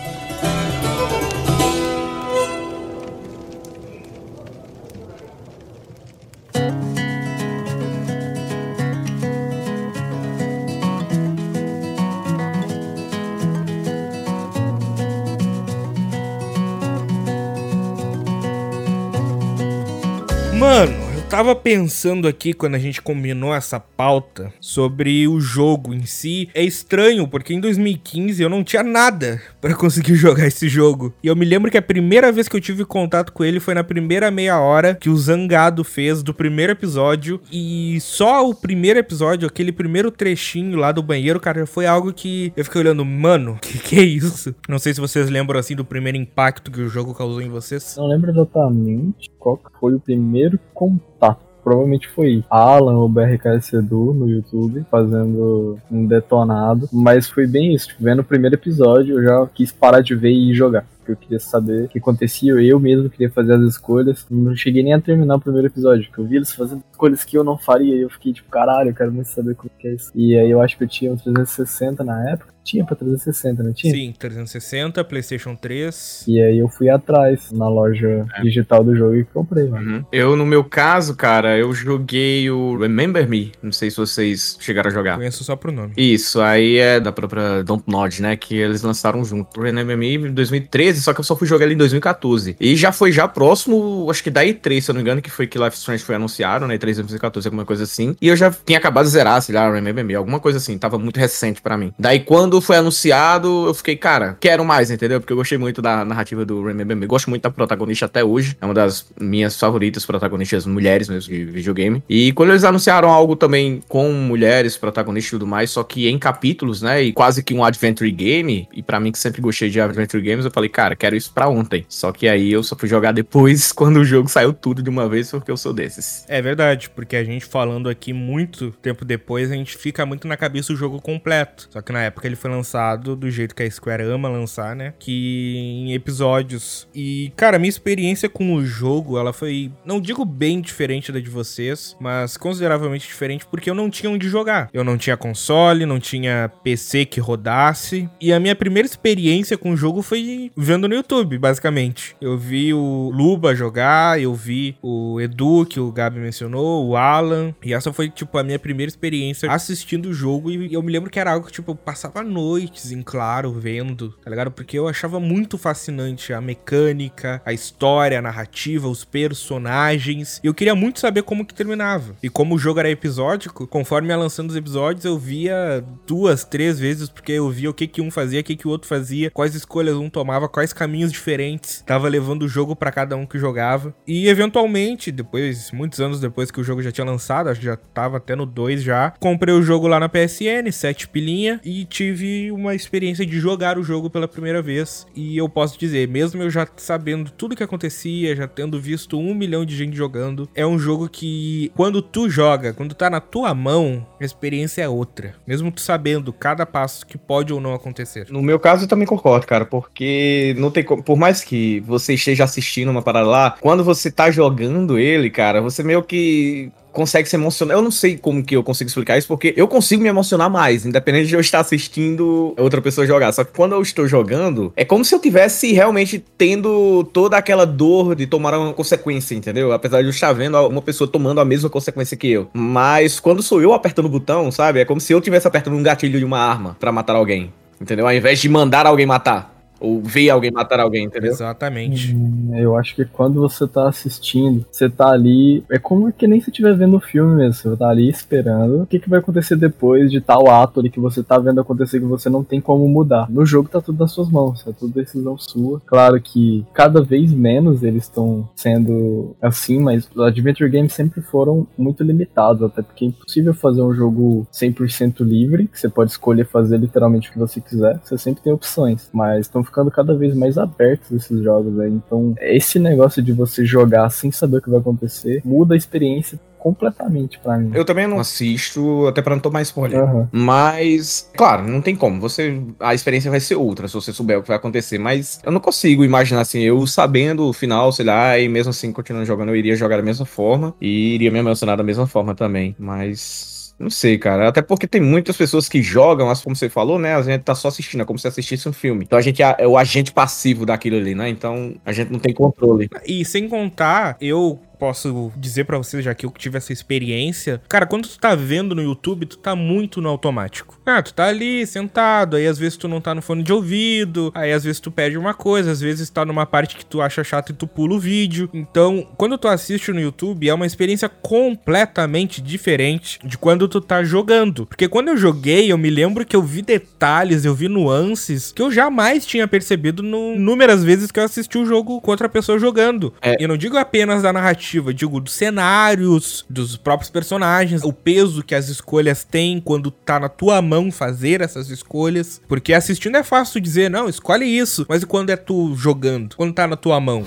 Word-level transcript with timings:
Tava 21.37 21.55
pensando 21.55 22.27
aqui 22.27 22.51
quando 22.51 22.73
a 22.73 22.79
gente 22.79 22.99
combinou 22.99 23.53
essa 23.53 23.79
pauta 23.79 24.51
sobre 24.59 25.27
o 25.27 25.39
jogo 25.39 25.93
em 25.93 26.03
si. 26.03 26.49
É 26.51 26.63
estranho, 26.63 27.27
porque 27.27 27.53
em 27.53 27.59
2015 27.59 28.41
eu 28.41 28.49
não 28.49 28.63
tinha 28.63 28.81
nada 28.81 29.39
para 29.61 29.75
conseguir 29.75 30.15
jogar 30.17 30.47
esse 30.47 30.67
jogo. 30.67 31.13
E 31.21 31.27
eu 31.27 31.35
me 31.35 31.45
lembro 31.45 31.69
que 31.69 31.77
a 31.77 31.81
primeira 31.81 32.31
vez 32.31 32.47
que 32.47 32.55
eu 32.55 32.59
tive 32.59 32.83
contato 32.85 33.31
com 33.31 33.43
ele 33.43 33.59
foi 33.59 33.75
na 33.75 33.83
primeira 33.83 34.31
meia 34.31 34.59
hora 34.59 34.95
que 34.95 35.11
o 35.11 35.15
Zangado 35.15 35.83
fez 35.83 36.23
do 36.23 36.33
primeiro 36.33 36.71
episódio. 36.71 37.39
E 37.51 37.99
só 38.01 38.49
o 38.49 38.55
primeiro 38.55 38.97
episódio, 38.97 39.47
aquele 39.47 39.71
primeiro 39.71 40.09
trechinho 40.09 40.75
lá 40.75 40.91
do 40.91 41.03
banheiro, 41.03 41.39
cara, 41.39 41.67
foi 41.67 41.85
algo 41.85 42.11
que 42.11 42.51
eu 42.57 42.65
fiquei 42.65 42.81
olhando, 42.81 43.05
mano, 43.05 43.59
que 43.61 43.77
que 43.77 43.99
é 43.99 44.03
isso? 44.03 44.55
Não 44.67 44.79
sei 44.79 44.91
se 44.91 44.99
vocês 44.99 45.29
lembram 45.29 45.59
assim 45.59 45.75
do 45.75 45.85
primeiro 45.85 46.17
impacto 46.17 46.71
que 46.71 46.81
o 46.81 46.89
jogo 46.89 47.13
causou 47.13 47.43
em 47.43 47.49
vocês. 47.49 47.95
Não 47.95 48.07
lembro 48.07 48.31
exatamente 48.31 49.29
qual 49.39 49.59
foi 49.79 49.93
o 49.93 49.99
primeiro 49.99 50.59
contato. 50.73 51.47
Provavelmente 51.63 52.07
foi 52.07 52.45
Alan 52.49 52.97
ou 52.97 53.09
BRKS 53.09 53.73
Edu 53.73 54.13
no 54.13 54.29
YouTube 54.29 54.85
fazendo 54.89 55.77
um 55.91 56.05
detonado. 56.05 56.87
Mas 56.93 57.27
foi 57.27 57.45
bem 57.45 57.73
isso. 57.73 57.89
Tipo, 57.89 58.05
vendo 58.05 58.19
o 58.19 58.23
primeiro 58.23 58.55
episódio, 58.55 59.19
eu 59.19 59.23
já 59.23 59.47
quis 59.53 59.69
parar 59.69 59.99
de 59.99 60.15
ver 60.15 60.31
e 60.31 60.53
jogar. 60.53 60.85
Porque 60.97 61.11
eu 61.11 61.17
queria 61.17 61.39
saber 61.39 61.83
o 61.83 61.87
que 61.89 61.99
acontecia. 61.99 62.53
Eu 62.53 62.79
mesmo 62.79 63.09
queria 63.09 63.29
fazer 63.29 63.53
as 63.53 63.63
escolhas. 63.63 64.25
Não 64.31 64.55
cheguei 64.55 64.81
nem 64.81 64.93
a 64.93 65.01
terminar 65.01 65.35
o 65.35 65.41
primeiro 65.41 65.67
episódio. 65.67 66.05
Porque 66.07 66.21
eu 66.21 66.25
vi 66.25 66.37
eles 66.37 66.53
fazendo 66.53 66.83
escolhas 66.89 67.25
que 67.25 67.37
eu 67.37 67.43
não 67.43 67.57
faria. 67.57 67.95
E 67.95 68.01
eu 68.01 68.09
fiquei 68.09 68.31
tipo, 68.31 68.49
caralho, 68.49 68.91
eu 68.91 68.95
quero 68.95 69.11
muito 69.11 69.27
saber 69.27 69.53
como 69.55 69.69
que 69.77 69.89
é 69.89 69.93
isso. 69.93 70.09
E 70.15 70.37
aí 70.37 70.49
eu 70.49 70.61
acho 70.61 70.77
que 70.77 70.85
eu 70.85 70.87
tinha 70.87 71.11
um 71.11 71.17
360 71.17 72.01
na 72.01 72.29
época. 72.29 72.56
Tinha 72.67 72.83
pra 72.83 72.95
360, 72.97 73.63
não 73.63 73.71
tinha? 73.71 73.93
Sim, 73.93 74.13
360, 74.19 75.01
PlayStation 75.05 75.55
3. 75.55 76.25
E 76.27 76.41
aí 76.41 76.57
eu 76.59 76.67
fui 76.67 76.89
atrás 76.89 77.49
na 77.51 77.69
loja 77.69 78.25
É. 78.37 78.41
digital 78.41 78.83
do 78.83 78.93
jogo 78.93 79.15
e 79.15 79.23
comprei, 79.23 79.67
mano. 79.69 79.89
Uhum. 79.97 80.05
Eu, 80.11 80.35
no 80.35 80.45
meu 80.45 80.63
caso, 80.65 81.15
cara, 81.15 81.57
eu 81.57 81.73
joguei 81.73 82.49
o 82.51 82.77
Remember 82.77 83.27
Me. 83.29 83.53
Não 83.63 83.71
sei 83.71 83.89
se 83.89 83.95
vocês 83.95 84.57
chegaram 84.59 84.89
a 84.89 84.93
jogar. 84.93 85.15
Conheço 85.15 85.45
só 85.45 85.55
pro 85.55 85.71
nome. 85.71 85.93
Isso, 85.95 86.41
aí 86.41 86.75
é 86.77 86.99
da 86.99 87.11
própria 87.13 87.63
Dontnod, 87.63 88.21
né? 88.21 88.35
Que 88.35 88.55
eles 88.57 88.81
lançaram 88.81 89.23
junto. 89.23 89.57
O 89.57 89.63
Remember 89.63 89.97
Me 89.97 90.15
em 90.15 90.33
2013, 90.33 91.01
só 91.01 91.13
que 91.13 91.21
eu 91.21 91.23
só 91.23 91.35
fui 91.37 91.47
jogar 91.47 91.63
ele 91.65 91.73
em 91.75 91.77
2014. 91.77 92.57
E 92.59 92.75
já 92.75 92.91
foi 92.91 93.13
já 93.13 93.27
próximo, 93.29 94.07
acho 94.09 94.21
que 94.21 94.29
da 94.29 94.43
E3, 94.43 94.81
se 94.81 94.91
eu 94.91 94.93
não 94.93 94.99
me 94.99 95.03
engano, 95.03 95.21
que 95.21 95.31
foi 95.31 95.47
que 95.47 95.57
Life 95.57 95.77
Strange 95.77 96.03
foi 96.03 96.15
anunciado, 96.15 96.67
né? 96.67 96.77
E3 96.77 96.95
2014, 96.95 97.47
alguma 97.47 97.63
coisa 97.65 97.83
assim. 97.83 98.13
E 98.21 98.27
eu 98.27 98.35
já 98.35 98.51
tinha 98.51 98.77
acabado 98.77 99.05
de 99.05 99.11
zerar, 99.11 99.41
sei 99.41 99.55
lá, 99.55 99.71
Remember 99.71 100.03
Me, 100.03 100.15
alguma 100.15 100.39
coisa 100.41 100.57
assim. 100.57 100.77
Tava 100.77 100.97
muito 100.99 101.17
recente 101.17 101.61
pra 101.61 101.77
mim. 101.77 101.93
Daí 101.97 102.19
quando 102.19 102.56
foi 102.61 102.77
anunciado, 102.77 103.67
eu 103.67 103.73
fiquei, 103.73 103.95
cara, 103.95 104.37
quero 104.39 104.63
mais, 104.65 104.91
entendeu? 104.91 105.19
Porque 105.19 105.33
eu 105.33 105.37
gostei 105.37 105.57
muito 105.57 105.81
da 105.81 106.03
narrativa 106.03 106.45
do 106.45 106.63
Remember 106.63 106.95
Me. 106.95 107.05
Gosto 107.05 107.29
muito 107.29 107.43
da 107.43 107.49
protagonista 107.49 108.05
até 108.05 108.23
hoje. 108.23 108.57
É 108.59 108.65
uma 108.65 108.73
das 108.73 109.05
minhas 109.19 109.59
favoritas 109.59 110.05
protagonistas 110.05 110.65
mulheres 110.65 111.09
mesmo 111.09 111.31
de 111.31 111.45
videogame. 111.45 112.03
E 112.09 112.31
quando 112.33 112.51
eles 112.51 112.63
anunciaram 112.63 113.09
algo 113.09 113.35
também 113.35 113.81
com 113.87 114.11
mulheres 114.11 114.77
protagonistas 114.77 115.29
e 115.29 115.31
tudo 115.31 115.47
mais, 115.47 115.71
só 115.71 115.83
que 115.83 116.07
em 116.07 116.17
capítulos, 116.17 116.81
né? 116.81 117.03
E 117.03 117.13
quase 117.13 117.43
que 117.43 117.53
um 117.53 117.63
adventure 117.63 118.11
game. 118.11 118.67
E 118.73 118.81
pra 118.81 118.99
mim 118.99 119.11
que 119.11 119.19
sempre 119.19 119.41
gostei 119.41 119.69
de 119.69 119.79
adventure 119.79 120.21
games, 120.23 120.45
eu 120.45 120.51
falei, 120.51 120.69
cara, 120.69 120.95
quero 120.95 121.15
isso 121.15 121.31
pra 121.33 121.47
ontem. 121.47 121.85
Só 121.89 122.11
que 122.11 122.27
aí 122.27 122.51
eu 122.51 122.63
só 122.63 122.75
fui 122.75 122.87
jogar 122.87 123.11
depois, 123.11 123.71
quando 123.73 123.97
o 123.97 124.05
jogo 124.05 124.29
saiu 124.29 124.53
tudo 124.53 124.81
de 124.81 124.89
uma 124.89 125.07
vez, 125.07 125.31
porque 125.31 125.51
eu 125.51 125.57
sou 125.57 125.73
desses. 125.73 126.25
É 126.27 126.41
verdade, 126.41 126.89
porque 126.89 127.15
a 127.15 127.23
gente 127.23 127.45
falando 127.45 127.89
aqui 127.89 128.13
muito 128.13 128.71
tempo 128.81 129.05
depois, 129.05 129.51
a 129.51 129.55
gente 129.55 129.77
fica 129.77 130.05
muito 130.05 130.27
na 130.27 130.37
cabeça 130.37 130.73
o 130.73 130.75
jogo 130.75 131.01
completo. 131.01 131.67
Só 131.71 131.81
que 131.81 131.91
na 131.91 132.03
época 132.03 132.27
ele 132.27 132.35
foi 132.35 132.46
lançado 132.47 133.15
do 133.15 133.29
jeito 133.29 133.55
que 133.55 133.63
a 133.63 133.69
Square 133.69 134.03
ama 134.03 134.29
lançar, 134.29 134.75
né? 134.75 134.93
Que 134.97 135.55
em 135.57 135.93
episódios. 135.93 136.87
E, 136.95 137.31
cara, 137.35 137.59
minha 137.59 137.69
experiência 137.69 138.29
com 138.29 138.53
o 138.53 138.65
jogo, 138.65 139.17
ela 139.17 139.33
foi, 139.33 139.71
não 139.85 139.99
digo 139.99 140.25
bem 140.25 140.61
diferente 140.61 141.11
da 141.11 141.19
de 141.19 141.29
vocês, 141.29 141.95
mas 141.99 142.37
consideravelmente 142.37 143.07
diferente 143.07 143.45
porque 143.45 143.69
eu 143.69 143.75
não 143.75 143.89
tinha 143.89 144.09
onde 144.09 144.29
jogar. 144.29 144.69
Eu 144.73 144.83
não 144.83 144.97
tinha 144.97 145.17
console, 145.17 145.85
não 145.85 145.99
tinha 145.99 146.51
PC 146.63 147.05
que 147.05 147.19
rodasse. 147.19 148.09
E 148.19 148.31
a 148.31 148.39
minha 148.39 148.55
primeira 148.55 148.87
experiência 148.87 149.57
com 149.57 149.71
o 149.71 149.77
jogo 149.77 150.01
foi 150.01 150.51
vendo 150.55 150.87
no 150.87 150.95
YouTube, 150.95 151.37
basicamente. 151.37 152.15
Eu 152.21 152.37
vi 152.37 152.73
o 152.73 153.11
Luba 153.13 153.55
jogar, 153.55 154.21
eu 154.21 154.33
vi 154.33 154.77
o 154.81 155.19
Edu, 155.19 155.65
que 155.65 155.79
o 155.79 155.91
Gabi 155.91 156.19
mencionou, 156.19 156.87
o 156.87 156.95
Alan. 156.95 157.53
E 157.63 157.73
essa 157.73 157.91
foi, 157.91 158.09
tipo, 158.09 158.37
a 158.37 158.43
minha 158.43 158.59
primeira 158.59 158.89
experiência 158.89 159.51
assistindo 159.51 160.09
o 160.09 160.13
jogo. 160.13 160.51
E 160.51 160.73
eu 160.73 160.81
me 160.81 160.91
lembro 160.91 161.09
que 161.09 161.19
era 161.19 161.31
algo 161.31 161.47
que, 161.47 161.53
tipo, 161.53 161.71
eu 161.71 161.75
passava 161.75 162.23
noites 162.37 162.91
em 162.91 163.01
claro 163.01 163.51
vendo, 163.51 164.11
tá 164.23 164.29
ligado? 164.29 164.51
Porque 164.51 164.77
eu 164.77 164.87
achava 164.87 165.19
muito 165.19 165.57
fascinante 165.57 166.31
a 166.31 166.39
mecânica, 166.39 167.41
a 167.43 167.51
história, 167.51 168.19
a 168.19 168.21
narrativa, 168.21 168.87
os 168.87 169.03
personagens. 169.03 170.39
E 170.43 170.47
eu 170.47 170.53
queria 170.53 170.75
muito 170.75 170.99
saber 170.99 171.23
como 171.23 171.45
que 171.45 171.53
terminava. 171.53 172.15
E 172.21 172.29
como 172.29 172.53
o 172.55 172.59
jogo 172.59 172.79
era 172.79 172.89
episódico, 172.89 173.65
conforme 173.65 174.09
ia 174.09 174.17
lançando 174.17 174.51
os 174.51 174.55
episódios, 174.55 175.03
eu 175.03 175.17
via 175.17 175.83
duas, 176.05 176.43
três 176.43 176.79
vezes, 176.79 177.09
porque 177.09 177.31
eu 177.31 177.49
via 177.49 177.71
o 177.71 177.73
que 177.73 177.87
que 177.87 178.01
um 178.01 178.11
fazia, 178.11 178.41
o 178.41 178.43
que 178.43 178.55
que 178.55 178.67
o 178.67 178.71
outro 178.71 178.87
fazia, 178.87 179.31
quais 179.31 179.55
escolhas 179.55 179.95
um 179.95 180.09
tomava, 180.09 180.47
quais 180.47 180.71
caminhos 180.71 181.11
diferentes 181.11 181.81
tava 181.85 182.07
levando 182.07 182.43
o 182.43 182.47
jogo 182.47 182.75
pra 182.75 182.91
cada 182.91 183.15
um 183.15 183.25
que 183.25 183.39
jogava. 183.39 183.95
E 184.07 184.27
eventualmente, 184.27 185.11
depois, 185.11 185.71
muitos 185.71 185.99
anos 185.99 186.19
depois 186.19 186.51
que 186.51 186.61
o 186.61 186.63
jogo 186.63 186.83
já 186.83 186.91
tinha 186.91 187.05
lançado, 187.05 187.53
já 187.55 187.75
tava 187.75 188.17
até 188.17 188.35
no 188.35 188.45
2 188.45 188.83
já, 188.83 189.11
comprei 189.19 189.53
o 189.53 189.61
jogo 189.61 189.87
lá 189.87 189.99
na 189.99 190.09
PSN, 190.09 190.71
7 190.71 191.07
pilinha, 191.07 191.59
e 191.63 191.85
tive 191.85 192.16
uma 192.51 192.75
experiência 192.75 193.25
de 193.25 193.39
jogar 193.39 193.77
o 193.77 193.83
jogo 193.83 194.09
pela 194.09 194.27
primeira 194.27 194.61
vez. 194.61 195.05
E 195.15 195.37
eu 195.37 195.47
posso 195.49 195.77
dizer, 195.77 196.07
mesmo 196.07 196.41
eu 196.41 196.49
já 196.49 196.67
sabendo 196.77 197.31
tudo 197.31 197.55
que 197.55 197.63
acontecia, 197.63 198.35
já 198.35 198.47
tendo 198.47 198.79
visto 198.79 199.19
um 199.19 199.33
milhão 199.33 199.65
de 199.65 199.75
gente 199.75 199.95
jogando, 199.95 200.49
é 200.55 200.65
um 200.65 200.77
jogo 200.77 201.09
que, 201.09 201.71
quando 201.75 202.01
tu 202.01 202.29
joga, 202.29 202.73
quando 202.73 202.95
tá 202.95 203.09
na 203.09 203.19
tua 203.19 203.53
mão, 203.53 204.05
a 204.19 204.25
experiência 204.25 204.81
é 204.81 204.89
outra. 204.89 205.35
Mesmo 205.45 205.71
tu 205.71 205.81
sabendo 205.81 206.33
cada 206.33 206.65
passo 206.65 207.05
que 207.05 207.17
pode 207.17 207.53
ou 207.53 207.59
não 207.59 207.73
acontecer. 207.73 208.27
No 208.29 208.41
meu 208.41 208.59
caso, 208.59 208.85
eu 208.85 208.87
também 208.87 209.07
concordo, 209.07 209.45
cara, 209.45 209.65
porque 209.65 210.55
não 210.57 210.71
tem 210.71 210.83
como. 210.83 211.03
Por 211.03 211.17
mais 211.17 211.43
que 211.43 211.79
você 211.81 212.13
esteja 212.13 212.43
assistindo 212.43 212.89
uma 212.89 213.01
parada 213.01 213.27
lá, 213.27 213.55
quando 213.59 213.83
você 213.83 214.11
tá 214.11 214.29
jogando 214.31 214.97
ele, 214.97 215.29
cara, 215.29 215.61
você 215.61 215.83
meio 215.83 216.03
que 216.03 216.71
consegue 216.97 217.29
se 217.29 217.35
emocionar. 217.35 217.77
Eu 217.77 217.81
não 217.83 217.91
sei 217.91 218.17
como 218.17 218.43
que 218.43 218.55
eu 218.55 218.63
consigo 218.63 218.87
explicar 218.87 219.19
isso, 219.19 219.27
porque 219.27 219.53
eu 219.55 219.67
consigo 219.67 220.01
me 220.01 220.09
emocionar 220.09 220.49
mais, 220.49 220.83
independente 220.83 221.27
de 221.27 221.35
eu 221.35 221.39
estar 221.39 221.59
assistindo 221.59 222.55
outra 222.57 222.81
pessoa 222.81 223.05
jogar. 223.05 223.31
Só 223.31 223.43
que 223.43 223.51
quando 223.55 223.73
eu 223.73 223.81
estou 223.83 224.07
jogando, 224.07 224.73
é 224.75 224.83
como 224.83 225.05
se 225.05 225.13
eu 225.13 225.19
tivesse 225.19 225.71
realmente 225.73 226.23
tendo 226.35 227.03
toda 227.13 227.37
aquela 227.37 227.65
dor 227.65 228.15
de 228.15 228.25
tomar 228.25 228.57
uma 228.57 228.73
consequência, 228.73 229.35
entendeu? 229.35 229.71
Apesar 229.71 229.99
de 230.01 230.07
eu 230.07 230.09
estar 230.09 230.33
vendo 230.33 230.57
uma 230.67 230.81
pessoa 230.81 231.07
tomando 231.07 231.39
a 231.39 231.45
mesma 231.45 231.69
consequência 231.69 232.17
que 232.17 232.31
eu. 232.31 232.49
Mas 232.51 233.19
quando 233.19 233.43
sou 233.43 233.61
eu 233.61 233.73
apertando 233.73 234.07
o 234.07 234.09
botão, 234.09 234.51
sabe? 234.51 234.79
É 234.79 234.85
como 234.85 234.99
se 234.99 235.13
eu 235.13 235.21
tivesse 235.21 235.47
apertando 235.47 235.75
um 235.75 235.83
gatilho 235.83 236.17
de 236.17 236.25
uma 236.25 236.39
arma 236.39 236.75
para 236.79 236.91
matar 236.91 237.15
alguém. 237.15 237.53
Entendeu? 237.79 238.07
Ao 238.07 238.13
invés 238.13 238.39
de 238.39 238.49
mandar 238.49 238.87
alguém 238.87 239.05
matar. 239.05 239.56
Ou 239.79 240.01
ver 240.01 240.29
alguém 240.29 240.51
matar 240.51 240.79
alguém, 240.79 241.05
entendeu? 241.05 241.31
Exatamente. 241.31 242.15
Hum, 242.15 242.51
eu 242.55 242.75
acho 242.75 242.95
que 242.95 243.05
quando 243.05 243.39
você 243.39 243.67
tá 243.67 243.87
assistindo, 243.87 244.65
você 244.71 244.89
tá 244.89 245.09
ali. 245.09 245.63
É 245.69 245.77
como 245.77 246.11
que 246.11 246.27
nem 246.27 246.41
se 246.41 246.49
estiver 246.49 246.75
vendo 246.75 246.97
o 246.97 247.01
filme 247.01 247.35
mesmo. 247.35 247.71
Você 247.71 247.77
tá 247.77 247.89
ali 247.89 248.09
esperando 248.09 248.83
o 248.83 248.87
que, 248.87 248.99
que 248.99 249.09
vai 249.09 249.19
acontecer 249.19 249.55
depois 249.55 250.11
de 250.11 250.19
tal 250.21 250.49
ato 250.49 250.79
ali 250.79 250.89
que 250.89 250.99
você 250.99 251.23
tá 251.23 251.37
vendo 251.37 251.61
acontecer 251.61 251.99
que 251.99 252.05
você 252.05 252.29
não 252.29 252.43
tem 252.43 252.59
como 252.59 252.87
mudar. 252.87 253.29
No 253.29 253.45
jogo 253.45 253.69
tá 253.69 253.81
tudo 253.81 253.99
nas 253.99 254.11
suas 254.11 254.29
mãos, 254.29 254.65
é 254.67 254.71
tudo 254.71 254.93
decisão 254.93 255.37
sua. 255.37 255.81
Claro 255.85 256.19
que 256.21 256.65
cada 256.73 257.01
vez 257.01 257.33
menos 257.33 257.83
eles 257.83 258.03
estão 258.03 258.49
sendo 258.55 259.35
assim, 259.41 259.79
mas 259.79 260.09
os 260.13 260.21
Adventure 260.21 260.69
Games 260.69 260.93
sempre 260.93 261.21
foram 261.21 261.67
muito 261.77 262.03
limitados, 262.03 262.63
até 262.63 262.81
porque 262.81 263.05
é 263.05 263.07
impossível 263.09 263.53
fazer 263.53 263.81
um 263.81 263.93
jogo 263.93 264.47
100% 264.51 265.21
livre, 265.21 265.67
que 265.67 265.79
você 265.79 265.89
pode 265.89 266.11
escolher 266.11 266.45
fazer 266.45 266.77
literalmente 266.77 267.29
o 267.29 267.33
que 267.33 267.39
você 267.39 267.61
quiser. 267.61 267.99
Você 268.03 268.17
sempre 268.17 268.41
tem 268.41 268.53
opções, 268.53 269.09
mas 269.13 269.41
estão 269.41 269.63
ficando 269.67 269.91
cada 269.91 270.15
vez 270.15 270.33
mais 270.33 270.57
abertos 270.57 271.11
esses 271.11 271.43
jogos 271.43 271.79
aí. 271.79 271.91
Então, 271.91 272.35
esse 272.41 272.79
negócio 272.79 273.21
de 273.21 273.31
você 273.31 273.63
jogar 273.63 274.09
sem 274.09 274.31
saber 274.31 274.57
o 274.57 274.61
que 274.61 274.69
vai 274.69 274.79
acontecer 274.79 275.41
muda 275.45 275.75
a 275.75 275.77
experiência 275.77 276.39
completamente 276.57 277.39
para 277.39 277.57
mim. 277.57 277.71
Eu 277.73 277.85
também 277.85 278.07
não 278.07 278.19
assisto, 278.19 279.07
até 279.07 279.21
pra 279.21 279.35
não 279.35 279.41
tomar 279.41 279.61
spoiler. 279.61 280.03
Uhum. 280.03 280.27
Mas, 280.31 281.29
claro, 281.37 281.67
não 281.67 281.81
tem 281.81 281.95
como. 281.95 282.19
Você, 282.19 282.61
a 282.79 282.93
experiência 282.93 283.31
vai 283.31 283.39
ser 283.39 283.55
outra 283.55 283.87
se 283.87 283.93
você 283.93 284.11
souber 284.11 284.37
o 284.37 284.41
que 284.41 284.47
vai 284.47 284.57
acontecer. 284.57 284.97
Mas 284.97 285.39
eu 285.43 285.51
não 285.51 285.59
consigo 285.59 286.03
imaginar 286.03 286.41
assim, 286.41 286.61
eu 286.61 286.85
sabendo 286.87 287.45
o 287.45 287.53
final, 287.53 287.91
sei 287.91 288.05
lá, 288.05 288.37
e 288.37 288.49
mesmo 288.49 288.71
assim 288.71 288.91
continuando 288.91 289.25
jogando, 289.25 289.49
eu 289.49 289.55
iria 289.55 289.75
jogar 289.75 289.97
da 289.97 290.03
mesma 290.03 290.25
forma 290.25 290.73
e 290.81 291.15
iria 291.15 291.31
me 291.31 291.39
emocionar 291.39 291.77
da 291.77 291.83
mesma 291.83 292.07
forma 292.07 292.35
também. 292.35 292.75
Mas 292.77 293.56
não 293.79 293.89
sei, 293.91 294.17
cara. 294.17 294.47
Até 294.47 294.61
porque 294.61 294.87
tem 294.87 294.99
muitas 294.99 295.37
pessoas 295.37 295.69
que 295.69 295.83
jogam, 295.83 296.27
mas 296.27 296.41
como 296.41 296.55
você 296.55 296.67
falou, 296.67 296.97
né? 296.97 297.15
A 297.15 297.21
gente 297.21 297.43
tá 297.43 297.53
só 297.53 297.67
assistindo, 297.67 298.01
é 298.01 298.05
como 298.05 298.17
se 298.17 298.27
assistisse 298.27 298.67
um 298.67 298.73
filme. 298.73 299.03
Então 299.05 299.19
a 299.19 299.21
gente 299.21 299.43
é, 299.43 299.55
é 299.59 299.67
o 299.67 299.77
agente 299.77 300.11
passivo 300.11 300.65
daquilo 300.65 300.97
ali, 300.97 301.13
né? 301.13 301.29
Então 301.29 301.75
a 301.85 301.91
gente 301.91 302.11
não 302.11 302.19
tem 302.19 302.33
controle. 302.33 302.89
E 303.05 303.23
sem 303.23 303.47
contar, 303.47 304.17
eu 304.19 304.59
posso 304.77 305.31
dizer 305.35 305.65
para 305.65 305.77
vocês, 305.77 306.03
já 306.03 306.13
que 306.13 306.25
eu 306.25 306.31
tive 306.31 306.57
essa 306.57 306.71
experiência. 306.71 307.61
Cara, 307.67 307.85
quando 307.85 308.07
tu 308.07 308.19
tá 308.19 308.35
vendo 308.35 308.75
no 308.75 308.81
YouTube, 308.81 309.25
tu 309.25 309.37
tá 309.37 309.55
muito 309.55 310.01
no 310.01 310.09
automático. 310.09 310.79
Ah, 310.85 311.01
tu 311.01 311.13
tá 311.13 311.25
ali 311.27 311.65
sentado, 311.65 312.35
aí 312.35 312.47
às 312.47 312.57
vezes 312.57 312.77
tu 312.77 312.87
não 312.87 313.01
tá 313.01 313.13
no 313.13 313.21
fone 313.21 313.43
de 313.43 313.51
ouvido, 313.51 314.31
aí 314.33 314.53
às 314.53 314.63
vezes 314.63 314.79
tu 314.79 314.91
pede 314.91 315.17
uma 315.17 315.33
coisa, 315.33 315.71
às 315.71 315.81
vezes 315.81 316.09
tá 316.09 316.25
numa 316.25 316.45
parte 316.45 316.75
que 316.75 316.85
tu 316.85 317.01
acha 317.01 317.23
chato 317.23 317.51
e 317.51 317.55
tu 317.55 317.67
pula 317.67 317.95
o 317.95 317.99
vídeo. 317.99 318.49
Então, 318.53 319.07
quando 319.17 319.37
tu 319.37 319.47
assiste 319.47 319.91
no 319.91 319.99
YouTube, 319.99 320.47
é 320.47 320.53
uma 320.53 320.65
experiência 320.65 321.09
completamente 321.09 322.41
diferente 322.41 323.19
de 323.23 323.37
quando 323.37 323.67
tu 323.67 323.81
tá 323.81 324.03
jogando. 324.03 324.65
Porque 324.65 324.87
quando 324.87 325.09
eu 325.09 325.17
joguei, 325.17 325.71
eu 325.71 325.77
me 325.77 325.89
lembro 325.89 326.25
que 326.25 326.35
eu 326.35 326.41
vi 326.41 326.61
detalhes, 326.61 327.45
eu 327.45 327.53
vi 327.53 327.67
nuances 327.67 328.51
que 328.51 328.61
eu 328.61 328.71
jamais 328.71 329.25
tinha 329.25 329.47
percebido 329.47 330.01
no 330.03 330.35
inúmeras 330.35 330.83
vezes 330.83 331.11
que 331.11 331.19
eu 331.19 331.23
assisti 331.23 331.57
o 331.57 331.65
jogo 331.65 331.99
com 331.99 332.11
outra 332.11 332.29
pessoa 332.29 332.59
jogando. 332.59 333.13
É. 333.21 333.35
E 333.39 333.43
eu 333.43 333.47
não 333.47 333.57
digo 333.57 333.77
apenas 333.77 334.23
da 334.23 334.31
narrativa 334.31 334.66
narrativa, 334.67 334.93
digo, 334.93 335.19
dos 335.21 335.33
cenários, 335.33 336.45
dos 336.49 336.75
próprios 336.75 337.09
personagens, 337.09 337.83
o 337.83 337.93
peso 337.93 338.43
que 338.43 338.53
as 338.53 338.67
escolhas 338.67 339.23
têm 339.23 339.61
quando 339.61 339.89
tá 339.89 340.19
na 340.19 340.27
tua 340.27 340.61
mão 340.61 340.91
fazer 340.91 341.41
essas 341.41 341.69
escolhas. 341.69 342.41
Porque 342.47 342.73
assistindo 342.73 343.15
é 343.15 343.23
fácil 343.23 343.61
dizer, 343.61 343.89
não, 343.89 344.09
escolhe 344.09 344.45
isso. 344.45 344.85
Mas 344.89 345.03
e 345.03 345.05
quando 345.05 345.29
é 345.29 345.37
tu 345.37 345.73
jogando? 345.75 346.35
Quando 346.35 346.53
tá 346.53 346.67
na 346.67 346.75
tua 346.75 346.99
mão? 346.99 347.23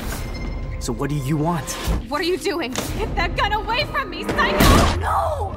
So 0.81 0.93
what 0.93 1.15
do 1.15 1.29
you 1.29 1.43
want? 1.43 1.65
What 2.09 2.23
are 2.23 2.29
you 2.29 2.39
doing? 2.39 2.73
Get 2.99 3.15
that 3.17 3.35
gun 3.37 3.53
away 3.53 3.87
from 3.87 4.09
me, 4.09 4.25
psycho! 4.25 4.99
No! 5.01 5.51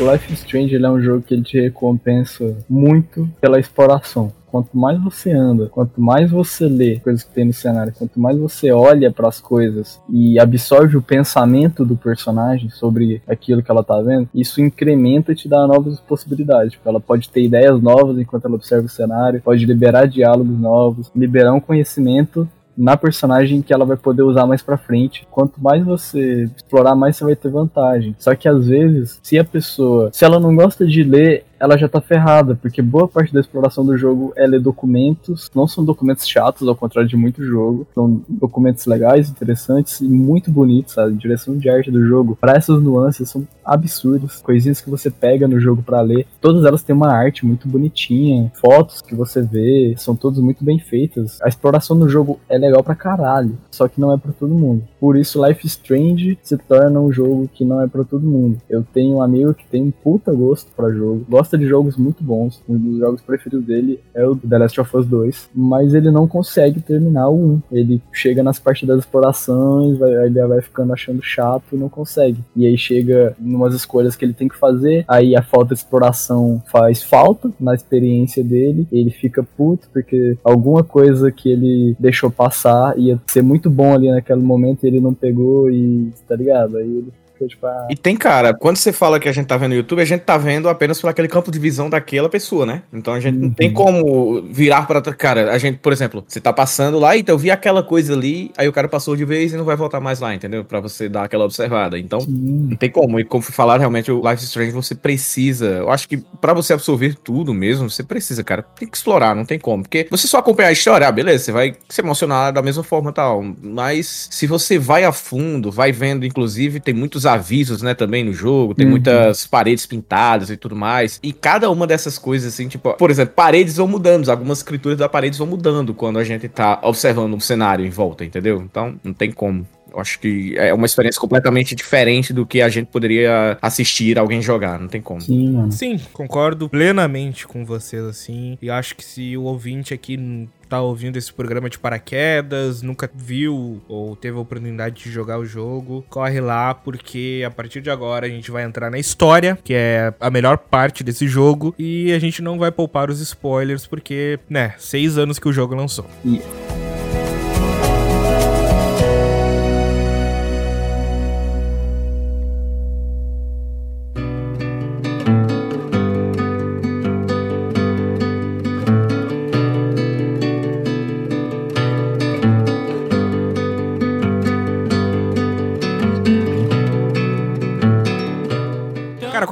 Life 0.00 0.32
is 0.32 0.40
Strange 0.40 0.74
é 0.74 0.90
um 0.90 1.00
jogo 1.00 1.22
que 1.22 1.34
ele 1.34 1.42
te 1.42 1.60
recompensa 1.60 2.56
muito 2.68 3.28
pela 3.40 3.60
exploração. 3.60 4.32
Quanto 4.52 4.76
mais 4.76 5.02
você 5.02 5.32
anda, 5.32 5.70
quanto 5.70 5.98
mais 5.98 6.30
você 6.30 6.66
lê 6.68 7.00
coisas 7.00 7.22
que 7.22 7.32
tem 7.32 7.46
no 7.46 7.54
cenário, 7.54 7.94
quanto 7.96 8.20
mais 8.20 8.36
você 8.36 8.70
olha 8.70 9.10
para 9.10 9.26
as 9.26 9.40
coisas 9.40 9.98
e 10.10 10.38
absorve 10.38 10.94
o 10.94 11.02
pensamento 11.02 11.86
do 11.86 11.96
personagem 11.96 12.68
sobre 12.68 13.22
aquilo 13.26 13.62
que 13.62 13.70
ela 13.70 13.82
tá 13.82 13.98
vendo, 14.02 14.28
isso 14.34 14.60
incrementa 14.60 15.32
e 15.32 15.34
te 15.34 15.48
dá 15.48 15.66
novas 15.66 15.98
possibilidades. 16.00 16.72
Tipo, 16.72 16.86
ela 16.86 17.00
pode 17.00 17.30
ter 17.30 17.42
ideias 17.42 17.80
novas 17.80 18.18
enquanto 18.18 18.44
ela 18.44 18.56
observa 18.56 18.84
o 18.84 18.90
cenário, 18.90 19.40
pode 19.40 19.64
liberar 19.64 20.06
diálogos 20.06 20.60
novos, 20.60 21.10
liberar 21.16 21.54
um 21.54 21.60
conhecimento 21.60 22.46
na 22.76 22.96
personagem 22.96 23.62
que 23.62 23.72
ela 23.72 23.84
vai 23.84 23.96
poder 23.96 24.22
usar 24.22 24.46
mais 24.46 24.62
para 24.62 24.76
frente. 24.76 25.26
Quanto 25.30 25.62
mais 25.62 25.84
você 25.84 26.44
explorar, 26.56 26.94
mais 26.94 27.16
você 27.16 27.24
vai 27.24 27.36
ter 27.36 27.50
vantagem. 27.50 28.14
Só 28.18 28.34
que 28.34 28.48
às 28.48 28.66
vezes, 28.66 29.18
se 29.22 29.38
a 29.38 29.44
pessoa, 29.44 30.10
se 30.12 30.24
ela 30.24 30.40
não 30.40 30.54
gosta 30.54 30.86
de 30.86 31.02
ler, 31.02 31.44
ela 31.62 31.78
já 31.78 31.88
tá 31.88 32.00
ferrada, 32.00 32.56
porque 32.56 32.82
boa 32.82 33.06
parte 33.06 33.32
da 33.32 33.38
exploração 33.38 33.86
do 33.86 33.96
jogo 33.96 34.32
é 34.34 34.44
ler 34.44 34.60
documentos, 34.60 35.48
não 35.54 35.68
são 35.68 35.84
documentos 35.84 36.26
chatos, 36.26 36.66
ao 36.66 36.74
contrário 36.74 37.08
de 37.08 37.16
muito 37.16 37.40
jogo, 37.44 37.86
são 37.94 38.20
documentos 38.28 38.84
legais, 38.84 39.30
interessantes 39.30 40.00
e 40.00 40.08
muito 40.08 40.50
bonitos? 40.50 40.98
A 40.98 41.08
direção 41.08 41.56
de 41.56 41.70
arte 41.70 41.88
do 41.88 42.04
jogo, 42.04 42.36
para 42.40 42.56
essas 42.56 42.82
nuances 42.82 43.30
são 43.30 43.46
absurdas, 43.64 44.42
coisinhas 44.42 44.80
que 44.80 44.90
você 44.90 45.08
pega 45.08 45.46
no 45.46 45.60
jogo 45.60 45.84
para 45.84 46.00
ler, 46.00 46.26
todas 46.40 46.64
elas 46.64 46.82
têm 46.82 46.96
uma 46.96 47.12
arte 47.12 47.46
muito 47.46 47.68
bonitinha, 47.68 48.50
fotos 48.60 49.00
que 49.00 49.14
você 49.14 49.40
vê, 49.40 49.94
são 49.96 50.16
todas 50.16 50.40
muito 50.40 50.64
bem 50.64 50.80
feitas. 50.80 51.40
A 51.42 51.48
exploração 51.48 51.96
do 51.96 52.08
jogo 52.08 52.40
é 52.48 52.58
legal 52.58 52.82
pra 52.82 52.96
caralho, 52.96 53.56
só 53.70 53.86
que 53.86 54.00
não 54.00 54.12
é 54.12 54.18
para 54.18 54.32
todo 54.32 54.52
mundo. 54.52 54.82
Por 54.98 55.16
isso 55.16 55.44
Life 55.46 55.64
Strange 55.64 56.36
se 56.42 56.58
torna 56.58 57.00
um 57.00 57.12
jogo 57.12 57.48
que 57.54 57.64
não 57.64 57.80
é 57.80 57.86
para 57.86 58.02
todo 58.02 58.26
mundo. 58.26 58.58
Eu 58.68 58.82
tenho 58.82 59.18
um 59.18 59.22
amigo 59.22 59.54
que 59.54 59.66
tem 59.66 59.80
um 59.80 59.92
puta 59.92 60.32
gosto 60.32 60.72
para 60.74 60.92
jogo, 60.92 61.24
gosta 61.28 61.51
gosta 61.52 61.58
de 61.58 61.66
jogos 61.66 61.96
muito 61.96 62.24
bons. 62.24 62.62
Um 62.68 62.78
dos 62.78 62.98
jogos 62.98 63.20
preferidos 63.20 63.66
dele 63.66 64.00
é 64.14 64.24
o 64.24 64.36
The 64.36 64.58
Last 64.58 64.80
of 64.80 64.96
Us 64.96 65.06
2. 65.06 65.50
Mas 65.54 65.94
ele 65.94 66.10
não 66.10 66.26
consegue 66.26 66.80
terminar 66.80 67.28
o 67.28 67.36
1. 67.36 67.62
Ele 67.70 68.02
chega 68.12 68.42
nas 68.42 68.58
partes 68.58 68.86
das 68.86 69.00
explorações, 69.00 69.98
vai, 69.98 70.26
ele 70.26 70.46
vai 70.46 70.62
ficando 70.62 70.92
achando 70.92 71.22
chato 71.22 71.64
e 71.72 71.76
não 71.76 71.88
consegue. 71.88 72.42
E 72.56 72.66
aí 72.66 72.76
chega 72.76 73.36
em 73.40 73.54
umas 73.54 73.74
escolhas 73.74 74.16
que 74.16 74.24
ele 74.24 74.32
tem 74.32 74.48
que 74.48 74.56
fazer, 74.56 75.04
aí 75.06 75.36
a 75.36 75.42
falta 75.42 75.74
de 75.74 75.80
exploração 75.80 76.62
faz 76.70 77.02
falta 77.02 77.50
na 77.60 77.74
experiência 77.74 78.42
dele. 78.42 78.86
Ele 78.90 79.10
fica 79.10 79.42
puto 79.42 79.88
porque 79.92 80.36
alguma 80.42 80.82
coisa 80.82 81.30
que 81.30 81.50
ele 81.50 81.96
deixou 81.98 82.30
passar 82.30 82.98
ia 82.98 83.20
ser 83.26 83.42
muito 83.42 83.68
bom 83.68 83.92
ali 83.92 84.10
naquele 84.10 84.40
momento 84.40 84.84
e 84.84 84.86
ele 84.86 85.00
não 85.00 85.12
pegou 85.12 85.70
e 85.70 86.10
tá 86.26 86.36
ligado? 86.36 86.76
Aí 86.76 86.88
ele 86.88 87.12
tipo, 87.48 87.66
ah... 87.66 87.86
E 87.90 87.96
tem, 87.96 88.16
cara, 88.16 88.54
quando 88.54 88.76
você 88.76 88.92
fala 88.92 89.18
que 89.18 89.28
a 89.28 89.32
gente 89.32 89.46
tá 89.46 89.56
vendo 89.56 89.70
no 89.70 89.76
YouTube, 89.76 90.00
a 90.00 90.04
gente 90.04 90.22
tá 90.22 90.36
vendo 90.36 90.68
apenas 90.68 91.00
por 91.00 91.08
aquele 91.08 91.28
campo 91.28 91.50
de 91.50 91.58
visão 91.58 91.88
daquela 91.88 92.28
pessoa, 92.28 92.66
né? 92.66 92.82
Então 92.92 93.14
a 93.14 93.20
gente 93.20 93.36
uhum. 93.36 93.42
não 93.42 93.50
tem 93.50 93.68
uhum. 93.68 93.74
como 93.74 94.42
virar 94.42 94.86
pra. 94.86 95.00
Cara, 95.00 95.52
a 95.52 95.58
gente, 95.58 95.78
por 95.78 95.92
exemplo, 95.92 96.24
você 96.26 96.40
tá 96.40 96.52
passando 96.52 96.98
lá, 96.98 97.16
então 97.16 97.34
eu 97.34 97.38
vi 97.38 97.50
aquela 97.50 97.82
coisa 97.82 98.14
ali, 98.14 98.50
aí 98.56 98.68
o 98.68 98.72
cara 98.72 98.88
passou 98.88 99.16
de 99.16 99.24
vez 99.24 99.52
e 99.52 99.56
não 99.56 99.64
vai 99.64 99.76
voltar 99.76 100.00
mais 100.00 100.20
lá, 100.20 100.34
entendeu? 100.34 100.64
Pra 100.64 100.80
você 100.80 101.08
dar 101.08 101.24
aquela 101.24 101.44
observada. 101.44 101.98
Então, 101.98 102.20
Sim. 102.20 102.68
não 102.70 102.76
tem 102.76 102.90
como. 102.90 103.18
E 103.18 103.24
como 103.24 103.42
fui 103.42 103.54
falar, 103.54 103.78
realmente, 103.78 104.10
o 104.10 104.28
Life 104.28 104.44
Strange 104.44 104.72
você 104.72 104.94
precisa. 104.94 105.66
Eu 105.66 105.90
acho 105.90 106.08
que 106.08 106.16
para 106.16 106.54
você 106.54 106.72
absorver 106.72 107.14
tudo 107.14 107.52
mesmo, 107.54 107.90
você 107.90 108.02
precisa, 108.02 108.42
cara. 108.44 108.62
Tem 108.62 108.88
que 108.88 108.96
explorar, 108.96 109.34
não 109.34 109.44
tem 109.44 109.58
como. 109.58 109.82
Porque 109.82 110.06
você 110.10 110.26
só 110.26 110.38
acompanhar 110.38 110.68
a 110.68 110.72
história, 110.72 111.06
ah, 111.06 111.12
beleza, 111.12 111.44
você 111.44 111.52
vai 111.52 111.74
se 111.88 112.00
emocionar 112.00 112.52
da 112.52 112.62
mesma 112.62 112.82
forma 112.82 113.10
e 113.10 113.14
tal. 113.14 113.42
Mas 113.62 114.28
se 114.30 114.46
você 114.46 114.78
vai 114.78 115.04
a 115.04 115.12
fundo, 115.12 115.70
vai 115.70 115.92
vendo, 115.92 116.26
inclusive, 116.26 116.80
tem 116.80 116.94
muitos 116.94 117.26
avisos, 117.32 117.82
né, 117.82 117.94
também 117.94 118.22
no 118.24 118.32
jogo, 118.32 118.74
tem 118.74 118.86
uhum. 118.86 118.92
muitas 118.92 119.46
paredes 119.46 119.86
pintadas 119.86 120.50
e 120.50 120.56
tudo 120.56 120.76
mais. 120.76 121.18
E 121.22 121.32
cada 121.32 121.70
uma 121.70 121.86
dessas 121.86 122.18
coisas, 122.18 122.52
assim, 122.52 122.68
tipo, 122.68 122.92
por 122.94 123.10
exemplo, 123.10 123.34
paredes 123.34 123.76
vão 123.76 123.88
mudando, 123.88 124.28
algumas 124.30 124.58
escrituras 124.58 124.98
da 124.98 125.08
paredes 125.08 125.38
vão 125.38 125.46
mudando 125.46 125.94
quando 125.94 126.18
a 126.18 126.24
gente 126.24 126.48
tá 126.48 126.78
observando 126.82 127.34
um 127.34 127.40
cenário 127.40 127.84
em 127.84 127.90
volta, 127.90 128.24
entendeu? 128.24 128.62
Então, 128.64 128.94
não 129.02 129.12
tem 129.12 129.32
como. 129.32 129.66
Eu 129.92 130.00
acho 130.00 130.18
que 130.18 130.56
é 130.56 130.72
uma 130.72 130.86
experiência 130.86 131.20
completamente 131.20 131.74
diferente 131.74 132.32
do 132.32 132.46
que 132.46 132.62
a 132.62 132.68
gente 132.68 132.86
poderia 132.86 133.58
assistir 133.60 134.18
alguém 134.18 134.40
jogar, 134.40 134.78
não 134.78 134.88
tem 134.88 135.00
como. 135.00 135.20
Sim, 135.20 135.52
mano. 135.52 135.72
Sim, 135.72 136.00
concordo 136.12 136.68
plenamente 136.68 137.46
com 137.46 137.64
vocês, 137.64 138.02
assim. 138.04 138.56
E 138.60 138.70
acho 138.70 138.96
que 138.96 139.04
se 139.04 139.36
o 139.36 139.42
ouvinte 139.42 139.92
aqui 139.92 140.48
tá 140.68 140.80
ouvindo 140.80 141.18
esse 141.18 141.30
programa 141.30 141.68
de 141.68 141.78
paraquedas, 141.78 142.80
nunca 142.80 143.10
viu 143.14 143.82
ou 143.86 144.16
teve 144.16 144.38
a 144.38 144.40
oportunidade 144.40 145.04
de 145.04 145.10
jogar 145.10 145.38
o 145.38 145.44
jogo, 145.44 146.02
corre 146.08 146.40
lá, 146.40 146.72
porque 146.72 147.42
a 147.46 147.50
partir 147.50 147.82
de 147.82 147.90
agora 147.90 148.26
a 148.26 148.30
gente 148.30 148.50
vai 148.50 148.64
entrar 148.64 148.90
na 148.90 148.98
história, 148.98 149.58
que 149.62 149.74
é 149.74 150.14
a 150.18 150.30
melhor 150.30 150.56
parte 150.56 151.04
desse 151.04 151.28
jogo, 151.28 151.74
e 151.78 152.10
a 152.12 152.18
gente 152.18 152.40
não 152.40 152.58
vai 152.58 152.72
poupar 152.72 153.10
os 153.10 153.20
spoilers, 153.20 153.86
porque, 153.86 154.38
né, 154.48 154.74
seis 154.78 155.18
anos 155.18 155.38
que 155.38 155.46
o 155.46 155.52
jogo 155.52 155.74
lançou. 155.74 156.06
E... 156.24 156.40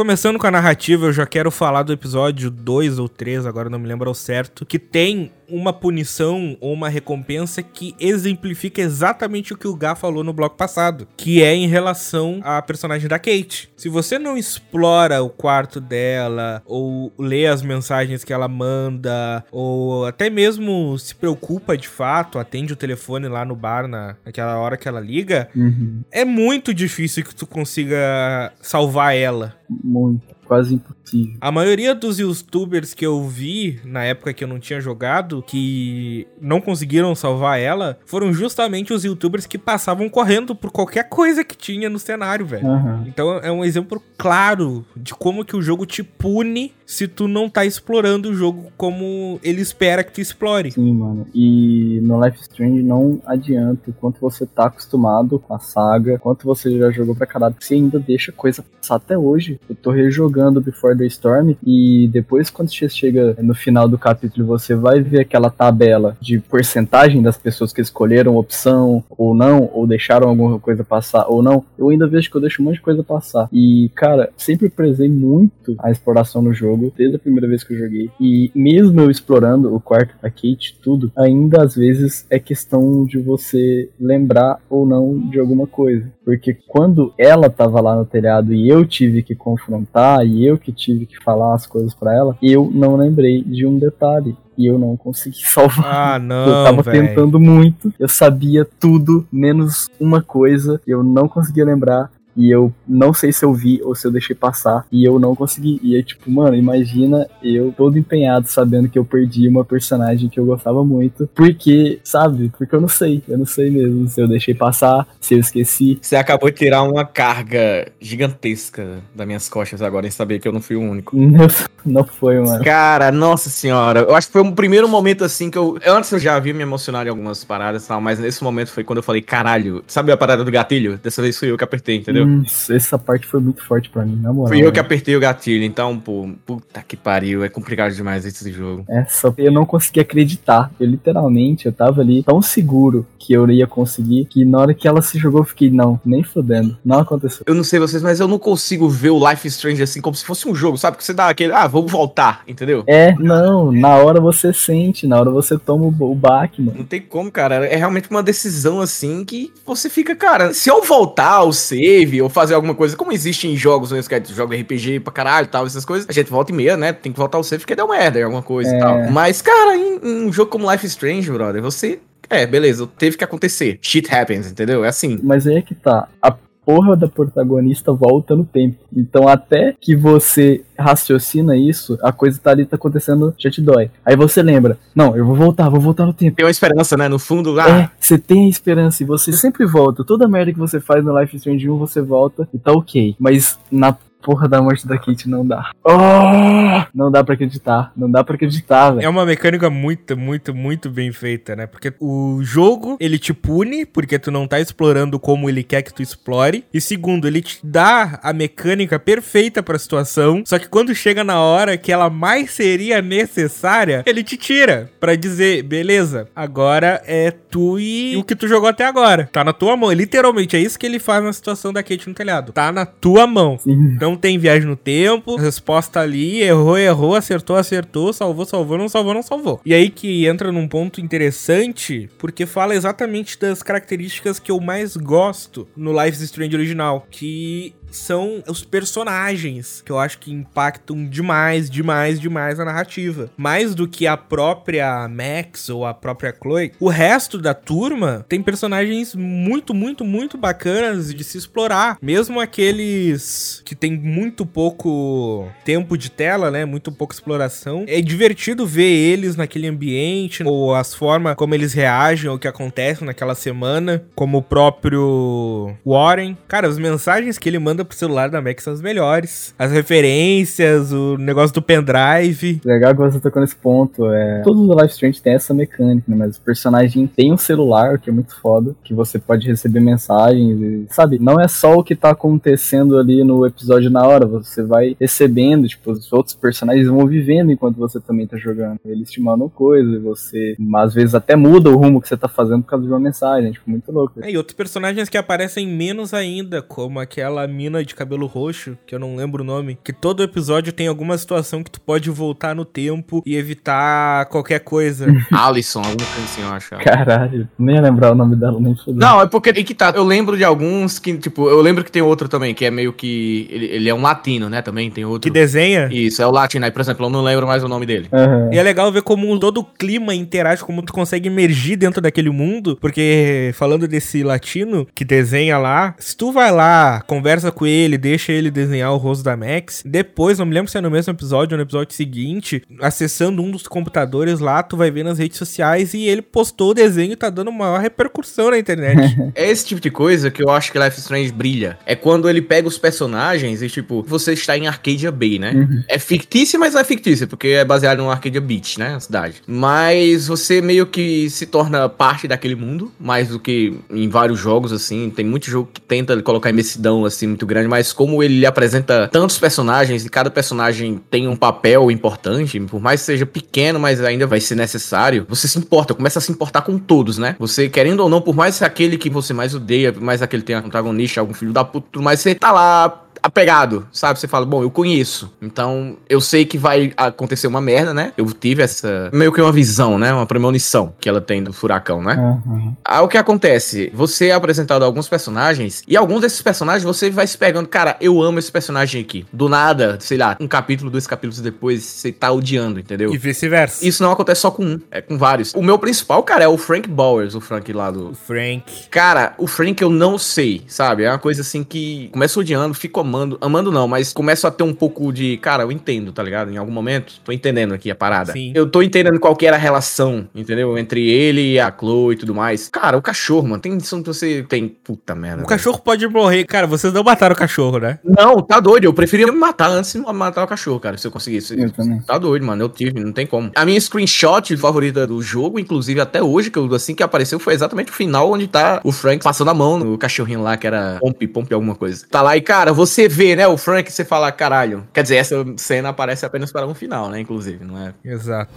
começando 0.01 0.39
com 0.39 0.47
a 0.47 0.51
narrativa, 0.51 1.05
eu 1.05 1.13
já 1.13 1.27
quero 1.27 1.51
falar 1.51 1.83
do 1.83 1.93
episódio 1.93 2.51
2 2.51 2.99
ou 2.99 3.07
3, 3.07 3.45
agora 3.45 3.69
não 3.69 3.79
me 3.79 3.87
lembro 3.87 4.09
ao 4.09 4.15
certo, 4.15 4.65
que 4.65 4.79
tem 4.79 5.31
uma 5.51 5.73
punição 5.73 6.57
ou 6.61 6.73
uma 6.73 6.89
recompensa 6.89 7.63
que 7.63 7.95
exemplifica 7.99 8.81
exatamente 8.81 9.53
o 9.53 9.57
que 9.57 9.67
o 9.69 9.75
Gá 9.75 9.95
falou 9.95 10.23
no 10.25 10.33
bloco 10.33 10.57
passado, 10.57 11.07
que 11.17 11.43
é 11.43 11.55
em 11.55 11.67
relação 11.67 12.41
à 12.43 12.61
personagem 12.63 13.09
da 13.09 13.19
Kate. 13.19 13.71
Se 13.77 13.89
você 13.89 14.19
não 14.19 14.37
explora 14.37 15.23
o 15.23 15.29
quarto 15.31 15.81
dela, 15.81 16.63
ou 16.67 17.13
lê 17.19 17.47
as 17.47 17.63
mensagens 17.63 18.25
que 18.25 18.33
ela 18.33 18.49
manda, 18.49 19.45
ou 19.51 20.07
até 20.07 20.29
mesmo 20.31 20.99
se 20.99 21.15
preocupa 21.15 21.77
de 21.77 21.89
fato, 21.89 22.39
atende 22.39 22.73
o 22.73 22.77
telefone 22.77 23.29
lá 23.29 23.45
no 23.45 23.57
bar 23.57 23.87
na, 23.89 24.17
naquela 24.25 24.59
hora 24.59 24.77
que 24.77 24.89
ela 24.89 25.01
liga, 25.01 25.49
Uhum. 25.55 26.03
é 26.11 26.25
muito 26.25 26.73
difícil 26.73 27.25
que 27.25 27.35
tu 27.35 27.47
consiga 27.47 28.53
salvar 28.61 29.15
ela. 29.17 29.55
Muito. 29.69 30.23
Quase 30.51 30.75
impossível. 30.75 31.37
A 31.41 31.53
maioria 31.53 31.95
dos 31.95 32.19
youtubers 32.19 32.93
que 32.93 33.07
eu 33.07 33.23
vi 33.23 33.79
na 33.85 34.03
época 34.03 34.35
que 34.35 34.43
eu 34.43 34.49
não 34.49 34.59
tinha 34.59 34.81
jogado, 34.81 35.45
que 35.47 36.27
não 36.41 36.61
conseguiram 36.61 37.15
salvar 37.15 37.61
ela, 37.61 38.01
foram 38.05 38.33
justamente 38.33 38.93
os 38.93 39.05
youtubers 39.05 39.47
que 39.47 39.57
passavam 39.57 40.09
correndo 40.09 40.53
por 40.53 40.73
qualquer 40.73 41.09
coisa 41.09 41.45
que 41.45 41.57
tinha 41.57 41.89
no 41.89 42.01
cenário, 42.01 42.45
velho. 42.45 42.67
Aham. 42.67 43.05
Então 43.07 43.39
é 43.39 43.53
um 43.53 43.65
exemplo 43.65 44.03
claro 44.19 44.85
de 44.97 45.15
como 45.15 45.45
que 45.45 45.55
o 45.55 45.63
jogo 45.63 45.87
te 45.87 46.03
pune 46.03 46.73
se 46.85 47.07
tu 47.07 47.29
não 47.29 47.49
tá 47.49 47.65
explorando 47.65 48.31
o 48.31 48.35
jogo 48.35 48.73
como 48.77 49.39
ele 49.45 49.61
espera 49.61 50.03
que 50.03 50.13
tu 50.13 50.21
explore. 50.21 50.73
Sim, 50.73 50.93
mano. 50.95 51.29
E 51.33 52.01
no 52.03 52.21
Life 52.25 52.41
Strange 52.41 52.83
não 52.83 53.23
adianta 53.25 53.91
o 53.91 53.93
quanto 53.93 54.21
você 54.21 54.45
tá 54.45 54.67
acostumado 54.67 55.39
com 55.39 55.55
a 55.55 55.61
saga, 55.61 56.19
quanto 56.19 56.45
você 56.45 56.77
já 56.77 56.91
jogou 56.91 57.15
pra 57.15 57.25
caralho, 57.25 57.55
você 57.57 57.75
ainda 57.75 58.01
deixa 58.01 58.33
coisa 58.33 58.65
passar 58.81 58.97
até 58.97 59.17
hoje. 59.17 59.61
Eu 59.69 59.77
tô 59.77 59.93
rejogando 59.93 60.40
Before 60.61 60.97
the 60.97 61.07
Storm 61.07 61.55
e 61.67 62.09
depois 62.13 62.49
quando 62.49 62.71
você 62.71 62.89
chega 62.89 63.37
no 63.41 63.55
final 63.55 63.89
do 63.89 63.99
capítulo 63.99 64.47
você 64.47 64.75
vai 64.75 65.01
ver 65.01 65.21
aquela 65.21 65.51
tabela 65.51 66.17
de 66.21 66.39
porcentagem 66.39 67.23
das 67.23 67.37
pessoas 67.37 67.73
que 67.73 67.81
escolheram 67.81 68.37
opção 68.37 69.05
ou 69.11 69.35
não, 69.35 69.71
ou 69.73 69.87
deixaram 69.87 70.29
alguma 70.29 70.59
coisa 70.59 70.85
passar 70.85 71.27
ou 71.29 71.43
não. 71.43 71.65
Eu 71.79 71.91
ainda 71.91 72.07
vejo 72.07 72.31
que 72.31 72.37
eu 72.37 72.41
deixo 72.41 72.63
um 72.63 72.65
monte 72.65 72.77
de 72.77 72.83
coisa 72.83 73.03
passar. 73.03 73.49
E, 73.53 73.91
cara, 73.95 74.31
sempre 74.37 74.69
prezei 74.69 75.09
muito 75.09 75.77
a 75.79 75.91
exploração 75.91 76.41
no 76.41 76.53
jogo, 76.53 76.93
desde 76.97 77.17
a 77.17 77.19
primeira 77.19 77.49
vez 77.49 77.65
que 77.65 77.75
eu 77.75 77.79
joguei. 77.79 78.11
E 78.21 78.51
mesmo 78.55 79.01
eu 79.01 79.11
explorando 79.11 79.75
o 79.75 79.81
quarto 79.81 80.15
da 80.23 80.31
Kate, 80.31 80.79
tudo, 80.83 81.13
ainda 81.17 81.63
às 81.63 81.75
vezes 81.75 82.27
é 82.31 82.39
questão 82.39 83.05
de 83.05 83.19
você 83.19 83.91
lembrar 83.99 84.59
ou 84.69 84.87
não 84.87 85.19
de 85.19 85.39
alguma 85.39 85.67
coisa. 85.67 86.11
Porque 86.25 86.57
quando 86.69 87.13
ela 87.19 87.51
tava 87.51 87.81
lá 87.81 87.97
no 87.97 88.05
telhado 88.05 88.53
e 88.53 88.69
eu 88.69 88.85
tive 88.87 89.23
que 89.23 89.35
confrontar 89.35 90.25
e 90.31 90.47
eu 90.47 90.57
que 90.59 90.73
tive 90.73 91.07
que 91.07 91.23
falar 91.23 91.55
as 91.55 91.67
coisas 91.67 91.93
pra 91.95 92.15
ela, 92.15 92.37
eu 92.43 92.71
não 92.73 92.97
lembrei 92.97 93.43
de 93.43 93.67
um 93.67 93.79
detalhe. 93.79 94.37
E 94.59 94.67
eu 94.67 94.79
não 94.79 94.95
consegui 94.97 95.41
salvar. 95.47 95.87
Ah, 95.87 96.17
eu 96.17 96.23
não, 96.23 96.65
tava 96.65 96.83
velho. 96.83 97.09
tentando 97.09 97.41
muito, 97.41 97.93
eu 97.99 98.09
sabia 98.09 98.67
tudo, 98.79 99.27
menos 99.33 99.89
uma 99.99 100.23
coisa, 100.23 100.81
eu 100.87 101.03
não 101.03 101.27
conseguia 101.27 101.65
lembrar. 101.65 102.11
E 102.37 102.51
eu 102.51 102.73
não 102.87 103.13
sei 103.13 103.33
se 103.33 103.45
eu 103.45 103.53
vi 103.53 103.81
ou 103.83 103.95
se 103.95 104.07
eu 104.07 104.11
deixei 104.11 104.35
passar. 104.35 104.87
E 104.91 105.05
eu 105.05 105.19
não 105.19 105.35
consegui. 105.35 105.81
E 105.83 105.97
é 105.97 106.03
tipo, 106.03 106.31
mano, 106.31 106.55
imagina 106.57 107.27
eu 107.43 107.73
todo 107.77 107.99
empenhado 107.99 108.47
sabendo 108.47 108.89
que 108.89 108.99
eu 108.99 109.05
perdi 109.05 109.49
uma 109.49 109.65
personagem 109.65 110.29
que 110.29 110.39
eu 110.39 110.47
gostava 110.47 110.85
muito. 110.85 111.29
Porque, 111.35 112.01
sabe? 112.03 112.51
Porque 112.57 112.75
eu 112.75 112.81
não 112.81 112.89
sei. 112.89 113.23
Eu 113.29 113.39
não 113.39 113.47
sei 113.47 113.71
mesmo 113.71 114.09
se 114.09 114.21
eu 114.21 114.29
deixei 114.29 114.55
passar, 114.55 115.07
se 115.21 115.35
eu 115.35 115.39
esqueci. 115.39 115.99
Você 116.01 116.17
acabou 116.17 116.51
de 116.51 116.57
tirar 116.57 116.83
uma 116.83 117.05
carga 117.05 117.87
gigantesca 118.01 118.99
das 119.15 119.27
minhas 119.27 119.49
costas 119.49 119.83
agora 119.83 120.07
em 120.07 120.11
saber 120.11 120.39
que 120.39 120.49
eu 120.49 120.53
não 120.53 120.61
fui 120.61 120.77
o 120.77 120.81
único. 120.81 121.17
Não, 121.31 121.47
não 121.85 122.05
foi, 122.05 122.39
mano. 122.41 122.63
Cara, 122.65 123.11
nossa 123.13 123.49
senhora. 123.49 124.01
Eu 124.01 124.15
acho 124.15 124.27
que 124.27 124.33
foi 124.33 124.43
um 124.43 124.53
primeiro 124.53 124.89
momento 124.89 125.25
assim 125.25 125.51
que 125.51 125.57
eu. 125.57 125.79
eu 125.85 125.95
Antes 125.95 126.11
eu 126.11 126.19
já 126.19 126.35
havia 126.35 126.53
me 126.53 126.63
emocionado 126.63 127.07
em 127.07 127.11
algumas 127.11 127.45
paradas 127.45 127.85
e 127.85 127.89
tal, 127.89 128.01
mas 128.01 128.19
nesse 128.19 128.43
momento 128.43 128.71
foi 128.71 128.85
quando 128.85 128.99
eu 128.99 129.03
falei, 129.03 129.23
caralho, 129.23 129.83
sabe 129.87 130.13
a 130.13 130.17
parada 130.17 130.45
do 130.45 130.51
gatilho? 130.51 130.99
Dessa 131.03 131.23
vez 131.23 131.39
fui 131.39 131.51
eu 131.51 131.57
que 131.57 131.65
apertei, 131.65 131.97
entendeu? 131.97 132.20
Hum, 132.27 132.45
essa 132.71 132.99
parte 132.99 133.27
foi 133.27 133.41
muito 133.41 133.65
forte 133.65 133.89
pra 133.91 134.05
mim, 134.05 134.17
na 134.17 134.33
moral. 134.33 134.49
Fui 134.49 134.59
eu 134.59 134.73
que 134.73 134.79
mano. 134.79 134.87
apertei 134.87 135.17
o 135.17 135.21
gatilho, 135.21 135.65
então, 135.65 135.99
pô, 135.99 136.29
puta 136.45 136.83
que 136.87 136.97
pariu, 136.97 137.45
é 137.45 137.49
complicado 137.49 137.95
demais 137.95 138.25
esse 138.25 138.51
jogo. 138.53 138.85
Essa 138.89 139.33
eu 139.39 139.53
não 139.53 139.65
consegui 139.65 140.01
acreditar. 140.01 140.71
Eu 140.79 140.87
literalmente, 140.87 141.67
eu 141.67 141.73
tava 141.73 142.01
ali 142.01 142.23
tão 142.23 142.41
seguro 142.43 143.07
que 143.19 143.33
eu 143.33 143.49
ia 143.51 143.67
conseguir, 143.67 144.27
que 144.27 144.45
na 144.45 144.59
hora 144.59 144.75
que 144.75 144.89
ela 144.89 145.03
se 145.03 145.19
jogou, 145.19 145.41
eu 145.41 145.45
fiquei, 145.45 145.71
não, 145.71 146.01
nem 146.05 146.23
fudendo. 146.23 146.77
Não 146.85 146.99
aconteceu. 146.99 147.45
Eu 147.47 147.55
não 147.55 147.65
sei 147.65 147.79
vocês, 147.79 148.03
mas 148.03 148.21
eu 148.21 148.29
não 148.29 148.39
consigo 148.39 148.89
ver 148.89 149.11
o 149.11 149.31
Life 149.31 149.47
Strange 149.49 149.83
assim 149.83 150.01
como 150.01 150.17
se 150.17 150.25
fosse 150.25 150.49
um 150.49 150.55
jogo, 150.55 150.77
sabe? 150.79 150.97
Que 150.97 151.05
você 151.05 151.13
dá 151.13 151.29
aquele, 151.29 151.53
ah, 151.53 151.67
vamos 151.67 151.91
voltar, 151.91 152.43
entendeu? 152.47 152.83
É, 152.87 153.15
não, 153.19 153.71
na 153.71 153.97
hora 153.97 154.21
você 154.21 154.53
sente, 154.53 155.07
na 155.07 155.19
hora 155.19 155.31
você 155.31 155.59
toma 155.59 155.85
o, 155.85 156.11
o 156.11 156.15
baque, 156.15 156.63
mano. 156.63 156.79
Não 156.79 156.85
tem 156.85 157.01
como, 157.01 157.31
cara. 157.31 157.67
É 157.67 157.77
realmente 157.77 158.11
uma 158.11 158.23
decisão 158.23 158.81
assim 158.81 159.25
que 159.25 159.53
você 159.67 159.89
fica, 159.89 160.15
cara, 160.17 160.53
se 160.55 160.69
eu 160.69 160.83
voltar 160.83 161.33
ao 161.33 161.53
save 161.53 162.10
ou 162.23 162.29
fazer 162.31 162.55
alguma 162.55 162.75
coisa, 162.75 162.97
como 162.97 163.13
existe 163.13 163.47
em 163.47 163.57
jogos, 163.57 163.91
né? 163.91 164.01
Que 164.03 164.15
é 164.15 164.25
jogo 164.25 164.55
RPG 164.55 165.01
pra 165.01 165.13
caralho 165.13 165.45
e 165.45 165.49
tal, 165.49 165.67
essas 165.67 165.85
coisas, 165.85 166.09
a 166.09 166.13
gente 166.13 166.31
volta 166.31 166.51
e 166.51 166.55
meia, 166.55 166.77
né? 166.77 166.93
Tem 166.93 167.13
que 167.13 167.19
voltar 167.19 167.37
ao 167.37 167.45
save 167.45 167.61
porque 167.61 167.77
deu 167.77 167.87
merda, 167.89 168.23
alguma 168.25 168.43
coisa 168.43 168.71
e 168.71 168.77
É. 168.77 168.79
tal. 168.79 169.11
Mas, 169.11 169.43
cara, 169.43 169.77
em, 169.77 169.99
em 170.03 170.27
um 170.29 170.33
jogo 170.33 170.51
como 170.51 170.71
Life 170.71 170.87
Strange, 170.87 171.31
brother, 171.31 171.61
você. 171.61 171.99
É, 172.29 172.47
beleza, 172.47 172.87
teve 172.97 173.17
que 173.17 173.25
acontecer. 173.25 173.79
Shit 173.83 174.13
happens, 174.15 174.51
entendeu? 174.51 174.85
É 174.85 174.89
assim. 174.89 175.19
Mas 175.23 175.47
aí 175.47 175.57
é 175.57 175.63
que 175.63 175.75
tá. 175.75 176.09
A 176.23 176.35
porra 176.65 176.97
da 176.97 177.09
protagonista 177.09 177.93
volta 177.93 178.37
no 178.37 178.45
tempo. 178.45 178.77
Então 178.95 179.29
até 179.29 179.75
que 179.81 179.97
você 179.97 180.63
raciocina 180.79 181.57
isso, 181.57 181.99
a 182.03 182.13
coisa 182.13 182.41
tá 182.43 182.51
ali, 182.51 182.65
tá 182.65 182.77
acontecendo, 182.77 183.35
já 183.39 183.51
te 183.51 183.61
dói. 183.61 183.91
Aí 184.05 184.17
você 184.17 184.43
lembra, 184.43 184.79
não, 184.95 185.17
eu 185.17 185.27
vou 185.27 185.37
voltar, 185.37 185.69
vou 185.69 185.81
voltar 185.81 186.07
no 186.07 186.15
tempo. 186.15 186.37
Tem 186.37 186.45
uma 186.45 186.51
esperança, 186.51 186.97
né? 186.97 187.09
No 187.09 187.19
fundo, 187.19 187.59
ah, 187.61 187.69
É, 187.69 187.91
você 187.99 188.19
tem 188.19 188.47
a 188.47 188.49
esperança 188.49 189.03
e 189.03 189.07
você 189.07 189.33
sempre 189.33 189.67
volta. 189.67 190.05
Toda 190.05 190.29
merda 190.29 190.53
que 190.53 190.59
você 190.59 190.81
faz 190.81 191.05
no 191.05 191.19
Life 191.19 191.37
Strange 191.37 191.69
1, 191.69 191.77
você 191.77 192.01
volta 192.01 192.49
e 192.53 192.59
tá 192.59 192.73
ok. 192.73 193.15
Mas 193.19 193.59
na 193.71 193.97
porra 194.23 194.49
da 194.49 194.61
morte 194.61 194.87
da 194.87 194.99
Kate 194.99 195.29
não 195.29 195.47
dá. 195.47 195.71
Oh! 195.85 196.87
Não 196.95 197.11
dá 197.11 197.23
pra 197.25 197.35
acreditar. 197.35 197.93
Não 197.97 198.11
dá 198.11 198.23
pra 198.23 198.35
acreditar, 198.35 198.91
velho. 198.91 199.05
É 199.05 199.09
uma 199.09 199.27
mecânica 199.27 199.69
muito, 199.71 200.17
muito, 200.17 200.55
muito 200.55 200.91
bem 200.91 201.13
feita, 201.13 201.57
né? 201.57 201.67
Porque 201.67 201.93
o 202.01 202.41
jogo, 202.43 202.97
ele 203.01 203.19
te 203.19 203.33
pune, 203.33 203.85
porque 203.85 204.19
tu 204.19 204.31
não 204.31 204.47
tá 204.47 204.61
explorando 204.61 205.19
como 205.19 205.49
ele 205.49 205.63
quer 205.63 205.83
que 205.83 205.93
tu 205.93 206.03
explore. 206.03 206.65
E 206.73 206.81
segundo, 206.81 207.27
ele 207.27 207.43
te 207.43 207.61
dá 207.63 208.19
a 208.23 208.33
mecânica 208.33 208.99
perfeita 208.99 209.63
pra 209.63 209.79
situação. 209.79 210.43
Só 210.47 210.59
que 210.59 210.69
quando 210.69 210.95
chega 210.95 211.25
na 211.25 211.41
hora 211.41 211.77
que 211.77 211.93
ela 211.93 212.11
mais 212.11 212.51
seria 212.51 213.03
necessária, 213.03 214.03
ele 214.07 214.23
te 214.23 214.37
tira. 214.37 214.91
Pra 215.01 215.15
dizer, 215.15 215.63
beleza, 215.63 216.29
agora 216.35 217.03
é 217.07 217.31
tu 217.31 217.79
e 217.79 218.17
o 218.17 218.25
que 218.25 218.37
tu 218.37 218.47
jogou 218.47 218.69
até 218.69 218.85
agora. 218.85 219.29
Tá 219.33 219.45
na 219.45 219.53
tua 219.53 219.77
mão. 219.77 219.93
Literalmente, 219.93 220.57
é 220.57 220.61
isso 220.61 220.79
que 220.79 220.87
ele 220.87 220.99
faz 220.99 221.25
na 221.25 221.33
situação 221.33 221.73
da 221.73 221.83
Kate 221.83 222.09
no 222.09 222.15
telhado. 222.15 222.53
Tá 222.53 222.71
na 222.73 222.87
tua 222.87 223.27
mão. 223.27 223.59
Sim. 223.59 223.97
Não 224.11 224.17
tem 224.17 224.39
viagem 224.39 224.69
no 224.69 224.75
tempo, 224.75 225.37
resposta 225.37 226.01
ali, 226.01 226.43
errou, 226.43 226.77
errou, 226.77 227.15
acertou, 227.15 227.55
acertou, 227.55 228.13
salvou, 228.13 228.45
salvou, 228.45 228.77
não 228.77 228.89
salvou, 228.89 229.15
não 229.15 229.23
salvou. 229.23 229.61
E 229.65 229.73
aí 229.73 229.89
que 229.89 230.27
entra 230.27 230.51
num 230.51 230.67
ponto 230.67 231.01
interessante, 231.01 232.11
porque 232.19 232.45
fala 232.45 232.75
exatamente 232.75 233.39
das 233.39 233.63
características 233.63 234.41
que 234.41 234.51
eu 234.51 234.61
mais 234.61 234.97
gosto 234.97 235.69
no 235.77 235.93
Life 235.93 236.17
is 236.17 236.23
Strange 236.23 236.57
original, 236.57 237.07
que 237.09 237.73
são 237.91 238.43
os 238.47 238.63
personagens 238.65 239.83
que 239.85 239.93
eu 239.93 239.99
acho 239.99 240.19
que 240.19 240.33
impactam 240.33 241.07
demais, 241.07 241.71
demais, 241.71 242.21
demais 242.21 242.61
a 242.61 242.65
narrativa. 242.65 243.31
Mais 243.37 243.75
do 243.75 243.89
que 243.89 244.07
a 244.07 244.17
própria 244.17 245.09
Max 245.09 245.69
ou 245.69 245.85
a 245.85 245.95
própria 245.95 246.35
Chloe. 246.41 246.73
O 246.79 246.89
resto 246.89 247.39
da 247.39 247.55
turma 247.55 248.25
tem 248.29 248.43
personagens 248.43 249.15
muito, 249.15 249.75
muito, 249.75 250.05
muito 250.05 250.39
bacanas 250.39 251.15
de 251.15 251.25
se 251.25 251.39
explorar. 251.39 251.99
Mesmo 252.01 252.41
aqueles 252.41 253.63
que 253.65 253.75
tem 253.75 253.93
muito 253.97 254.47
pouco 254.47 255.49
tempo 255.65 255.97
de 255.97 256.11
tela, 256.11 256.51
né? 256.51 256.65
Muito 256.65 256.93
pouca 256.93 257.15
exploração. 257.15 257.85
É 257.87 258.01
divertido 258.01 258.67
ver 258.67 258.91
eles 258.91 259.37
naquele 259.37 259.67
ambiente, 259.67 260.43
ou 260.45 260.75
as 260.75 260.95
formas 260.95 261.35
como 261.35 261.55
eles 261.55 261.73
reagem 261.73 262.31
ao 262.31 262.39
que 262.39 262.49
acontece 262.49 263.05
naquela 263.05 263.35
semana. 263.35 264.05
Como 264.15 264.39
o 264.39 264.43
próprio 264.43 265.75
Warren. 265.85 266.37
Cara, 266.49 266.69
as 266.69 266.79
mensagens 266.79 267.39
que 267.39 267.49
ele 267.49 267.59
manda 267.59 267.80
pro 267.85 267.97
celular 267.97 268.29
da 268.31 268.41
Max 268.41 268.65
são 268.65 268.73
as 268.73 268.81
melhores. 268.81 269.55
As 269.59 269.73
referências, 269.73 270.93
o 270.93 271.17
negócio 271.17 271.55
do 271.55 271.63
pendrive. 271.63 272.61
Legal 272.65 272.95
que 272.95 273.01
você 273.01 273.21
tocou 273.21 273.43
nesse 273.43 273.57
ponto. 273.57 274.11
É... 274.11 274.43
Todos 274.43 274.69
os 274.69 274.77
Life 274.77 274.95
Strange 274.95 275.21
tem 275.21 275.35
essa 275.35 275.53
mecânica, 275.55 276.05
né? 276.09 276.17
Mas 276.17 276.37
o 276.37 276.41
personagem 276.41 277.07
tem 277.07 277.33
um 277.33 277.37
celular, 277.37 277.99
que 277.99 278.11
é 278.11 278.13
muito 278.13 278.39
foda, 278.41 278.75
que 278.85 278.95
você 278.95 279.19
pode 279.19 279.47
receber 279.47 279.81
mensagens 279.81 280.61
e, 280.61 280.87
sabe, 280.91 281.19
não 281.19 281.41
é 281.41 281.49
só 281.49 281.75
o 281.75 281.85
que 281.85 281.95
tá 281.95 282.11
acontecendo 282.11 282.99
ali 282.99 283.25
no 283.25 283.47
episódio 283.47 283.91
na 283.91 284.07
hora, 284.07 284.27
você 284.27 284.63
vai 284.63 284.97
recebendo, 285.01 285.69
tipo, 285.69 285.91
os 285.91 286.13
outros 286.13 286.35
personagens 286.35 286.87
vão 286.87 287.07
vivendo 287.07 287.53
enquanto 287.53 287.77
você 287.77 288.01
também 288.01 288.27
tá 288.27 288.37
jogando. 288.37 288.79
Eles 288.85 289.11
te 289.11 289.21
mandam 289.21 289.49
coisas 289.49 289.95
e 289.95 289.99
você, 289.99 290.57
às 290.77 290.95
vezes, 290.95 291.15
até 291.15 291.37
muda 291.37 291.71
o 291.71 291.77
rumo 291.77 292.01
que 292.01 292.09
você 292.09 292.17
tá 292.17 292.29
fazendo 292.29 292.63
por 292.63 292.71
causa 292.71 292.85
de 292.85 292.91
uma 292.91 293.01
mensagem, 293.01 293.53
tipo, 293.53 293.71
muito 293.71 293.91
louco. 293.93 294.21
É, 294.23 294.31
e 294.31 294.37
outros 294.37 294.57
personagens 294.57 295.09
que 295.09 295.19
aparecem 295.19 295.67
menos 295.67 296.13
ainda, 296.13 296.63
como 296.63 296.99
aquela 296.99 297.47
mina 297.47 297.70
mina 297.71 297.85
de 297.85 297.95
cabelo 297.95 298.27
roxo, 298.27 298.77
que 298.85 298.95
eu 298.95 298.99
não 298.99 299.15
lembro 299.15 299.43
o 299.43 299.47
nome, 299.47 299.79
que 299.83 299.93
todo 299.93 300.23
episódio 300.23 300.73
tem 300.73 300.89
alguma 300.89 301.17
situação 301.17 301.63
que 301.63 301.71
tu 301.71 301.81
pode 301.81 302.11
voltar 302.11 302.55
no 302.55 302.65
tempo 302.65 303.23
e 303.25 303.37
evitar 303.37 304.27
qualquer 304.27 304.61
coisa. 304.61 305.07
Alison, 305.33 305.79
alguma 305.79 305.97
coisa 305.97 306.25
assim, 306.25 306.43
eu 306.43 306.49
acho. 306.49 306.71
Caralho, 306.85 307.49
nem 307.59 307.77
ia 307.77 307.83
lembrar 307.83 308.11
o 308.11 308.15
nome 308.15 308.35
dela, 308.35 308.59
nem 308.61 308.75
fudeu. 308.75 308.97
Não, 308.97 309.21
é 309.23 309.27
porque 309.27 309.51
aí 309.51 309.63
que 309.63 309.75
tá. 309.75 309.93
Eu 309.95 310.05
lembro 310.05 310.37
de 310.37 310.45
alguns 310.45 310.99
que, 310.99 311.17
tipo, 311.17 311.49
eu 311.49 311.61
lembro 311.63 311.85
que 311.85 311.93
tem 311.93 312.03
outro 312.03 312.29
também, 312.29 312.55
que 312.55 312.65
é 312.65 312.71
meio 312.71 312.93
que. 312.93 313.49
Ele, 313.51 313.67
ele 313.67 313.89
é 313.89 313.95
um 313.95 314.03
latino, 314.03 314.49
né? 314.49 314.61
Também 314.61 314.91
tem 314.91 315.05
outro. 315.05 315.21
Que 315.21 315.31
desenha. 315.31 315.89
Isso, 315.93 316.21
é 316.21 316.27
o 316.27 316.31
latino. 316.31 316.65
Aí, 316.65 316.71
por 316.71 316.81
exemplo, 316.81 317.07
eu 317.07 317.11
não 317.11 317.23
lembro 317.23 317.47
mais 317.47 317.63
o 317.63 317.69
nome 317.69 317.87
dele. 317.87 318.09
Aham. 318.13 318.51
E 318.53 318.59
é 318.59 318.63
legal 318.63 318.91
ver 318.91 319.03
como 319.03 319.39
todo 319.39 319.59
o 319.59 319.65
clima 319.65 320.15
interage, 320.15 320.65
como 320.65 320.83
tu 320.83 320.93
consegue 320.93 321.29
emergir 321.29 321.77
dentro 321.77 322.01
daquele 322.01 322.31
mundo, 322.31 322.77
porque 322.81 323.53
falando 323.55 323.87
desse 323.87 324.23
latino 324.23 324.87
que 324.95 325.05
desenha 325.05 325.57
lá, 325.57 325.95
se 325.99 326.17
tu 326.17 326.33
vai 326.33 326.51
lá, 326.51 327.03
conversa 327.07 327.53
com 327.53 327.60
ele, 327.67 327.99
deixa 327.99 328.33
ele 328.33 328.51
desenhar 328.51 328.93
o 328.93 328.97
rosto 328.97 329.25
da 329.25 329.37
Max, 329.37 329.83
depois, 329.85 330.39
não 330.39 330.47
me 330.47 330.55
lembro 330.55 330.71
se 330.71 330.79
é 330.79 330.81
no 330.81 330.91
mesmo 330.91 331.13
episódio 331.13 331.55
ou 331.55 331.59
no 331.59 331.65
episódio 331.65 331.95
seguinte, 331.95 332.63
acessando 332.81 333.43
um 333.43 333.51
dos 333.51 333.67
computadores 333.67 334.41
lá, 334.41 334.63
tu 334.63 334.77
vai 334.77 334.91
ver 334.91 335.05
nas 335.05 335.19
redes 335.19 335.39
sociais 335.39 335.95
e 335.95 336.05
ele 336.05 336.23
postou 336.23 336.71
o 336.71 336.75
desenho 336.75 337.13
e 337.13 337.17
tá 337.17 337.31
dando 337.31 337.53
maior 337.53 337.81
repercussão 337.81 338.51
na 338.51 338.59
internet. 338.59 339.01
É 339.35 339.49
esse 339.49 339.67
tipo 339.67 339.81
de 339.81 339.91
coisa 339.91 340.31
que 340.31 340.43
eu 340.43 340.51
acho 340.51 340.73
que 340.73 340.79
Life 340.79 340.99
is 340.99 341.05
Strange 341.05 341.33
brilha. 341.33 341.79
É 341.87 341.95
quando 341.95 342.29
ele 342.29 342.43
pega 342.43 342.67
os 342.67 342.77
personagens 342.77 343.63
e, 343.63 343.69
tipo, 343.69 344.05
você 344.07 344.33
está 344.33 344.57
em 344.57 344.67
Arcadia 344.67 345.11
Bay, 345.11 345.39
né? 345.39 345.53
Uhum. 345.53 345.83
É 345.89 345.99
fictícia, 345.99 346.59
mas 346.59 346.75
não 346.75 346.81
é 346.81 346.85
fictícia, 346.85 347.27
porque 347.27 347.49
é 347.49 347.65
baseado 347.65 347.99
no 347.99 348.11
Arcadia 348.11 348.41
Beach, 348.41 348.79
né? 348.79 348.95
A 348.95 349.01
cidade. 349.01 349.37
Mas 349.47 350.27
você 350.27 350.61
meio 350.61 350.87
que 350.87 351.31
se 351.31 351.47
torna 351.47 351.89
parte 351.89 352.27
daquele 352.27 352.55
mundo, 352.55 352.93
mais 352.99 353.29
do 353.29 353.39
que 353.39 353.75
em 353.91 354.09
vários 354.09 354.39
jogos, 354.39 354.73
assim. 354.73 355.11
Tem 355.11 355.25
muito 355.25 355.49
jogo 355.49 355.71
que 355.73 355.81
tenta 355.81 356.21
colocar 356.23 356.51
imensidão, 356.51 357.05
assim, 357.05 357.27
muito 357.27 357.47
grande, 357.51 357.69
mas 357.69 357.93
como 357.93 358.23
ele 358.23 358.47
apresenta 358.47 359.09
tantos 359.09 359.39
personagens 359.39 360.05
e 360.05 360.09
cada 360.09 360.31
personagem 360.31 361.01
tem 361.11 361.29
um 361.29 361.37
papel 361.37 361.91
importante, 361.91 362.59
por 362.61 362.81
mais 362.81 363.01
que 363.01 363.07
seja 363.07 363.27
pequeno, 363.27 363.79
mas 363.79 364.03
ainda 364.03 364.27
vai 364.27 364.41
ser 364.41 364.55
necessário, 364.55 365.27
você 365.29 365.47
se 365.47 365.59
importa, 365.59 365.95
começa 365.95 366.19
a 366.19 366.23
se 366.23 366.33
importar 366.33 366.63
com 366.63 366.79
todos, 366.79 367.19
né? 367.19 367.37
Você, 367.39 367.69
querendo 367.69 368.01
ou 368.01 368.09
não, 368.09 368.21
por 368.21 368.35
mais 368.35 368.59
que 368.59 368.65
aquele 368.65 368.97
que 368.97 369.11
você 369.11 369.35
mais 369.35 369.55
odeia, 369.55 369.93
por 369.93 370.03
mais 370.03 370.23
aquele 370.23 370.43
tenha 370.43 370.61
antagonista, 370.61 371.21
algum 371.21 371.35
filho 371.35 371.53
da 371.53 371.65
puta, 371.65 372.01
mais, 372.01 372.21
você 372.21 372.35
tá 372.35 372.53
lá 372.53 373.07
apegado, 373.23 373.87
sabe? 373.93 374.19
Você 374.19 374.29
fala, 374.29 374.47
bom, 374.47 374.63
eu 374.63 374.71
conheço, 374.71 375.33
então 375.41 375.97
eu 376.09 376.21
sei 376.21 376.45
que 376.45 376.59
vai 376.59 376.93
acontecer 376.97 377.47
uma 377.47 377.61
merda, 377.61 377.93
né? 377.93 378.13
Eu 378.17 378.27
tive 378.33 378.63
essa, 378.63 379.11
meio 379.13 379.33
que 379.33 379.41
uma 379.41 379.53
visão, 379.53 379.99
né? 379.99 380.13
Uma 380.13 380.27
premonição 380.27 380.95
que 381.01 381.09
ela 381.09 381.21
tem 381.21 381.43
do 381.43 381.53
furacão, 381.53 382.03
né? 382.03 382.15
Aham. 382.15 382.77
Aí 382.85 383.01
o 383.01 383.09
que 383.09 383.19
acontece? 383.19 383.91
Você 383.95 384.29
é 384.29 384.33
apresentado 384.33 384.83
a 384.83 384.87
alguns 384.87 385.09
personagens, 385.09 385.83
e 385.87 385.97
alguns 385.97 386.21
desses 386.23 386.43
personagens 386.43 386.85
você 386.85 387.11
vai 387.11 387.27
se 387.27 387.37
pegando, 387.37 387.69
cara, 387.69 387.97
eu 388.01 388.21
amo 388.23 388.39
esse 388.39 388.51
personagem 388.51 389.01
aqui. 389.01 389.27
Do 389.33 389.49
nada, 389.49 389.99
sei 390.01 390.17
lá, 390.17 390.37
um 390.41 390.49
capítulo, 390.49 390.91
dois 390.91 391.07
capítulos 391.07 391.41
depois, 391.41 391.83
você 391.85 392.13
tá 392.13 392.31
odiando, 392.31 392.81
entendeu? 392.81 393.13
e 393.13 393.19
vice-versa. 393.19 393.87
Isso 393.87 394.03
não 394.03 394.13
acontece 394.13 394.41
só 394.41 394.51
com 394.51 394.65
um, 394.65 394.81
é 394.91 395.01
com 395.01 395.19
vários. 395.19 395.53
O 395.55 395.63
meu 395.63 395.79
principal, 395.79 396.23
cara, 396.23 396.45
é 396.45 396.49
o 396.49 396.57
Frank 396.57 396.89
Bowers, 396.89 397.35
o 397.35 397.41
Frank 397.41 397.73
lá 397.73 397.91
do. 397.91 398.11
O 398.11 398.15
Frank. 398.15 398.65
Cara, 398.91 399.35
o 399.39 399.47
Frank 399.47 399.83
eu 399.83 399.91
não 399.91 400.19
sei, 400.19 400.63
sabe? 400.67 401.05
É 401.05 401.11
uma 401.11 401.19
coisa 401.19 401.43
assim 401.43 401.65
que 401.65 402.09
começo 402.13 402.41
odiando, 402.41 402.75
fico 402.75 403.01
amando. 403.11 403.39
Amando 403.41 403.73
não, 403.73 403.87
mas 403.87 404.13
começo 404.13 404.47
a 404.47 404.51
ter 404.51 404.63
um 404.63 404.73
pouco 404.73 405.13
de. 405.13 405.37
Cara, 405.39 405.65
eu 405.65 405.73
entendo, 405.73 406.13
tá 406.13 406.23
ligado? 406.23 406.51
Em 406.51 406.57
algum 406.57 406.73
momento, 406.73 407.21
tô 407.25 407.33
entendendo 407.33 407.75
aqui 407.75 407.91
a 407.91 407.95
parada. 407.95 408.33
Sim. 408.33 408.53
Eu 408.55 408.69
tô 408.69 408.83
entendendo 408.83 409.19
qual 409.19 409.37
que 409.37 409.47
era 409.47 409.57
a 409.57 409.59
relação, 409.59 410.29
entendeu? 410.35 410.79
Entre 410.79 411.09
ele 411.09 411.53
e 411.53 411.61
a 411.61 411.75
Chloe 411.77 412.15
e 412.15 412.17
tudo 412.17 412.35
mais. 412.35 412.69
Cara, 412.69 412.97
o 412.97 413.03
cachorro, 413.03 413.49
mano, 413.49 413.61
tem 413.61 413.77
isso 413.77 414.01
que 414.03 414.07
você 414.07 414.45
tem. 414.49 414.69
Puta 414.69 415.15
merda. 415.15 415.37
O 415.37 415.39
velho. 415.39 415.49
cachorro 415.49 415.79
pode 415.79 416.07
morrer. 416.07 416.45
Cara, 416.45 416.67
vocês 416.67 416.93
não 416.93 417.03
mataram 417.03 417.35
o 417.35 417.39
cachorro, 417.39 417.79
né? 417.79 417.99
Não, 418.05 418.41
tá 418.41 418.61
doido. 418.61 418.85
Eu 418.85 418.95
preferia 418.95 419.27
me 419.27 419.39
matar 419.39 419.71
antes 419.71 419.93
de 419.93 419.99
matar 419.99 420.45
o 420.45 420.47
cachorro, 420.47 420.81
cara, 420.81 420.97
se 420.97 421.07
eu 421.07 421.11
conseguisse. 421.11 421.61
Eu 421.61 421.71
também. 421.71 422.01
Tá 422.01 422.19
doido, 422.19 422.45
mano. 422.47 422.65
Eu 422.65 422.69
tive, 422.69 423.01
não 423.01 423.13
tem 423.13 423.27
como. 423.27 423.51
A 423.55 423.65
minha 423.65 423.81
screenshot 423.81 424.57
favorita 424.57 425.07
do 425.07 425.21
jogo, 425.21 425.59
inclusive 425.59 426.01
até 426.01 426.23
hoje, 426.23 426.51
que 426.51 426.59
eu, 426.59 426.73
assim 426.75 426.95
que 426.95 427.03
apareceu, 427.03 427.39
foi 427.39 427.55
exatamente 427.55 427.91
o 427.91 427.95
final 427.95 428.31
onde 428.31 428.47
tá 428.47 428.81
o 428.85 428.93
Frank 428.93 429.23
passando 429.23 429.51
a 429.51 429.55
mão 429.55 429.79
no 429.79 429.99
cachorrinho 429.99 430.43
lá, 430.43 430.57
que 430.57 430.67
era 430.67 430.99
Pomp, 431.01 431.23
Pomp 431.33 431.53
alguma 431.53 431.75
coisa. 431.75 432.07
Tá 432.11 432.23
lá 432.23 432.37
e, 432.37 432.41
cara, 432.41 432.73
você 432.73 433.00
vê, 433.09 433.37
né, 433.37 433.47
o 433.47 433.57
Frank, 433.57 433.91
você 433.91 434.05
fala, 434.05 434.31
caralho. 434.33 434.87
Quer 434.93 435.03
dizer, 435.03 435.17
essa 435.17 435.45
cena 435.57 435.91
aparece 435.91 436.25
apenas 436.25 436.53
para 436.53 436.67
um 436.67 436.75
final, 436.75 437.09
né, 437.09 437.21
inclusive, 437.21 437.65
não 437.65 437.79
é? 437.79 437.95
Exato. 438.05 438.53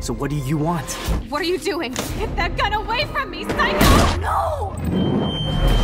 So 0.00 0.14
what 0.14 0.34
do 0.34 0.48
you 0.48 0.58
want? 0.58 0.86
What 1.28 1.44
are 1.44 1.46
you 1.46 1.58
doing? 1.58 1.92
Get 2.18 2.34
that 2.36 2.56
gun 2.56 2.72
away 2.72 3.06
from 3.06 3.30
me, 3.30 3.44
Psycho! 3.44 4.18
No! 4.20 5.79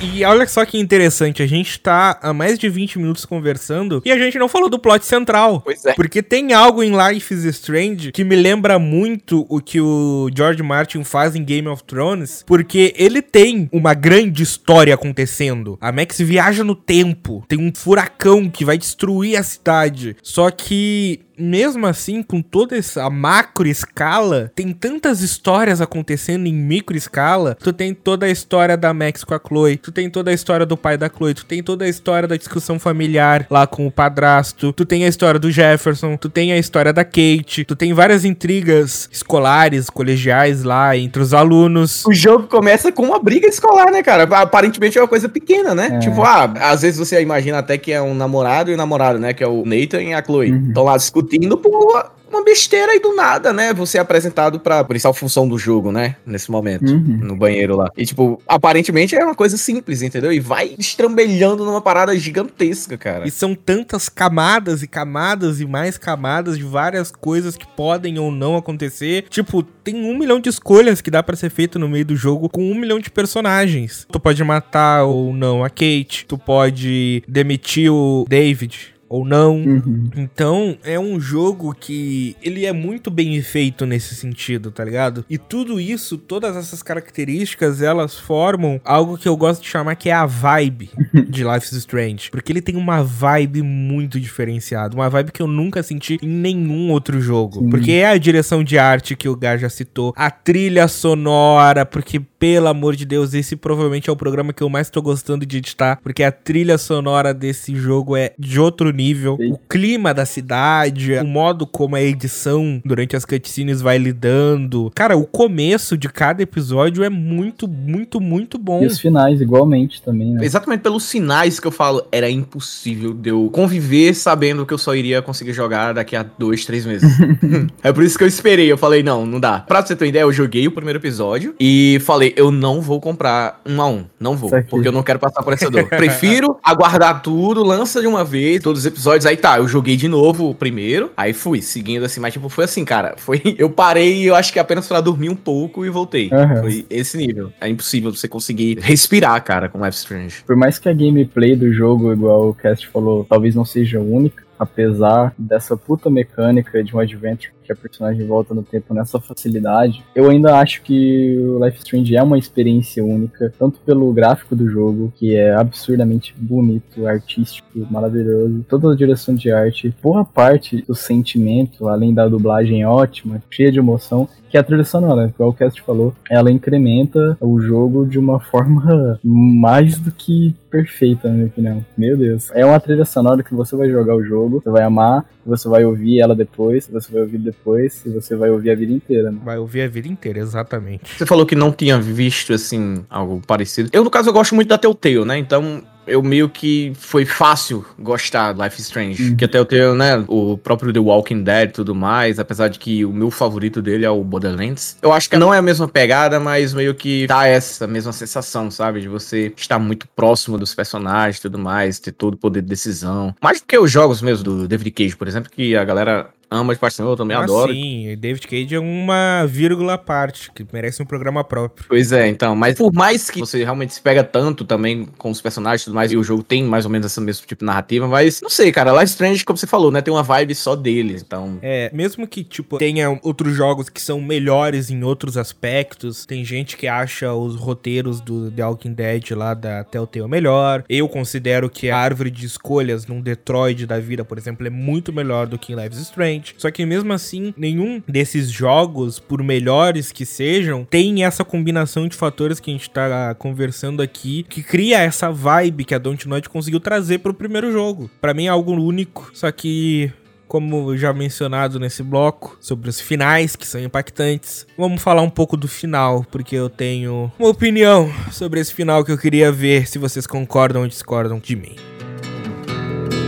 E 0.00 0.24
olha 0.24 0.46
só 0.46 0.64
que 0.64 0.78
interessante, 0.78 1.42
a 1.42 1.46
gente 1.46 1.80
tá 1.80 2.18
há 2.22 2.32
mais 2.32 2.58
de 2.58 2.68
20 2.68 2.98
minutos 2.98 3.24
conversando 3.24 4.02
e 4.04 4.12
a 4.12 4.18
gente 4.18 4.38
não 4.38 4.48
falou 4.48 4.68
do 4.68 4.78
plot 4.78 5.04
central. 5.06 5.62
Pois 5.62 5.84
é. 5.86 5.94
Porque 5.94 6.22
tem 6.22 6.52
algo 6.52 6.82
em 6.82 6.92
Life 6.92 7.32
is 7.32 7.44
Strange 7.44 8.12
que 8.12 8.22
me 8.22 8.36
lembra 8.36 8.78
muito 8.78 9.46
o 9.48 9.60
que 9.60 9.80
o 9.80 10.28
George 10.34 10.62
Martin 10.62 11.02
faz 11.02 11.34
em 11.34 11.42
Game 11.42 11.68
of 11.68 11.82
Thrones, 11.84 12.44
porque 12.46 12.94
ele 12.96 13.22
tem 13.22 13.68
uma 13.72 13.94
grande 13.94 14.42
história 14.42 14.94
acontecendo. 14.94 15.78
A 15.80 15.90
Max 15.90 16.18
viaja 16.18 16.62
no 16.62 16.74
tempo, 16.74 17.44
tem 17.48 17.58
um 17.58 17.72
furacão 17.74 18.50
que 18.50 18.64
vai 18.64 18.76
destruir 18.76 19.36
a 19.36 19.42
cidade. 19.42 20.16
Só 20.22 20.50
que 20.50 21.20
mesmo 21.38 21.86
assim, 21.86 22.22
com 22.22 22.40
toda 22.40 22.76
essa 22.76 23.08
macro 23.10 23.68
escala, 23.68 24.50
tem 24.54 24.72
tantas 24.72 25.20
histórias 25.20 25.80
acontecendo 25.80 26.46
em 26.46 26.54
micro 26.54 26.96
escala. 26.96 27.56
Tu 27.62 27.72
tem 27.72 27.94
toda 27.94 28.26
a 28.26 28.30
história 28.30 28.76
da 28.76 28.92
Max 28.92 29.24
com 29.24 29.34
a 29.34 29.40
Chloe, 29.40 29.76
tu 29.76 29.92
tem 29.92 30.08
toda 30.08 30.30
a 30.30 30.34
história 30.34 30.66
do 30.66 30.76
pai 30.76 30.96
da 30.96 31.08
Chloe, 31.08 31.34
tu 31.34 31.44
tem 31.44 31.62
toda 31.62 31.84
a 31.84 31.88
história 31.88 32.26
da 32.26 32.36
discussão 32.36 32.78
familiar 32.78 33.46
lá 33.50 33.66
com 33.66 33.86
o 33.86 33.90
padrasto, 33.90 34.72
tu 34.72 34.84
tem 34.84 35.04
a 35.04 35.08
história 35.08 35.38
do 35.38 35.50
Jefferson, 35.50 36.16
tu 36.16 36.28
tem 36.28 36.52
a 36.52 36.58
história 36.58 36.92
da 36.92 37.04
Kate, 37.04 37.64
tu 37.64 37.76
tem 37.76 37.92
várias 37.92 38.24
intrigas 38.24 39.08
escolares, 39.12 39.90
colegiais 39.90 40.62
lá 40.62 40.96
entre 40.96 41.22
os 41.22 41.34
alunos. 41.34 42.04
O 42.06 42.12
jogo 42.12 42.46
começa 42.46 42.90
com 42.90 43.02
uma 43.02 43.18
briga 43.18 43.46
escolar, 43.46 43.90
né, 43.90 44.02
cara? 44.02 44.24
Aparentemente 44.24 44.98
é 44.98 45.00
uma 45.00 45.08
coisa 45.08 45.28
pequena, 45.28 45.74
né? 45.74 45.90
É. 45.92 45.98
Tipo, 45.98 46.22
ah, 46.22 46.44
às 46.60 46.82
vezes 46.82 46.98
você 46.98 47.20
imagina 47.20 47.58
até 47.58 47.76
que 47.76 47.92
é 47.92 48.00
um 48.00 48.14
namorado 48.14 48.70
e 48.70 48.74
um 48.74 48.76
namorado, 48.76 49.18
né? 49.18 49.32
Que 49.32 49.44
é 49.44 49.48
o 49.48 49.64
Nathan 49.64 50.02
e 50.02 50.14
a 50.14 50.22
Chloe. 50.22 50.52
Uhum. 50.52 50.68
Estão 50.68 50.84
lá 50.84 50.96
discutindo 50.96 51.25
por 51.56 52.16
uma 52.30 52.44
besteira 52.44 52.94
e 52.94 53.00
do 53.00 53.14
nada, 53.14 53.52
né? 53.52 53.72
Você 53.72 53.98
é 53.98 54.00
apresentado 54.00 54.60
pra 54.60 54.84
principal 54.84 55.14
função 55.14 55.48
do 55.48 55.58
jogo, 55.58 55.92
né? 55.92 56.16
Nesse 56.26 56.50
momento. 56.50 56.90
Uhum. 56.90 57.18
No 57.22 57.36
banheiro 57.36 57.76
lá. 57.76 57.90
E, 57.96 58.04
tipo, 58.04 58.40
aparentemente 58.46 59.14
é 59.14 59.24
uma 59.24 59.34
coisa 59.34 59.56
simples, 59.56 60.02
entendeu? 60.02 60.32
E 60.32 60.40
vai 60.40 60.74
estrambelhando 60.78 61.64
numa 61.64 61.80
parada 61.80 62.16
gigantesca, 62.16 62.98
cara. 62.98 63.26
E 63.26 63.30
são 63.30 63.54
tantas 63.54 64.08
camadas 64.08 64.82
e 64.82 64.86
camadas 64.86 65.60
e 65.60 65.66
mais 65.66 65.96
camadas 65.96 66.58
de 66.58 66.64
várias 66.64 67.10
coisas 67.10 67.56
que 67.56 67.66
podem 67.66 68.18
ou 68.18 68.30
não 68.30 68.56
acontecer. 68.56 69.24
Tipo, 69.28 69.62
tem 69.62 69.94
um 70.04 70.18
milhão 70.18 70.40
de 70.40 70.48
escolhas 70.48 71.00
que 71.00 71.10
dá 71.10 71.22
pra 71.22 71.36
ser 71.36 71.50
feito 71.50 71.78
no 71.78 71.88
meio 71.88 72.04
do 72.04 72.16
jogo 72.16 72.48
com 72.48 72.70
um 72.70 72.74
milhão 72.74 72.98
de 72.98 73.10
personagens. 73.10 74.06
Tu 74.10 74.18
pode 74.18 74.42
matar 74.42 75.04
ou 75.04 75.32
não 75.32 75.64
a 75.64 75.70
Kate, 75.70 76.26
tu 76.26 76.36
pode 76.36 77.22
demitir 77.28 77.92
o 77.92 78.24
David 78.28 78.95
ou 79.08 79.24
não. 79.24 79.56
Uhum. 79.56 80.10
Então, 80.16 80.76
é 80.84 80.98
um 80.98 81.20
jogo 81.20 81.74
que 81.74 82.36
ele 82.42 82.66
é 82.66 82.72
muito 82.72 83.10
bem 83.10 83.40
feito 83.42 83.86
nesse 83.86 84.14
sentido, 84.14 84.70
tá 84.70 84.84
ligado? 84.84 85.24
E 85.28 85.38
tudo 85.38 85.80
isso, 85.80 86.18
todas 86.18 86.56
essas 86.56 86.82
características, 86.82 87.82
elas 87.82 88.18
formam 88.18 88.80
algo 88.84 89.18
que 89.18 89.28
eu 89.28 89.36
gosto 89.36 89.62
de 89.62 89.68
chamar 89.68 89.94
que 89.96 90.08
é 90.08 90.12
a 90.12 90.26
vibe 90.26 90.90
de 91.28 91.44
Life 91.44 91.66
is 91.66 91.72
Strange, 91.72 92.30
porque 92.30 92.52
ele 92.52 92.62
tem 92.62 92.76
uma 92.76 93.02
vibe 93.02 93.62
muito 93.62 94.20
diferenciada, 94.20 94.94
uma 94.94 95.08
vibe 95.08 95.32
que 95.32 95.42
eu 95.42 95.46
nunca 95.46 95.82
senti 95.82 96.18
em 96.22 96.28
nenhum 96.28 96.90
outro 96.90 97.20
jogo. 97.20 97.60
Sim. 97.60 97.70
Porque 97.70 97.92
é 97.92 98.08
a 98.08 98.18
direção 98.18 98.62
de 98.62 98.78
arte 98.78 99.16
que 99.16 99.28
o 99.28 99.36
Gá 99.36 99.56
já 99.56 99.68
citou, 99.68 100.12
a 100.16 100.30
trilha 100.30 100.88
sonora, 100.88 101.84
porque 101.84 102.20
pelo 102.38 102.68
amor 102.68 102.96
de 102.96 103.04
Deus, 103.04 103.34
esse 103.34 103.56
provavelmente 103.56 104.10
é 104.10 104.12
o 104.12 104.16
programa 104.16 104.52
que 104.52 104.62
eu 104.62 104.68
mais 104.68 104.90
tô 104.90 105.00
gostando 105.00 105.46
de 105.46 105.56
editar, 105.56 105.98
porque 106.02 106.22
a 106.22 106.32
trilha 106.32 106.78
sonora 106.78 107.32
desse 107.32 107.74
jogo 107.74 108.16
é 108.16 108.32
de 108.38 108.60
outro 108.60 108.92
nível. 108.96 109.36
Sim. 109.36 109.52
O 109.52 109.58
clima 109.68 110.14
da 110.14 110.24
cidade, 110.24 111.12
o 111.14 111.26
modo 111.26 111.66
como 111.66 111.96
a 111.96 112.02
edição 112.02 112.80
durante 112.84 113.14
as 113.14 113.24
cutscenes 113.24 113.80
vai 113.80 113.98
lidando. 113.98 114.90
Cara, 114.94 115.16
o 115.16 115.26
começo 115.26 115.96
de 115.96 116.08
cada 116.08 116.42
episódio 116.42 117.04
é 117.04 117.10
muito, 117.10 117.68
muito, 117.68 118.20
muito 118.20 118.58
bom. 118.58 118.82
E 118.82 118.86
os 118.86 118.98
finais, 118.98 119.40
igualmente, 119.40 120.02
também, 120.02 120.32
né? 120.32 120.44
Exatamente 120.44 120.80
pelos 120.80 121.04
sinais 121.04 121.60
que 121.60 121.66
eu 121.66 121.72
falo, 121.72 122.02
era 122.10 122.30
impossível 122.30 123.12
de 123.12 123.30
eu 123.30 123.50
conviver 123.52 124.14
sabendo 124.14 124.64
que 124.64 124.72
eu 124.72 124.78
só 124.78 124.94
iria 124.94 125.20
conseguir 125.20 125.52
jogar 125.52 125.92
daqui 125.92 126.16
a 126.16 126.22
dois, 126.22 126.64
três 126.64 126.86
meses. 126.86 127.10
é 127.82 127.92
por 127.92 128.02
isso 128.02 128.16
que 128.16 128.24
eu 128.24 128.28
esperei. 128.28 128.70
Eu 128.70 128.78
falei, 128.78 129.02
não, 129.02 129.26
não 129.26 129.40
dá. 129.40 129.60
Pra 129.60 129.82
você 129.82 129.94
ter 129.94 130.04
uma 130.04 130.08
ideia, 130.08 130.22
eu 130.22 130.32
joguei 130.32 130.66
o 130.66 130.70
primeiro 130.70 130.98
episódio 130.98 131.54
e 131.60 131.98
falei, 132.04 132.32
eu 132.36 132.50
não 132.50 132.80
vou 132.80 133.00
comprar 133.00 133.60
um 133.66 133.80
a 133.80 133.88
um. 133.88 134.04
Não 134.18 134.36
vou. 134.36 134.50
Porque 134.68 134.88
eu 134.88 134.92
não 134.92 135.02
quero 135.02 135.18
passar 135.18 135.42
por 135.42 135.52
essa 135.52 135.70
dor. 135.70 135.88
Prefiro 135.88 136.56
aguardar 136.62 137.22
tudo, 137.22 137.62
lança 137.62 138.00
de 138.00 138.06
uma 138.06 138.24
vez, 138.24 138.62
todos 138.62 138.85
os 138.86 138.92
episódios. 138.92 139.26
Aí 139.26 139.36
tá, 139.36 139.58
eu 139.58 139.68
joguei 139.68 139.96
de 139.96 140.08
novo 140.08 140.50
o 140.50 140.54
primeiro. 140.54 141.10
Aí 141.16 141.32
fui, 141.32 141.60
seguindo 141.60 142.04
assim, 142.04 142.20
mas 142.20 142.32
tipo, 142.32 142.48
foi 142.48 142.64
assim, 142.64 142.84
cara. 142.84 143.14
Foi. 143.16 143.42
Eu 143.58 143.70
parei, 143.70 144.28
eu 144.28 144.34
acho 144.34 144.52
que 144.52 144.58
apenas 144.58 144.86
pra 144.86 145.00
dormir 145.00 145.30
um 145.30 145.36
pouco 145.36 145.84
e 145.84 145.90
voltei. 145.90 146.28
Aham. 146.30 146.60
Foi 146.60 146.86
esse 146.90 147.16
nível. 147.16 147.52
É 147.60 147.68
impossível 147.68 148.12
você 148.12 148.28
conseguir 148.28 148.78
respirar, 148.80 149.42
cara, 149.42 149.68
com 149.68 149.82
Life 149.82 149.96
Strange. 149.96 150.44
Por 150.44 150.56
mais 150.56 150.78
que 150.78 150.88
a 150.88 150.92
gameplay 150.92 151.56
do 151.56 151.72
jogo, 151.72 152.12
igual 152.12 152.50
o 152.50 152.54
Cast 152.54 152.86
falou, 152.88 153.24
talvez 153.24 153.54
não 153.54 153.64
seja 153.64 153.98
única, 153.98 154.44
apesar 154.58 155.34
dessa 155.38 155.76
puta 155.76 156.10
mecânica 156.10 156.82
de 156.84 156.94
um 156.94 156.98
adventure 156.98 157.55
que 157.66 157.72
a 157.72 157.76
personagem 157.76 158.26
volta 158.26 158.54
no 158.54 158.62
tempo 158.62 158.94
nessa 158.94 159.20
facilidade, 159.20 160.04
eu 160.14 160.30
ainda 160.30 160.58
acho 160.58 160.82
que 160.82 161.36
o 161.38 161.64
Life 161.64 161.78
Strange 161.78 162.16
é 162.16 162.22
uma 162.22 162.38
experiência 162.38 163.04
única, 163.04 163.52
tanto 163.58 163.80
pelo 163.80 164.12
gráfico 164.12 164.54
do 164.54 164.68
jogo, 164.68 165.12
que 165.16 165.34
é 165.34 165.54
absurdamente 165.54 166.34
bonito, 166.38 167.06
artístico, 167.06 167.86
maravilhoso, 167.90 168.64
toda 168.68 168.92
a 168.92 168.96
direção 168.96 169.34
de 169.34 169.50
arte, 169.50 169.94
boa 170.02 170.24
parte 170.24 170.82
do 170.86 170.94
sentimento, 170.94 171.88
além 171.88 172.14
da 172.14 172.28
dublagem 172.28 172.84
ótima, 172.86 173.42
cheia 173.50 173.72
de 173.72 173.78
emoção, 173.78 174.28
que 174.48 174.56
a 174.56 174.62
trilha 174.62 174.84
sonora, 174.84 175.32
igual 175.34 175.50
o 175.50 175.52
Cast 175.52 175.82
falou, 175.82 176.14
ela 176.30 176.50
incrementa 176.50 177.36
o 177.40 177.60
jogo 177.60 178.06
de 178.06 178.18
uma 178.18 178.40
forma 178.40 179.18
mais 179.24 179.98
do 179.98 180.10
que 180.10 180.54
perfeita, 180.70 181.28
na 181.28 181.34
minha 181.34 181.46
opinião. 181.46 181.84
Meu 181.96 182.16
Deus. 182.16 182.50
É 182.52 182.64
uma 182.64 182.78
trilha 182.78 183.04
sonora 183.04 183.42
que 183.42 183.54
você 183.54 183.74
vai 183.76 183.90
jogar 183.90 184.14
o 184.14 184.24
jogo, 184.24 184.60
você 184.62 184.70
vai 184.70 184.82
amar, 184.82 185.24
você 185.44 185.68
vai 185.68 185.84
ouvir 185.84 186.20
ela 186.20 186.34
depois, 186.34 186.88
você 186.88 187.12
vai 187.12 187.22
ouvir 187.22 187.38
depois, 187.56 188.02
e 188.04 188.10
você 188.10 188.36
vai 188.36 188.50
ouvir 188.50 188.70
a 188.70 188.74
vida 188.74 188.92
inteira, 188.92 189.30
né? 189.30 189.38
Vai 189.44 189.58
ouvir 189.58 189.82
a 189.82 189.88
vida 189.88 190.08
inteira, 190.08 190.38
exatamente. 190.38 191.16
Você 191.16 191.26
falou 191.26 191.46
que 191.46 191.54
não 191.54 191.72
tinha 191.72 191.98
visto, 191.98 192.52
assim, 192.52 193.04
algo 193.10 193.42
parecido. 193.46 193.90
Eu, 193.92 194.04
no 194.04 194.10
caso, 194.10 194.28
eu 194.28 194.32
gosto 194.32 194.54
muito 194.54 194.68
da 194.68 194.78
Telltale, 194.78 195.24
né? 195.24 195.38
Então, 195.38 195.82
eu 196.06 196.22
meio 196.22 196.48
que 196.48 196.92
foi 196.94 197.24
fácil 197.24 197.84
gostar 197.98 198.52
de 198.52 198.62
Life 198.62 198.80
is 198.80 198.86
Strange. 198.86 199.22
Uhum. 199.22 199.36
Que 199.36 199.44
a 199.44 199.48
Telltale, 199.48 199.96
né? 199.96 200.24
O 200.28 200.56
próprio 200.56 200.92
The 200.92 201.00
Walking 201.00 201.42
Dead 201.42 201.70
e 201.70 201.72
tudo 201.72 201.94
mais, 201.94 202.38
apesar 202.38 202.68
de 202.68 202.78
que 202.78 203.04
o 203.04 203.12
meu 203.12 203.30
favorito 203.30 203.82
dele 203.82 204.04
é 204.04 204.10
o 204.10 204.22
Borderlands. 204.22 204.96
Eu 205.02 205.12
acho 205.12 205.28
que 205.28 205.36
não 205.36 205.52
é 205.52 205.58
a 205.58 205.62
mesma 205.62 205.88
pegada, 205.88 206.38
mas 206.38 206.72
meio 206.72 206.94
que 206.94 207.26
dá 207.26 207.46
essa 207.46 207.86
mesma 207.86 208.12
sensação, 208.12 208.70
sabe? 208.70 209.00
De 209.00 209.08
você 209.08 209.52
estar 209.56 209.78
muito 209.78 210.06
próximo 210.14 210.56
dos 210.56 210.74
personagens 210.74 211.38
e 211.38 211.42
tudo 211.42 211.58
mais, 211.58 211.98
ter 211.98 212.12
todo 212.12 212.34
o 212.34 212.38
poder 212.38 212.62
de 212.62 212.68
decisão. 212.68 213.34
Mais 213.42 213.60
do 213.60 213.66
que 213.66 213.76
os 213.76 213.90
jogos 213.90 214.22
mesmo 214.22 214.44
do 214.44 214.68
David 214.68 214.90
Cage, 214.92 215.16
por 215.16 215.26
exemplo, 215.26 215.50
que 215.50 215.74
a 215.74 215.84
galera 215.84 216.28
ama 216.50 216.74
de 216.74 216.80
paixão, 216.80 217.08
eu 217.08 217.16
também 217.16 217.36
Ah, 217.36 217.42
adoro. 217.42 217.72
sim, 217.72 218.16
David 218.18 218.46
Cage 218.46 218.74
é 218.74 218.80
uma 218.80 219.44
vírgula 219.46 219.94
à 219.94 219.98
parte, 219.98 220.50
que 220.52 220.64
merece 220.72 221.02
um 221.02 221.06
programa 221.06 221.42
próprio. 221.42 221.86
Pois 221.88 222.12
é, 222.12 222.28
então, 222.28 222.54
mas 222.54 222.76
por 222.76 222.92
mais 222.92 223.28
que 223.30 223.40
você 223.40 223.62
realmente 223.64 223.94
se 223.94 224.00
pega 224.00 224.22
tanto 224.22 224.64
também 224.64 225.06
com 225.18 225.30
os 225.30 225.40
personagens 225.40 225.82
e 225.82 225.84
tudo 225.86 225.94
mais, 225.94 226.12
e 226.12 226.16
o 226.16 226.22
jogo 226.22 226.42
tem 226.42 226.62
mais 226.64 226.84
ou 226.84 226.90
menos 226.90 227.06
esse 227.06 227.20
mesmo 227.20 227.46
tipo 227.46 227.60
de 227.60 227.66
narrativa, 227.66 228.06
mas 228.06 228.40
não 228.40 228.50
sei, 228.50 228.70
cara, 228.72 228.92
Life 228.92 229.06
Strange, 229.10 229.44
como 229.44 229.56
você 229.56 229.66
falou, 229.66 229.90
né, 229.90 230.00
tem 230.00 230.12
uma 230.12 230.22
vibe 230.22 230.54
só 230.54 230.76
deles, 230.76 231.22
então... 231.22 231.58
É, 231.62 231.90
mesmo 231.92 232.26
que, 232.26 232.44
tipo, 232.44 232.78
tenha 232.78 233.18
outros 233.22 233.54
jogos 233.54 233.88
que 233.88 234.00
são 234.00 234.20
melhores 234.20 234.90
em 234.90 235.02
outros 235.02 235.36
aspectos, 235.36 236.24
tem 236.26 236.44
gente 236.44 236.76
que 236.76 236.86
acha 236.86 237.32
os 237.32 237.56
roteiros 237.56 238.20
do 238.20 238.50
The 238.50 238.64
Walking 238.64 238.92
Dead 238.92 239.30
lá 239.32 239.54
da 239.54 239.82
Telltale 239.84 240.28
melhor. 240.28 240.84
Eu 240.88 241.08
considero 241.08 241.68
que 241.68 241.90
a 241.90 241.96
árvore 241.98 242.30
de 242.30 242.46
escolhas 242.46 243.06
num 243.06 243.20
Detroit 243.20 243.86
da 243.86 243.98
vida, 243.98 244.24
por 244.24 244.38
exemplo, 244.38 244.66
é 244.66 244.70
muito 244.70 245.12
melhor 245.12 245.46
do 245.46 245.58
que 245.58 245.72
em 245.72 245.76
Life 245.76 245.94
is 245.94 246.10
Strange. 246.36 246.54
Só 246.58 246.70
que 246.70 246.84
mesmo 246.84 247.12
assim, 247.12 247.54
nenhum 247.56 248.02
desses 248.06 248.50
jogos, 248.50 249.18
por 249.18 249.42
melhores 249.42 250.12
que 250.12 250.24
sejam, 250.24 250.84
tem 250.84 251.24
essa 251.24 251.44
combinação 251.44 252.06
de 252.08 252.16
fatores 252.16 252.60
que 252.60 252.70
a 252.70 252.74
gente 252.74 252.90
tá 252.90 253.34
conversando 253.34 254.02
aqui, 254.02 254.44
que 254.48 254.62
cria 254.62 254.98
essa 254.98 255.30
vibe 255.30 255.84
que 255.84 255.94
a 255.94 255.98
Dontnod 255.98 256.48
conseguiu 256.48 256.80
trazer 256.80 257.18
pro 257.18 257.34
primeiro 257.34 257.72
jogo. 257.72 258.10
Pra 258.20 258.34
mim 258.34 258.46
é 258.46 258.48
algo 258.48 258.72
único, 258.72 259.30
só 259.32 259.50
que 259.50 260.12
como 260.46 260.96
já 260.96 261.12
mencionado 261.12 261.80
nesse 261.80 262.04
bloco, 262.04 262.56
sobre 262.60 262.88
os 262.88 263.00
finais 263.00 263.56
que 263.56 263.66
são 263.66 263.80
impactantes. 263.80 264.64
Vamos 264.78 265.02
falar 265.02 265.20
um 265.22 265.28
pouco 265.28 265.56
do 265.56 265.66
final, 265.66 266.24
porque 266.30 266.54
eu 266.54 266.70
tenho 266.70 267.32
uma 267.36 267.48
opinião 267.48 268.08
sobre 268.30 268.60
esse 268.60 268.72
final 268.72 269.04
que 269.04 269.10
eu 269.10 269.18
queria 269.18 269.50
ver 269.50 269.88
se 269.88 269.98
vocês 269.98 270.24
concordam 270.24 270.82
ou 270.82 270.88
discordam 270.88 271.40
de 271.40 271.56
mim. 271.56 271.74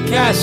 Got 0.09 0.35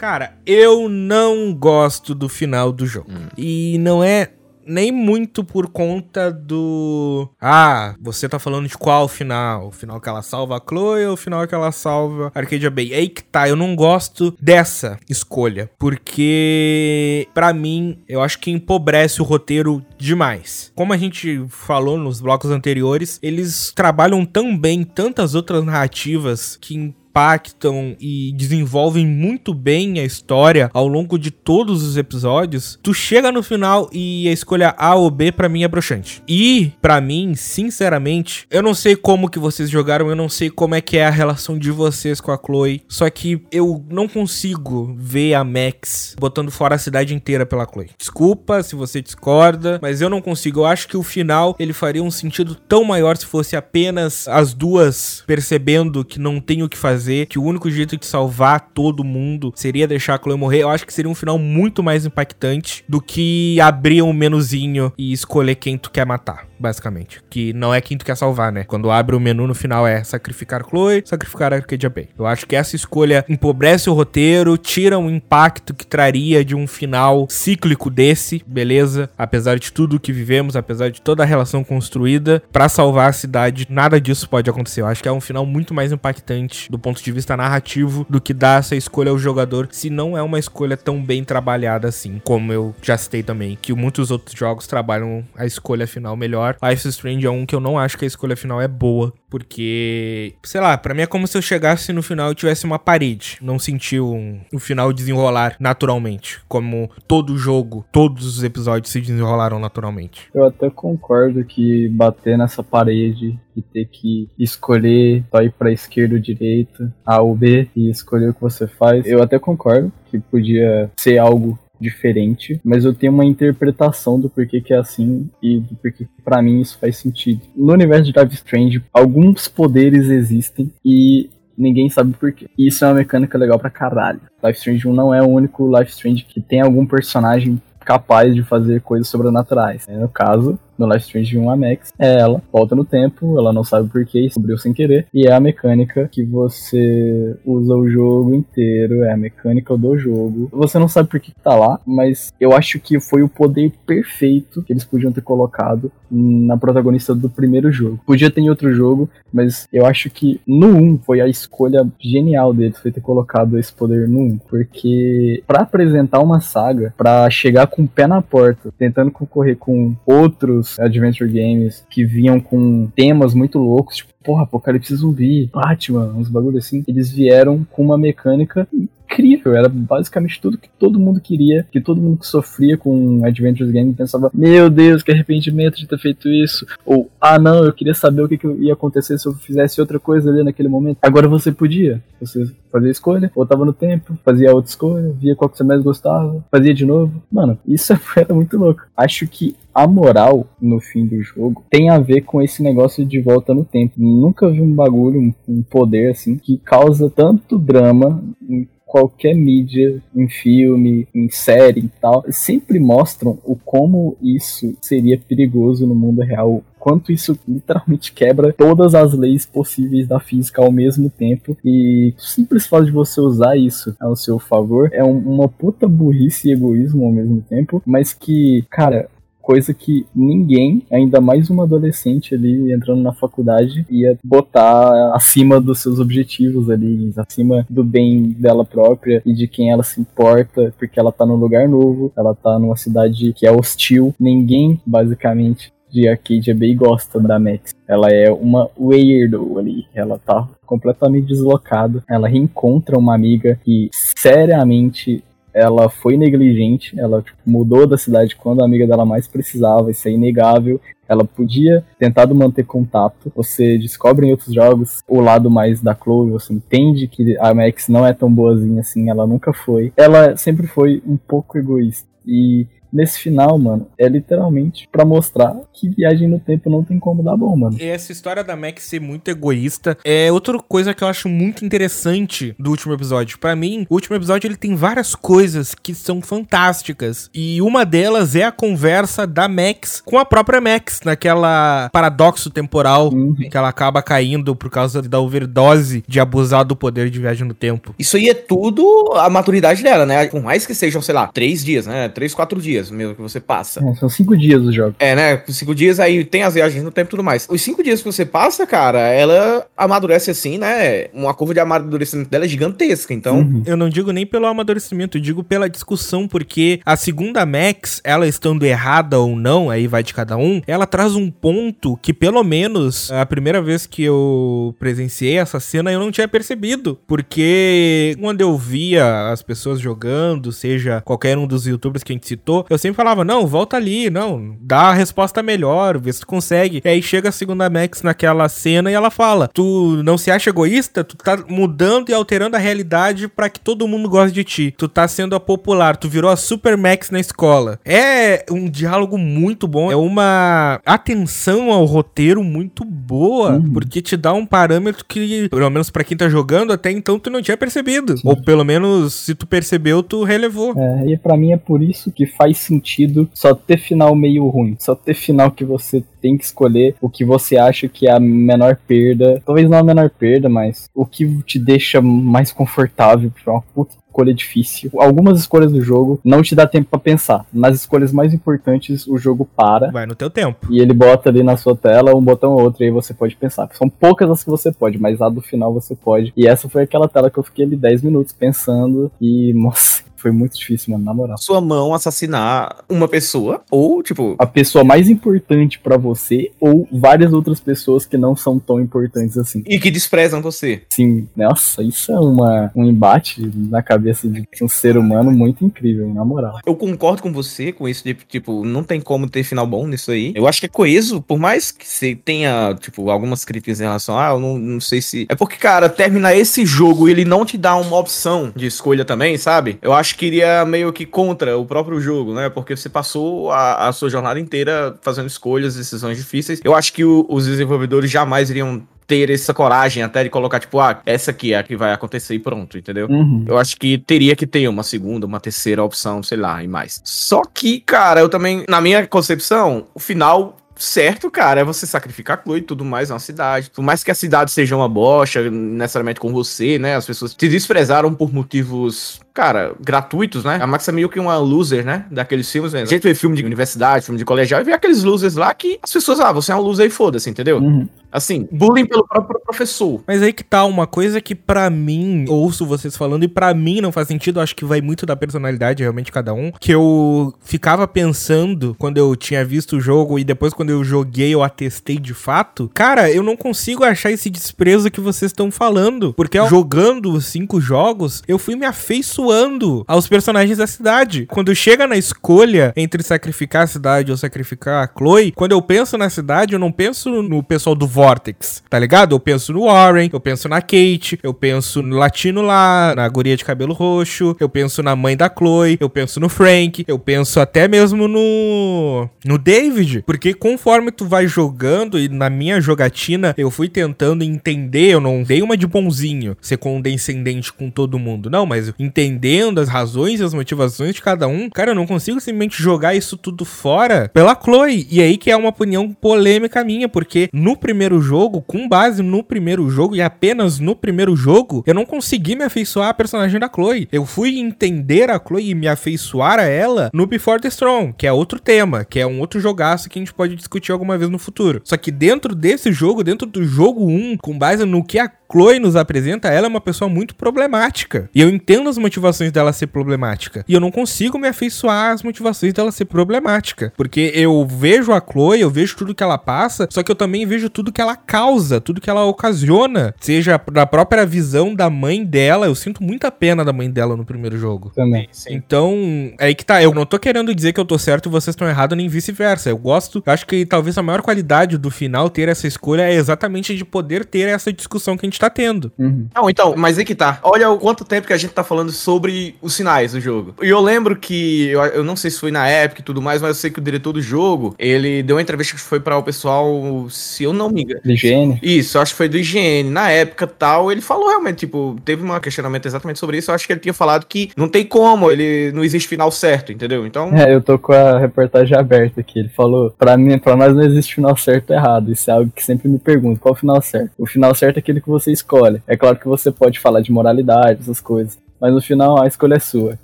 Cara, 0.00 0.38
eu 0.46 0.88
não 0.88 1.52
gosto 1.52 2.14
do 2.14 2.26
final 2.26 2.72
do 2.72 2.86
jogo. 2.86 3.10
E 3.36 3.76
não 3.80 4.02
é 4.02 4.30
nem 4.66 4.90
muito 4.90 5.44
por 5.44 5.68
conta 5.68 6.32
do. 6.32 7.28
Ah, 7.38 7.94
você 8.00 8.26
tá 8.26 8.38
falando 8.38 8.66
de 8.66 8.78
qual 8.78 9.06
final? 9.08 9.66
O 9.66 9.70
final 9.70 10.00
que 10.00 10.08
ela 10.08 10.22
salva 10.22 10.56
a 10.56 10.62
Chloe 10.66 11.04
ou 11.04 11.12
o 11.12 11.16
final 11.18 11.46
que 11.46 11.54
ela 11.54 11.70
salva 11.70 12.32
a 12.34 12.38
Arcadia 12.38 12.70
Bay? 12.70 12.94
Aí 12.94 13.10
que 13.10 13.22
tá, 13.22 13.46
eu 13.46 13.56
não 13.56 13.76
gosto 13.76 14.34
dessa 14.40 14.98
escolha. 15.06 15.70
Porque, 15.78 17.28
pra 17.34 17.52
mim, 17.52 18.02
eu 18.08 18.22
acho 18.22 18.38
que 18.38 18.50
empobrece 18.50 19.20
o 19.20 19.24
roteiro 19.24 19.84
demais. 19.98 20.72
Como 20.74 20.94
a 20.94 20.96
gente 20.96 21.44
falou 21.50 21.98
nos 21.98 22.22
blocos 22.22 22.50
anteriores, 22.50 23.18
eles 23.22 23.70
trabalham 23.76 24.24
tão 24.24 24.56
bem 24.56 24.82
tantas 24.82 25.34
outras 25.34 25.62
narrativas 25.62 26.56
que 26.56 26.94
impactam 27.10 27.96
e 28.00 28.32
desenvolvem 28.36 29.04
muito 29.04 29.52
bem 29.52 29.98
a 29.98 30.04
história 30.04 30.70
ao 30.72 30.86
longo 30.86 31.18
de 31.18 31.30
todos 31.30 31.82
os 31.82 31.96
episódios, 31.96 32.78
tu 32.82 32.94
chega 32.94 33.32
no 33.32 33.42
final 33.42 33.90
e 33.92 34.28
a 34.28 34.32
escolha 34.32 34.74
A 34.78 34.94
ou 34.94 35.10
B 35.10 35.32
pra 35.32 35.48
mim 35.48 35.64
é 35.64 35.68
broxante. 35.68 36.22
E 36.28 36.72
pra 36.80 37.00
mim, 37.00 37.34
sinceramente, 37.34 38.46
eu 38.50 38.62
não 38.62 38.74
sei 38.74 38.94
como 38.94 39.28
que 39.28 39.38
vocês 39.38 39.68
jogaram, 39.68 40.08
eu 40.08 40.16
não 40.16 40.28
sei 40.28 40.50
como 40.50 40.74
é 40.74 40.80
que 40.80 40.96
é 40.96 41.06
a 41.06 41.10
relação 41.10 41.58
de 41.58 41.70
vocês 41.70 42.20
com 42.20 42.30
a 42.30 42.38
Chloe, 42.38 42.82
só 42.88 43.10
que 43.10 43.42
eu 43.50 43.84
não 43.90 44.06
consigo 44.06 44.94
ver 44.96 45.34
a 45.34 45.42
Max 45.42 46.14
botando 46.18 46.50
fora 46.50 46.76
a 46.76 46.78
cidade 46.78 47.12
inteira 47.12 47.44
pela 47.44 47.66
Chloe. 47.66 47.90
Desculpa 47.98 48.62
se 48.62 48.76
você 48.76 49.02
discorda, 49.02 49.80
mas 49.82 50.00
eu 50.00 50.08
não 50.08 50.20
consigo. 50.20 50.60
Eu 50.60 50.66
acho 50.66 50.86
que 50.86 50.96
o 50.96 51.02
final 51.02 51.56
ele 51.58 51.72
faria 51.72 52.02
um 52.02 52.10
sentido 52.10 52.54
tão 52.54 52.84
maior 52.84 53.16
se 53.16 53.26
fosse 53.26 53.56
apenas 53.56 54.28
as 54.28 54.54
duas 54.54 55.24
percebendo 55.26 56.04
que 56.04 56.18
não 56.18 56.40
tem 56.40 56.62
o 56.62 56.68
que 56.68 56.76
fazer, 56.76 56.99
que 57.28 57.38
o 57.38 57.44
único 57.44 57.70
jeito 57.70 57.96
de 57.96 58.06
salvar 58.06 58.70
todo 58.74 59.04
mundo 59.04 59.52
seria 59.54 59.86
deixar 59.86 60.14
a 60.14 60.22
Chloe 60.22 60.36
morrer. 60.36 60.62
Eu 60.62 60.68
acho 60.68 60.86
que 60.86 60.92
seria 60.92 61.10
um 61.10 61.14
final 61.14 61.38
muito 61.38 61.82
mais 61.82 62.06
impactante 62.06 62.84
do 62.88 63.00
que 63.00 63.60
abrir 63.60 64.02
um 64.02 64.12
menuzinho 64.12 64.92
e 64.96 65.12
escolher 65.12 65.54
quem 65.54 65.78
tu 65.78 65.90
quer 65.90 66.06
matar, 66.06 66.46
basicamente. 66.60 67.22
Que 67.30 67.52
não 67.52 67.72
é 67.72 67.80
quem 67.80 67.96
tu 67.96 68.04
quer 68.04 68.16
salvar, 68.16 68.52
né? 68.52 68.64
Quando 68.64 68.90
abre 68.90 69.16
o 69.16 69.20
menu 69.20 69.46
no 69.46 69.54
final 69.54 69.86
é 69.86 70.04
sacrificar 70.04 70.64
Chloe, 70.68 71.02
sacrificar 71.04 71.52
Arcadia 71.52 71.88
Bay. 71.88 72.08
Eu 72.18 72.26
acho 72.26 72.46
que 72.46 72.54
essa 72.54 72.76
escolha 72.76 73.24
empobrece 73.28 73.88
o 73.88 73.94
roteiro, 73.94 74.56
tira 74.58 74.98
o 74.98 75.10
impacto 75.10 75.72
que 75.72 75.86
traria 75.86 76.44
de 76.44 76.54
um 76.54 76.66
final 76.66 77.26
cíclico 77.30 77.88
desse, 77.90 78.42
beleza? 78.46 79.10
Apesar 79.16 79.58
de 79.58 79.72
tudo 79.72 79.98
que 79.98 80.12
vivemos, 80.12 80.56
apesar 80.56 80.90
de 80.90 81.00
toda 81.00 81.22
a 81.22 81.26
relação 81.26 81.64
construída, 81.64 82.42
pra 82.52 82.68
salvar 82.68 83.08
a 83.08 83.12
cidade, 83.12 83.66
nada 83.70 84.00
disso 84.00 84.28
pode 84.28 84.50
acontecer. 84.50 84.82
Eu 84.82 84.86
acho 84.86 85.02
que 85.02 85.08
é 85.08 85.12
um 85.12 85.20
final 85.20 85.46
muito 85.46 85.72
mais 85.72 85.92
impactante 85.92 86.70
do 86.70 86.78
ponto 86.78 87.02
de 87.02 87.12
vista 87.12 87.36
narrativo 87.36 88.06
do 88.08 88.20
que 88.20 88.34
dar 88.34 88.60
essa 88.60 88.76
escolha 88.76 89.10
ao 89.10 89.18
jogador, 89.18 89.68
se 89.70 89.88
não 89.88 90.16
é 90.16 90.22
uma 90.22 90.38
escolha 90.38 90.76
tão 90.76 91.02
bem 91.02 91.24
trabalhada 91.24 91.88
assim, 91.88 92.20
como 92.24 92.52
eu 92.52 92.74
já 92.82 92.96
citei 92.96 93.22
também, 93.22 93.56
que 93.60 93.72
muitos 93.72 94.10
outros 94.10 94.36
jogos 94.38 94.66
trabalham 94.66 95.24
a 95.36 95.46
escolha 95.46 95.86
final 95.86 96.16
melhor. 96.16 96.49
Life 96.62 96.88
is 96.88 96.94
Strange 96.94 97.26
é 97.26 97.30
um 97.30 97.46
que 97.46 97.54
eu 97.54 97.60
não 97.60 97.78
acho 97.78 97.96
que 97.96 98.04
a 98.04 98.08
escolha 98.08 98.36
final 98.36 98.60
é 98.60 98.68
boa, 98.68 99.12
porque, 99.28 100.34
sei 100.42 100.60
lá, 100.60 100.76
pra 100.76 100.94
mim 100.94 101.02
é 101.02 101.06
como 101.06 101.26
se 101.26 101.36
eu 101.36 101.42
chegasse 101.42 101.92
no 101.92 102.02
final 102.02 102.32
e 102.32 102.34
tivesse 102.34 102.64
uma 102.64 102.78
parede, 102.78 103.38
não 103.40 103.58
senti 103.58 104.00
um, 104.00 104.40
o 104.52 104.58
final 104.58 104.92
desenrolar 104.92 105.56
naturalmente, 105.60 106.40
como 106.48 106.90
todo 107.06 107.36
jogo, 107.36 107.84
todos 107.92 108.26
os 108.26 108.42
episódios 108.42 108.92
se 108.92 109.00
desenrolaram 109.00 109.58
naturalmente. 109.58 110.28
Eu 110.34 110.44
até 110.44 110.68
concordo 110.68 111.44
que 111.44 111.88
bater 111.88 112.36
nessa 112.36 112.62
parede 112.62 113.38
e 113.56 113.62
ter 113.62 113.86
que 113.86 114.28
escolher 114.38 115.24
ir 115.42 115.52
pra 115.52 115.72
esquerda 115.72 116.14
ou 116.14 116.20
direita, 116.20 116.92
A 117.04 117.20
ou 117.20 117.34
B, 117.34 117.68
e 117.74 117.90
escolher 117.90 118.30
o 118.30 118.34
que 118.34 118.40
você 118.40 118.66
faz, 118.66 119.06
eu 119.06 119.22
até 119.22 119.38
concordo 119.38 119.92
que 120.10 120.18
podia 120.18 120.90
ser 120.96 121.18
algo 121.18 121.58
diferente, 121.80 122.60
mas 122.64 122.84
eu 122.84 122.92
tenho 122.92 123.12
uma 123.12 123.24
interpretação 123.24 124.20
do 124.20 124.28
porquê 124.28 124.60
que 124.60 124.74
é 124.74 124.76
assim 124.76 125.28
e 125.42 125.60
do 125.60 125.74
porquê 125.76 126.04
que 126.04 126.22
pra 126.22 126.42
mim 126.42 126.60
isso 126.60 126.78
faz 126.78 126.98
sentido. 126.98 127.40
No 127.56 127.72
universo 127.72 128.12
de 128.12 128.18
Life 128.18 128.34
Strange, 128.34 128.82
alguns 128.92 129.48
poderes 129.48 130.08
existem 130.08 130.70
e 130.84 131.30
ninguém 131.56 131.88
sabe 131.88 132.14
por 132.14 132.32
quê. 132.32 132.46
E 132.56 132.68
isso 132.68 132.84
é 132.84 132.88
uma 132.88 132.94
mecânica 132.94 133.36
legal 133.36 133.58
pra 133.58 133.70
caralho. 133.70 134.20
Life 134.42 134.58
Strange 134.58 134.88
1 134.88 134.92
não 134.92 135.14
é 135.14 135.22
o 135.22 135.28
único 135.28 135.70
Life 135.76 135.90
Strange 135.90 136.24
que 136.24 136.40
tem 136.40 136.60
algum 136.60 136.86
personagem 136.86 137.60
capaz 137.84 138.34
de 138.34 138.42
fazer 138.42 138.80
coisas 138.82 139.08
sobrenaturais. 139.08 139.86
No 139.88 140.08
caso, 140.08 140.58
no 140.80 140.92
Life 140.92 141.06
Strange 141.06 141.38
1 141.38 141.50
a 141.50 141.56
Max 141.56 141.92
é 141.98 142.20
ela, 142.20 142.42
volta 142.50 142.74
no 142.74 142.84
tempo, 142.84 143.38
ela 143.38 143.52
não 143.52 143.62
sabe 143.62 143.88
porquê, 143.88 144.22
descobriu 144.22 144.56
sem 144.56 144.72
querer, 144.72 145.06
e 145.12 145.26
é 145.26 145.32
a 145.32 145.40
mecânica 145.40 146.08
que 146.10 146.24
você 146.24 147.36
usa 147.44 147.74
o 147.74 147.88
jogo 147.88 148.34
inteiro, 148.34 149.04
é 149.04 149.12
a 149.12 149.16
mecânica 149.16 149.76
do 149.76 149.96
jogo. 149.98 150.48
Você 150.52 150.78
não 150.78 150.88
sabe 150.88 151.08
por 151.08 151.20
que 151.20 151.32
tá 151.32 151.54
lá, 151.54 151.78
mas 151.86 152.32
eu 152.40 152.52
acho 152.52 152.80
que 152.80 152.98
foi 152.98 153.22
o 153.22 153.28
poder 153.28 153.72
perfeito 153.86 154.62
que 154.62 154.72
eles 154.72 154.84
podiam 154.84 155.12
ter 155.12 155.20
colocado 155.20 155.92
na 156.10 156.56
protagonista 156.56 157.14
do 157.14 157.28
primeiro 157.28 157.70
jogo. 157.70 158.00
Podia 158.06 158.30
ter 158.30 158.40
em 158.40 158.50
outro 158.50 158.72
jogo, 158.72 159.08
mas 159.32 159.66
eu 159.72 159.84
acho 159.84 160.08
que 160.10 160.40
no 160.46 160.68
1 160.68 160.98
foi 160.98 161.20
a 161.20 161.28
escolha 161.28 161.86
genial 162.00 162.54
deles, 162.54 162.78
foi 162.78 162.90
ter 162.90 163.00
colocado 163.00 163.58
esse 163.58 163.72
poder 163.72 164.08
no 164.08 164.20
1, 164.20 164.38
porque 164.48 165.42
para 165.46 165.62
apresentar 165.62 166.20
uma 166.20 166.40
saga, 166.40 166.94
para 166.96 167.28
chegar 167.30 167.66
com 167.66 167.82
o 167.82 167.88
pé 167.88 168.06
na 168.06 168.22
porta, 168.22 168.72
tentando 168.78 169.10
concorrer 169.10 169.56
com 169.56 169.94
outros 170.06 170.69
adventure 170.78 171.30
games 171.30 171.84
que 171.90 172.04
vinham 172.04 172.40
com 172.40 172.86
temas 172.94 173.34
muito 173.34 173.58
loucos, 173.58 173.96
tipo, 173.96 174.12
porra, 174.22 174.44
Apocalipse 174.44 174.94
Zumbi, 174.94 175.50
Batman, 175.52 176.12
uns 176.16 176.28
bagulho 176.28 176.58
assim. 176.58 176.84
Eles 176.86 177.10
vieram 177.10 177.66
com 177.70 177.82
uma 177.82 177.98
mecânica 177.98 178.68
incrível, 179.10 179.54
era 179.54 179.68
basicamente 179.68 180.40
tudo 180.40 180.56
que 180.56 180.68
todo 180.78 181.00
mundo 181.00 181.20
queria, 181.20 181.66
que 181.70 181.80
todo 181.80 182.00
mundo 182.00 182.18
que 182.18 182.26
sofria 182.26 182.76
com 182.76 183.24
Adventures 183.24 183.70
Game 183.70 183.92
pensava, 183.92 184.30
meu 184.32 184.70
Deus, 184.70 185.02
que 185.02 185.10
arrependimento 185.10 185.76
de 185.76 185.86
ter 185.86 185.98
feito 185.98 186.28
isso, 186.28 186.64
ou, 186.86 187.10
ah 187.20 187.38
não, 187.38 187.64
eu 187.64 187.72
queria 187.72 187.94
saber 187.94 188.22
o 188.22 188.28
que, 188.28 188.38
que 188.38 188.46
ia 188.46 188.72
acontecer 188.72 189.18
se 189.18 189.26
eu 189.26 189.34
fizesse 189.34 189.80
outra 189.80 189.98
coisa 189.98 190.30
ali 190.30 190.44
naquele 190.44 190.68
momento. 190.68 190.98
Agora 191.02 191.26
você 191.26 191.50
podia, 191.50 192.00
você 192.20 192.50
fazia 192.70 192.90
escolha, 192.90 193.30
voltava 193.34 193.64
no 193.64 193.72
tempo, 193.72 194.16
fazia 194.24 194.54
outra 194.54 194.70
escolha, 194.70 195.12
via 195.18 195.34
qual 195.34 195.48
que 195.48 195.56
você 195.56 195.64
mais 195.64 195.82
gostava, 195.82 196.44
fazia 196.50 196.72
de 196.72 196.86
novo. 196.86 197.22
Mano, 197.30 197.58
isso 197.66 197.92
era 198.16 198.32
muito 198.32 198.56
louco. 198.56 198.82
Acho 198.96 199.26
que 199.26 199.56
a 199.74 199.86
moral 199.86 200.46
no 200.60 200.80
fim 200.80 201.06
do 201.06 201.22
jogo 201.22 201.64
tem 201.70 201.90
a 201.90 201.98
ver 201.98 202.22
com 202.22 202.42
esse 202.42 202.62
negócio 202.62 203.04
de 203.04 203.20
volta 203.20 203.54
no 203.54 203.64
tempo. 203.64 203.94
Nunca 203.96 204.48
vi 204.48 204.60
um 204.60 204.74
bagulho, 204.74 205.34
um, 205.48 205.62
poder 205.62 206.10
assim, 206.10 206.36
que 206.36 206.58
causa 206.58 207.08
tanto 207.08 207.58
drama 207.58 208.22
em 208.48 208.68
qualquer 208.90 209.36
mídia, 209.36 210.02
em 210.12 210.28
filme, 210.28 211.06
em 211.14 211.30
série 211.30 211.82
e 211.82 211.88
tal, 212.00 212.24
sempre 212.28 212.80
mostram 212.80 213.38
o 213.44 213.54
como 213.54 214.16
isso 214.20 214.76
seria 214.82 215.16
perigoso 215.16 215.86
no 215.86 215.94
mundo 215.94 216.22
real 216.22 216.64
quanto 216.76 217.12
isso 217.12 217.38
literalmente 217.46 218.10
quebra 218.12 218.52
todas 218.52 218.94
as 218.94 219.12
leis 219.12 219.46
possíveis 219.46 220.08
da 220.08 220.18
física 220.18 220.60
ao 220.60 220.72
mesmo 220.72 221.08
tempo. 221.08 221.56
E 221.64 222.14
o 222.18 222.20
simples 222.20 222.66
fato 222.66 222.86
de 222.86 222.90
você 222.90 223.20
usar 223.20 223.56
isso 223.56 223.94
ao 224.00 224.16
seu 224.16 224.40
favor 224.40 224.90
é 224.92 225.04
um, 225.04 225.18
uma 225.18 225.48
puta 225.48 225.86
burrice 225.86 226.48
e 226.48 226.52
egoísmo 226.52 227.04
ao 227.04 227.12
mesmo 227.12 227.42
tempo, 227.42 227.80
mas 227.86 228.12
que, 228.12 228.64
cara, 228.70 229.08
coisa 229.50 229.74
que 229.74 230.06
ninguém, 230.14 230.80
ainda 230.92 231.20
mais 231.20 231.50
uma 231.50 231.64
adolescente 231.64 232.36
ali 232.36 232.72
entrando 232.72 233.02
na 233.02 233.12
faculdade, 233.12 233.84
ia 233.90 234.16
botar 234.22 235.12
acima 235.12 235.60
dos 235.60 235.80
seus 235.80 235.98
objetivos 235.98 236.70
ali, 236.70 237.12
acima 237.16 237.66
do 237.68 237.82
bem 237.82 238.28
dela 238.30 238.64
própria 238.64 239.20
e 239.26 239.32
de 239.32 239.48
quem 239.48 239.72
ela 239.72 239.82
se 239.82 240.00
importa, 240.00 240.72
porque 240.78 241.00
ela 241.00 241.10
tá 241.10 241.26
num 241.26 241.34
lugar 241.34 241.68
novo, 241.68 242.12
ela 242.16 242.32
tá 242.32 242.60
numa 242.60 242.76
cidade 242.76 243.32
que 243.32 243.44
é 243.44 243.50
hostil. 243.50 244.14
Ninguém, 244.20 244.80
basicamente, 244.86 245.72
de 245.90 246.06
Arcadia 246.06 246.54
Bay 246.54 246.72
gosta 246.72 247.18
da 247.18 247.36
Max. 247.36 247.74
Ela 247.88 248.08
é 248.08 248.30
uma 248.30 248.70
weirdo 248.78 249.58
ali. 249.58 249.86
Ela 249.92 250.16
tá 250.16 250.48
completamente 250.64 251.26
deslocada. 251.26 252.04
Ela 252.08 252.28
reencontra 252.28 252.96
uma 252.96 253.16
amiga 253.16 253.58
que 253.64 253.90
seriamente 253.92 255.24
ela 255.52 255.88
foi 255.88 256.16
negligente, 256.16 256.98
ela 256.98 257.22
tipo, 257.22 257.38
mudou 257.46 257.86
da 257.86 257.98
cidade 257.98 258.36
quando 258.36 258.62
a 258.62 258.64
amiga 258.64 258.86
dela 258.86 259.04
mais 259.04 259.26
precisava, 259.26 259.90
isso 259.90 260.06
é 260.08 260.12
inegável. 260.12 260.80
Ela 261.08 261.24
podia 261.24 261.84
tentado 261.98 262.34
manter 262.36 262.64
contato. 262.64 263.32
Você 263.34 263.76
descobre 263.76 264.26
em 264.26 264.30
outros 264.30 264.54
jogos 264.54 265.02
o 265.08 265.20
lado 265.20 265.50
mais 265.50 265.80
da 265.80 265.92
Chloe, 265.94 266.30
você 266.30 266.52
entende 266.52 267.08
que 267.08 267.36
a 267.38 267.52
Max 267.52 267.88
não 267.88 268.06
é 268.06 268.12
tão 268.12 268.32
boazinha 268.32 268.80
assim, 268.80 269.10
ela 269.10 269.26
nunca 269.26 269.52
foi. 269.52 269.92
Ela 269.96 270.36
sempre 270.36 270.68
foi 270.68 271.02
um 271.04 271.16
pouco 271.16 271.58
egoísta. 271.58 272.08
E 272.24 272.66
nesse 272.92 273.18
final, 273.18 273.58
mano, 273.58 273.88
é 273.98 274.08
literalmente 274.08 274.88
para 274.90 275.04
mostrar 275.04 275.56
que 275.72 275.88
viagem 275.88 276.28
no 276.28 276.38
tempo 276.38 276.68
não 276.68 276.82
tem 276.82 276.98
como 276.98 277.22
dar 277.22 277.36
bom, 277.36 277.56
mano. 277.56 277.76
Essa 277.80 278.12
história 278.12 278.42
da 278.42 278.56
Max 278.56 278.82
ser 278.84 279.00
muito 279.00 279.30
egoísta 279.30 279.96
é 280.04 280.30
outra 280.30 280.58
coisa 280.58 280.94
que 280.94 281.02
eu 281.02 281.08
acho 281.08 281.28
muito 281.28 281.64
interessante 281.64 282.54
do 282.58 282.70
último 282.70 282.92
episódio. 282.92 283.38
Para 283.38 283.56
mim, 283.56 283.86
o 283.88 283.94
último 283.94 284.16
episódio 284.16 284.48
ele 284.48 284.56
tem 284.56 284.74
várias 284.74 285.14
coisas 285.14 285.74
que 285.74 285.94
são 285.94 286.20
fantásticas 286.20 287.30
e 287.34 287.60
uma 287.62 287.84
delas 287.84 288.34
é 288.34 288.44
a 288.44 288.52
conversa 288.52 289.26
da 289.26 289.48
Max 289.48 290.02
com 290.04 290.18
a 290.18 290.24
própria 290.24 290.60
Max 290.60 291.00
naquela 291.04 291.88
paradoxo 291.92 292.50
temporal 292.50 293.12
uhum. 293.12 293.34
que 293.34 293.56
ela 293.56 293.68
acaba 293.68 294.02
caindo 294.02 294.54
por 294.54 294.70
causa 294.70 295.02
da 295.02 295.20
overdose 295.20 296.02
de 296.06 296.20
abusar 296.20 296.64
do 296.64 296.76
poder 296.76 297.10
de 297.10 297.20
viagem 297.20 297.46
no 297.46 297.54
tempo. 297.54 297.94
Isso 297.98 298.16
aí 298.16 298.28
é 298.28 298.34
tudo 298.34 299.12
a 299.14 299.28
maturidade 299.30 299.82
dela, 299.82 300.04
né? 300.04 300.26
Por 300.26 300.42
mais 300.42 300.66
que 300.66 300.74
sejam, 300.74 301.00
sei 301.00 301.14
lá, 301.14 301.28
três 301.28 301.64
dias, 301.64 301.86
né? 301.86 302.08
Três, 302.08 302.34
quatro 302.34 302.60
dias 302.60 302.79
dias 302.80 302.90
mesmo 302.90 303.14
que 303.14 303.22
você 303.22 303.40
passa. 303.40 303.80
É, 303.86 303.94
são 303.94 304.08
cinco 304.08 304.36
dias 304.36 304.62
o 304.62 304.72
jogo. 304.72 304.94
É, 304.98 305.14
né? 305.14 305.42
Cinco 305.48 305.74
dias, 305.74 306.00
aí 306.00 306.24
tem 306.24 306.42
as 306.42 306.54
viagens 306.54 306.82
no 306.82 306.90
tempo 306.90 307.08
e 307.08 307.10
tudo 307.10 307.22
mais. 307.22 307.46
Os 307.48 307.60
cinco 307.60 307.82
dias 307.82 308.00
que 308.00 308.10
você 308.10 308.24
passa, 308.24 308.66
cara, 308.66 309.00
ela 309.08 309.66
amadurece 309.76 310.30
assim, 310.30 310.58
né? 310.58 311.06
Uma 311.12 311.34
curva 311.34 311.54
de 311.54 311.60
amadurecimento 311.60 312.30
dela 312.30 312.44
é 312.44 312.48
gigantesca, 312.48 313.12
então... 313.12 313.40
Uhum. 313.40 313.62
Eu 313.66 313.76
não 313.76 313.88
digo 313.88 314.12
nem 314.12 314.26
pelo 314.26 314.46
amadurecimento, 314.46 315.18
eu 315.18 315.22
digo 315.22 315.44
pela 315.44 315.68
discussão, 315.68 316.26
porque 316.26 316.80
a 316.84 316.96
segunda 316.96 317.44
Max, 317.44 318.00
ela 318.04 318.26
estando 318.26 318.64
errada 318.64 319.18
ou 319.18 319.36
não, 319.36 319.70
aí 319.70 319.86
vai 319.86 320.02
de 320.02 320.14
cada 320.14 320.36
um, 320.36 320.62
ela 320.66 320.86
traz 320.86 321.14
um 321.14 321.30
ponto 321.30 321.96
que, 321.98 322.12
pelo 322.12 322.42
menos, 322.42 323.10
a 323.12 323.26
primeira 323.26 323.60
vez 323.60 323.86
que 323.86 324.02
eu 324.02 324.74
presenciei 324.78 325.38
essa 325.38 325.60
cena, 325.60 325.92
eu 325.92 326.00
não 326.00 326.10
tinha 326.10 326.28
percebido. 326.28 326.98
Porque 327.06 328.16
quando 328.20 328.40
eu 328.40 328.56
via 328.56 329.30
as 329.30 329.42
pessoas 329.42 329.80
jogando, 329.80 330.52
seja 330.52 331.00
qualquer 331.04 331.36
um 331.36 331.46
dos 331.46 331.66
youtubers 331.66 332.02
que 332.02 332.12
a 332.12 332.14
gente 332.14 332.26
citou, 332.26 332.64
eu 332.70 332.78
sempre 332.78 332.96
falava, 332.96 333.24
não, 333.24 333.48
volta 333.48 333.76
ali, 333.76 334.08
não, 334.08 334.56
dá 334.60 334.82
a 334.82 334.94
resposta 334.94 335.42
melhor, 335.42 335.98
vê 335.98 336.12
se 336.12 336.20
tu 336.20 336.26
consegue. 336.26 336.80
E 336.84 336.88
aí 336.88 337.02
chega 337.02 337.28
a 337.28 337.32
segunda 337.32 337.68
Max 337.68 338.02
naquela 338.02 338.48
cena 338.48 338.88
e 338.88 338.94
ela 338.94 339.10
fala, 339.10 339.48
tu 339.48 340.00
não 340.04 340.16
se 340.16 340.30
acha 340.30 340.50
egoísta? 340.50 341.02
Tu 341.02 341.16
tá 341.16 341.36
mudando 341.48 342.10
e 342.10 342.14
alterando 342.14 342.54
a 342.54 342.60
realidade 342.60 343.26
para 343.26 343.50
que 343.50 343.58
todo 343.58 343.88
mundo 343.88 344.08
goste 344.08 344.32
de 344.32 344.44
ti. 344.44 344.74
Tu 344.78 344.88
tá 344.88 345.08
sendo 345.08 345.34
a 345.34 345.40
popular, 345.40 345.96
tu 345.96 346.08
virou 346.08 346.30
a 346.30 346.36
Super 346.36 346.76
Max 346.76 347.10
na 347.10 347.18
escola. 347.18 347.80
É 347.84 348.44
um 348.48 348.70
diálogo 348.70 349.18
muito 349.18 349.66
bom, 349.66 349.90
é 349.90 349.96
uma 349.96 350.80
atenção 350.86 351.72
ao 351.72 351.84
roteiro 351.84 352.44
muito 352.44 352.84
boa, 352.84 353.56
uhum. 353.56 353.72
porque 353.72 354.00
te 354.00 354.16
dá 354.16 354.32
um 354.32 354.46
parâmetro 354.46 355.04
que, 355.04 355.48
pelo 355.48 355.70
menos 355.70 355.90
para 355.90 356.04
quem 356.04 356.16
tá 356.16 356.28
jogando, 356.28 356.72
até 356.72 356.92
então 356.92 357.18
tu 357.18 357.30
não 357.30 357.42
tinha 357.42 357.56
percebido. 357.56 358.16
Sim. 358.16 358.28
Ou 358.28 358.40
pelo 358.40 358.64
menos, 358.64 359.12
se 359.12 359.34
tu 359.34 359.44
percebeu, 359.44 360.04
tu 360.04 360.22
relevou. 360.22 360.72
É, 360.76 361.12
e 361.12 361.18
para 361.18 361.36
mim 361.36 361.50
é 361.50 361.56
por 361.56 361.82
isso 361.82 362.12
que 362.12 362.26
faz 362.26 362.59
sentido 362.60 363.28
só 363.34 363.54
ter 363.54 363.78
final 363.78 364.14
meio 364.14 364.46
ruim, 364.48 364.76
só 364.78 364.94
ter 364.94 365.14
final 365.14 365.50
que 365.50 365.64
você 365.64 366.02
tem 366.20 366.36
que 366.36 366.44
escolher 366.44 366.94
o 367.00 367.08
que 367.08 367.24
você 367.24 367.56
acha 367.56 367.88
que 367.88 368.06
é 368.06 368.12
a 368.12 368.20
menor 368.20 368.76
perda. 368.86 369.42
Talvez 369.44 369.68
não 369.68 369.78
a 369.78 369.82
menor 369.82 370.10
perda, 370.10 370.48
mas 370.48 370.88
o 370.94 371.06
que 371.06 371.42
te 371.42 371.58
deixa 371.58 372.00
mais 372.00 372.52
confortável 372.52 373.32
pra 373.42 373.52
uma 373.52 373.62
puta 373.62 374.00
escolha 374.10 374.34
difícil. 374.34 374.90
Algumas 374.96 375.38
escolhas 375.38 375.72
do 375.72 375.80
jogo 375.80 376.20
não 376.24 376.42
te 376.42 376.54
dá 376.54 376.66
tempo 376.66 376.90
para 376.90 376.98
pensar. 376.98 377.46
Nas 377.52 377.76
escolhas 377.76 378.12
mais 378.12 378.34
importantes, 378.34 379.06
o 379.06 379.16
jogo 379.16 379.48
para. 379.56 379.90
Vai 379.90 380.04
no 380.04 380.14
teu 380.14 380.28
tempo. 380.28 380.66
E 380.70 380.80
ele 380.80 380.92
bota 380.92 381.30
ali 381.30 381.42
na 381.42 381.56
sua 381.56 381.76
tela 381.76 382.14
um 382.14 382.20
botão 382.20 382.52
ou 382.52 382.62
outro 382.62 382.82
e 382.82 382.86
aí 382.86 382.90
você 382.90 383.14
pode 383.14 383.36
pensar. 383.36 383.68
São 383.72 383.88
poucas 383.88 384.28
as 384.28 384.44
que 384.44 384.50
você 384.50 384.72
pode, 384.72 384.98
mas 384.98 385.22
a 385.22 385.28
do 385.28 385.40
final 385.40 385.72
você 385.72 385.94
pode. 385.94 386.32
E 386.36 386.46
essa 386.46 386.68
foi 386.68 386.82
aquela 386.82 387.08
tela 387.08 387.30
que 387.30 387.38
eu 387.38 387.44
fiquei 387.44 387.64
ali 387.64 387.76
10 387.76 388.02
minutos 388.02 388.32
pensando 388.32 389.10
e, 389.20 389.52
nossa, 389.56 390.02
foi 390.20 390.30
muito 390.30 390.56
difícil, 390.56 390.92
mano, 390.92 391.04
na 391.04 391.14
moral. 391.14 391.38
Sua 391.38 391.60
mão 391.60 391.94
assassinar 391.94 392.76
uma 392.88 393.08
pessoa, 393.08 393.62
ou, 393.70 394.02
tipo. 394.02 394.36
A 394.38 394.46
pessoa 394.46 394.84
mais 394.84 395.08
importante 395.08 395.78
para 395.78 395.96
você, 395.96 396.50
ou 396.60 396.88
várias 396.92 397.32
outras 397.32 397.60
pessoas 397.60 398.06
que 398.06 398.16
não 398.16 398.36
são 398.36 398.58
tão 398.58 398.80
importantes 398.80 399.36
assim. 399.38 399.62
E 399.66 399.78
que 399.78 399.90
desprezam 399.90 400.42
você. 400.42 400.82
Sim, 400.90 401.28
nossa, 401.36 401.82
isso 401.82 402.12
é 402.12 402.18
uma, 402.18 402.70
um 402.74 402.84
embate 402.84 403.50
na 403.54 403.82
cabeça 403.82 404.28
de 404.28 404.46
um 404.62 404.68
ser 404.68 404.96
humano 404.96 405.30
muito 405.30 405.64
incrível, 405.64 406.12
na 406.12 406.24
moral. 406.24 406.58
Eu 406.66 406.74
concordo 406.74 407.22
com 407.22 407.32
você 407.32 407.72
com 407.72 407.88
isso 407.88 408.04
de, 408.04 408.14
tipo, 408.14 408.64
não 408.64 408.82
tem 408.82 409.00
como 409.00 409.28
ter 409.28 409.42
final 409.42 409.66
bom 409.66 409.86
nisso 409.86 410.10
aí. 410.10 410.32
Eu 410.34 410.46
acho 410.46 410.60
que 410.60 410.66
é 410.66 410.68
coeso, 410.68 411.20
por 411.20 411.38
mais 411.38 411.70
que 411.70 411.86
você 411.86 412.14
tenha, 412.14 412.76
tipo, 412.80 413.10
algumas 413.10 413.44
críticas 413.44 413.80
em 413.80 413.84
relação 413.84 414.18
a, 414.18 414.28
ah, 414.28 414.32
eu 414.32 414.40
não, 414.40 414.58
não 414.58 414.80
sei 414.80 415.00
se. 415.00 415.26
É 415.28 415.34
porque, 415.34 415.56
cara, 415.56 415.88
terminar 415.88 416.36
esse 416.36 416.64
jogo 416.66 417.08
ele 417.08 417.24
não 417.24 417.44
te 417.44 417.56
dá 417.56 417.76
uma 417.76 417.96
opção 417.96 418.52
de 418.54 418.66
escolha 418.66 419.04
também, 419.04 419.36
sabe? 419.38 419.78
Eu 419.80 419.92
acho 419.92 420.09
acho 420.10 420.16
que 420.16 420.26
iria 420.26 420.64
meio 420.64 420.92
que 420.92 421.06
contra 421.06 421.56
o 421.56 421.64
próprio 421.64 422.00
jogo, 422.00 422.34
né? 422.34 422.50
Porque 422.50 422.76
você 422.76 422.88
passou 422.88 423.50
a, 423.52 423.88
a 423.88 423.92
sua 423.92 424.10
jornada 424.10 424.40
inteira 424.40 424.96
fazendo 425.00 425.28
escolhas, 425.28 425.76
decisões 425.76 426.18
difíceis. 426.18 426.60
Eu 426.64 426.74
acho 426.74 426.92
que 426.92 427.04
o, 427.04 427.24
os 427.28 427.46
desenvolvedores 427.46 428.10
jamais 428.10 428.50
iriam 428.50 428.82
ter 429.06 429.30
essa 429.30 429.52
coragem 429.52 430.02
até 430.02 430.22
de 430.22 430.30
colocar, 430.30 430.60
tipo, 430.60 430.78
ah, 430.78 431.00
essa 431.04 431.30
aqui 431.32 431.52
é 431.52 431.58
a 431.58 431.62
que 431.62 431.76
vai 431.76 431.92
acontecer 431.92 432.34
e 432.34 432.38
pronto, 432.38 432.78
entendeu? 432.78 433.08
Uhum. 433.08 433.44
Eu 433.46 433.58
acho 433.58 433.76
que 433.76 433.98
teria 433.98 434.36
que 434.36 434.46
ter 434.46 434.68
uma 434.68 434.82
segunda, 434.82 435.26
uma 435.26 435.40
terceira 435.40 435.82
opção, 435.82 436.22
sei 436.22 436.38
lá, 436.38 436.62
e 436.62 436.68
mais. 436.68 437.00
Só 437.04 437.42
que, 437.42 437.80
cara, 437.80 438.20
eu 438.20 438.28
também, 438.28 438.64
na 438.68 438.80
minha 438.80 439.06
concepção, 439.06 439.86
o 439.94 439.98
final 439.98 440.56
certo, 440.82 441.30
cara, 441.30 441.60
é 441.60 441.64
você 441.64 441.86
sacrificar 441.86 442.38
a 442.38 442.42
Chloe 442.42 442.58
e 442.58 442.62
tudo 442.62 442.84
mais 442.84 443.10
na 443.10 443.18
cidade. 443.18 443.70
Por 443.70 443.82
mais 443.82 444.02
que 444.02 444.10
a 444.10 444.14
cidade 444.14 444.50
seja 444.50 444.74
uma 444.74 444.88
bocha, 444.88 445.48
necessariamente 445.50 446.18
com 446.18 446.32
você, 446.32 446.78
né? 446.78 446.96
As 446.96 447.06
pessoas 447.06 447.34
te 447.34 447.48
desprezaram 447.48 448.12
por 448.14 448.32
motivos, 448.32 449.20
cara, 449.34 449.74
gratuitos, 449.80 450.44
né? 450.44 450.58
A 450.60 450.66
Max 450.66 450.88
é 450.88 450.92
meio 450.92 451.08
que 451.08 451.20
uma 451.20 451.36
loser, 451.36 451.84
né? 451.84 452.06
Daqueles 452.10 452.50
filmes, 452.50 452.72
né? 452.72 452.82
A 452.82 452.84
gente 452.84 453.02
vê 453.02 453.14
filme 453.14 453.36
de 453.36 453.44
universidade, 453.44 454.04
filme 454.04 454.18
de 454.18 454.24
colegial, 454.24 454.60
e 454.60 454.64
vê 454.64 454.72
aqueles 454.72 455.02
losers 455.02 455.36
lá 455.36 455.52
que 455.54 455.78
as 455.82 455.92
pessoas, 455.92 456.18
ah, 456.20 456.32
você 456.32 456.52
é 456.52 456.56
um 456.56 456.60
loser 456.60 456.86
e 456.86 456.90
foda-se, 456.90 457.28
entendeu? 457.28 457.58
Uhum. 457.58 457.88
Assim, 458.12 458.48
bullying 458.50 458.86
pelo 458.86 459.06
próprio 459.06 459.40
professor. 459.40 460.02
Mas 460.06 460.22
aí 460.22 460.32
que 460.32 460.42
tá 460.44 460.64
uma 460.64 460.86
coisa 460.86 461.20
que 461.20 461.34
pra 461.34 461.70
mim, 461.70 462.24
ouço 462.28 462.66
vocês 462.66 462.96
falando, 462.96 463.24
e 463.24 463.28
pra 463.28 463.52
mim 463.54 463.80
não 463.80 463.92
faz 463.92 464.08
sentido, 464.08 464.40
acho 464.40 464.54
que 464.56 464.64
vai 464.64 464.80
muito 464.80 465.06
da 465.06 465.14
personalidade 465.16 465.82
realmente 465.82 466.06
de 466.06 466.12
cada 466.12 466.32
um, 466.34 466.50
que 466.58 466.72
eu 466.72 467.32
ficava 467.40 467.86
pensando 467.86 468.74
quando 468.78 468.96
eu 468.98 469.14
tinha 469.14 469.44
visto 469.44 469.76
o 469.76 469.80
jogo 469.80 470.18
e 470.18 470.24
depois 470.24 470.52
quando 470.52 470.70
eu 470.70 470.82
joguei 470.82 471.30
eu 471.34 471.42
atestei 471.42 471.98
de 471.98 472.14
fato, 472.14 472.70
cara, 472.74 473.10
eu 473.10 473.22
não 473.22 473.36
consigo 473.36 473.84
achar 473.84 474.10
esse 474.10 474.28
desprezo 474.30 474.90
que 474.90 475.00
vocês 475.00 475.30
estão 475.30 475.50
falando, 475.50 476.12
porque 476.14 476.38
ao- 476.38 476.48
jogando 476.48 477.12
os 477.12 477.26
cinco 477.26 477.60
jogos, 477.60 478.22
eu 478.26 478.38
fui 478.38 478.56
me 478.56 478.66
afeiçoando 479.10 479.84
aos 479.86 480.06
personagens 480.08 480.58
da 480.58 480.66
cidade. 480.66 481.26
Quando 481.26 481.54
chega 481.54 481.86
na 481.86 481.96
escolha 481.96 482.72
entre 482.76 483.02
sacrificar 483.02 483.64
a 483.64 483.66
cidade 483.66 484.10
ou 484.10 484.16
sacrificar 484.16 484.84
a 484.84 484.98
Chloe, 484.98 485.32
quando 485.32 485.52
eu 485.52 485.60
penso 485.62 485.96
na 485.98 486.08
cidade, 486.08 486.54
eu 486.54 486.58
não 486.58 486.72
penso 486.72 487.22
no 487.22 487.42
pessoal 487.42 487.74
do 487.74 487.86
Vortex, 488.00 488.62
tá 488.70 488.78
ligado? 488.78 489.14
Eu 489.14 489.20
penso 489.20 489.52
no 489.52 489.64
Warren, 489.66 490.08
eu 490.10 490.18
penso 490.18 490.48
na 490.48 490.62
Kate, 490.62 491.18
eu 491.22 491.34
penso 491.34 491.82
no 491.82 491.96
latino 491.96 492.40
lá, 492.40 492.94
na 492.96 493.06
guria 493.06 493.36
de 493.36 493.44
cabelo 493.44 493.74
roxo, 493.74 494.34
eu 494.40 494.48
penso 494.48 494.82
na 494.82 494.96
mãe 494.96 495.14
da 495.14 495.30
Chloe, 495.30 495.76
eu 495.78 495.90
penso 495.90 496.18
no 496.18 496.30
Frank, 496.30 496.82
eu 496.88 496.98
penso 496.98 497.38
até 497.40 497.68
mesmo 497.68 498.08
no 498.08 499.06
no 499.22 499.36
David, 499.36 500.02
porque 500.06 500.32
conforme 500.32 500.90
tu 500.90 501.04
vai 501.04 501.26
jogando 501.26 501.98
e 501.98 502.08
na 502.08 502.30
minha 502.30 502.58
jogatina 502.58 503.34
eu 503.36 503.50
fui 503.50 503.68
tentando 503.68 504.24
entender, 504.24 504.94
eu 504.94 505.00
não 505.00 505.22
dei 505.22 505.42
uma 505.42 505.54
de 505.54 505.66
bonzinho, 505.66 506.34
ser 506.40 506.56
condescendente 506.56 507.52
com 507.52 507.70
todo 507.70 507.98
mundo, 507.98 508.30
não, 508.30 508.46
mas 508.46 508.72
entendendo 508.78 509.58
as 509.60 509.68
razões 509.68 510.20
e 510.20 510.24
as 510.24 510.32
motivações 510.32 510.94
de 510.94 511.02
cada 511.02 511.28
um, 511.28 511.50
cara, 511.50 511.72
eu 511.72 511.74
não 511.74 511.86
consigo 511.86 512.18
simplesmente 512.18 512.62
jogar 512.62 512.94
isso 512.94 513.18
tudo 513.18 513.44
fora 513.44 514.08
pela 514.14 514.34
Chloe. 514.34 514.86
E 514.90 515.02
aí 515.02 515.18
que 515.18 515.30
é 515.30 515.36
uma 515.36 515.50
opinião 515.50 515.92
polêmica 515.92 516.64
minha, 516.64 516.88
porque 516.88 517.28
no 517.32 517.56
primeiro 517.56 517.89
jogo, 517.98 518.42
com 518.42 518.68
base 518.68 519.02
no 519.02 519.24
primeiro 519.24 519.70
jogo 519.70 519.96
e 519.96 520.02
apenas 520.02 520.58
no 520.58 520.76
primeiro 520.76 521.16
jogo, 521.16 521.64
eu 521.66 521.72
não 521.72 521.86
consegui 521.86 522.36
me 522.36 522.44
afeiçoar 522.44 522.90
a 522.90 522.94
personagem 522.94 523.40
da 523.40 523.48
Chloe. 523.48 523.88
Eu 523.90 524.04
fui 524.04 524.38
entender 524.38 525.08
a 525.08 525.18
Chloe 525.18 525.48
e 525.48 525.54
me 525.54 525.66
afeiçoar 525.66 526.38
a 526.38 526.44
ela 526.44 526.90
no 526.92 527.06
Before 527.06 527.40
the 527.40 527.48
Strong, 527.48 527.94
que 527.96 528.06
é 528.06 528.12
outro 528.12 528.38
tema, 528.38 528.84
que 528.84 529.00
é 529.00 529.06
um 529.06 529.20
outro 529.20 529.40
jogaço 529.40 529.88
que 529.88 529.98
a 529.98 530.02
gente 530.02 530.12
pode 530.12 530.36
discutir 530.36 530.72
alguma 530.72 530.98
vez 530.98 531.10
no 531.10 531.18
futuro. 531.18 531.62
Só 531.64 531.78
que 531.78 531.90
dentro 531.90 532.34
desse 532.34 532.70
jogo, 532.70 533.02
dentro 533.02 533.26
do 533.26 533.42
jogo 533.44 533.86
1, 533.86 534.18
com 534.18 534.38
base 534.38 534.66
no 534.66 534.84
que 534.84 534.98
a 534.98 535.08
Chloe 535.30 535.58
nos 535.58 535.76
apresenta, 535.76 536.28
ela 536.28 536.46
é 536.46 536.48
uma 536.48 536.60
pessoa 536.60 536.88
muito 536.88 537.14
problemática. 537.14 538.10
E 538.14 538.20
eu 538.20 538.28
entendo 538.28 538.68
as 538.68 538.78
motivações 538.78 539.30
dela 539.30 539.52
ser 539.52 539.68
problemática. 539.68 540.44
E 540.48 540.54
eu 540.54 540.60
não 540.60 540.70
consigo 540.70 541.18
me 541.18 541.28
afeiçoar 541.28 541.92
às 541.92 542.02
motivações 542.02 542.52
dela 542.52 542.72
ser 542.72 542.86
problemática. 542.86 543.72
Porque 543.76 544.12
eu 544.14 544.44
vejo 544.46 544.92
a 544.92 545.00
Chloe, 545.00 545.40
eu 545.40 545.50
vejo 545.50 545.76
tudo 545.76 545.94
que 545.94 546.02
ela 546.02 546.18
passa, 546.18 546.68
só 546.70 546.82
que 546.82 546.90
eu 546.90 546.96
também 546.96 547.24
vejo 547.26 547.48
tudo 547.48 547.72
que 547.72 547.80
ela 547.80 547.94
causa, 547.94 548.60
tudo 548.60 548.80
que 548.80 548.90
ela 548.90 549.04
ocasiona. 549.04 549.94
Seja 550.00 550.40
da 550.52 550.66
própria 550.66 551.06
visão 551.06 551.54
da 551.54 551.70
mãe 551.70 552.04
dela, 552.04 552.46
eu 552.46 552.54
sinto 552.54 552.82
muita 552.82 553.10
pena 553.10 553.44
da 553.44 553.52
mãe 553.52 553.70
dela 553.70 553.96
no 553.96 554.04
primeiro 554.04 554.36
jogo. 554.36 554.72
Também. 554.74 555.08
Então, 555.28 556.12
é 556.18 556.26
aí 556.26 556.34
que 556.34 556.44
tá. 556.44 556.62
Eu 556.62 556.74
não 556.74 556.86
tô 556.86 556.98
querendo 556.98 557.34
dizer 557.34 557.52
que 557.52 557.60
eu 557.60 557.64
tô 557.64 557.78
certo 557.78 558.08
e 558.08 558.10
vocês 558.10 558.32
estão 558.32 558.48
errados, 558.48 558.76
nem 558.76 558.88
vice-versa. 558.88 559.50
Eu 559.50 559.58
gosto, 559.58 560.02
eu 560.04 560.12
acho 560.12 560.26
que 560.26 560.44
talvez 560.44 560.76
a 560.76 560.82
maior 560.82 561.02
qualidade 561.02 561.56
do 561.58 561.70
final 561.70 562.08
ter 562.10 562.28
essa 562.28 562.46
escolha 562.46 562.82
é 562.82 562.94
exatamente 562.94 563.56
de 563.56 563.64
poder 563.64 564.04
ter 564.04 564.28
essa 564.28 564.52
discussão 564.52 564.96
que 564.96 565.06
a 565.06 565.08
gente 565.08 565.19
tá 565.20 565.30
tendo. 565.30 565.70
Uhum. 565.78 566.08
Não, 566.14 566.30
então, 566.30 566.54
mas 566.56 566.78
aí 566.78 566.84
que 566.84 566.94
tá. 566.94 567.18
Olha 567.22 567.50
o 567.50 567.58
quanto 567.58 567.84
tempo 567.84 568.06
que 568.06 568.12
a 568.12 568.16
gente 568.16 568.32
tá 568.32 568.42
falando 568.42 568.72
sobre 568.72 569.36
os 569.42 569.54
sinais 569.54 569.92
do 569.92 570.00
jogo. 570.00 570.34
E 570.42 570.48
eu 570.48 570.60
lembro 570.60 570.96
que, 570.96 571.48
eu, 571.48 571.60
eu 571.66 571.84
não 571.84 571.94
sei 571.94 572.10
se 572.10 572.18
foi 572.18 572.30
na 572.30 572.48
época 572.48 572.80
e 572.80 572.84
tudo 572.84 573.02
mais, 573.02 573.20
mas 573.20 573.28
eu 573.28 573.34
sei 573.34 573.50
que 573.50 573.58
o 573.58 573.62
diretor 573.62 573.92
do 573.92 574.00
jogo, 574.02 574.54
ele 574.58 575.02
deu 575.02 575.16
uma 575.16 575.22
entrevista 575.22 575.54
que 575.54 575.60
foi 575.60 575.78
para 575.78 575.96
o 575.96 576.02
pessoal, 576.02 576.88
se 576.90 577.24
eu 577.24 577.32
não 577.32 577.50
me 577.50 577.62
engano. 577.62 577.80
Higiene. 577.84 578.38
Isso, 578.42 578.78
acho 578.78 578.92
que 578.92 578.98
foi 578.98 579.08
do 579.08 579.18
IGN. 579.18 579.70
Na 579.70 579.90
época 579.90 580.26
tal, 580.26 580.72
ele 580.72 580.80
falou 580.80 581.08
realmente, 581.08 581.40
tipo, 581.40 581.76
teve 581.84 582.04
um 582.04 582.20
questionamento 582.20 582.66
exatamente 582.66 582.98
sobre 582.98 583.18
isso. 583.18 583.30
Eu 583.30 583.34
acho 583.34 583.46
que 583.46 583.52
ele 583.52 583.60
tinha 583.60 583.74
falado 583.74 584.06
que 584.06 584.30
não 584.36 584.48
tem 584.48 584.64
como, 584.64 585.10
ele 585.10 585.52
não 585.52 585.62
existe 585.62 585.88
final 585.88 586.10
certo, 586.10 586.52
entendeu? 586.52 586.86
Então, 586.86 587.10
É, 587.14 587.34
eu 587.34 587.42
tô 587.42 587.58
com 587.58 587.72
a 587.72 587.98
reportagem 587.98 588.56
aberta 588.56 589.00
aqui. 589.00 589.18
Ele 589.18 589.28
falou: 589.28 589.70
pra 589.78 589.96
mim, 589.96 590.18
pra 590.18 590.36
nós 590.36 590.54
não 590.54 590.62
existe 590.62 590.94
final 590.94 591.16
certo 591.16 591.50
ou 591.50 591.56
errado. 591.56 591.92
Isso 591.92 592.10
é 592.10 592.14
algo 592.14 592.32
que 592.34 592.44
sempre 592.44 592.68
me 592.68 592.78
pergunto: 592.78 593.20
qual 593.20 593.34
é 593.34 593.36
o 593.36 593.40
final 593.40 593.60
certo? 593.62 593.90
O 593.98 594.06
final 594.06 594.34
certo 594.34 594.56
é 594.56 594.60
aquele 594.60 594.80
que 594.80 594.88
você 594.88 595.09
escolhe. 595.12 595.62
É 595.66 595.76
claro 595.76 595.98
que 595.98 596.08
você 596.08 596.30
pode 596.30 596.58
falar 596.58 596.80
de 596.80 596.92
moralidade, 596.92 597.60
essas 597.62 597.80
coisas. 597.80 598.18
Mas 598.40 598.52
no 598.52 598.60
final 598.60 599.02
a 599.02 599.06
escolha 599.06 599.34
é 599.34 599.38
sua. 599.38 599.78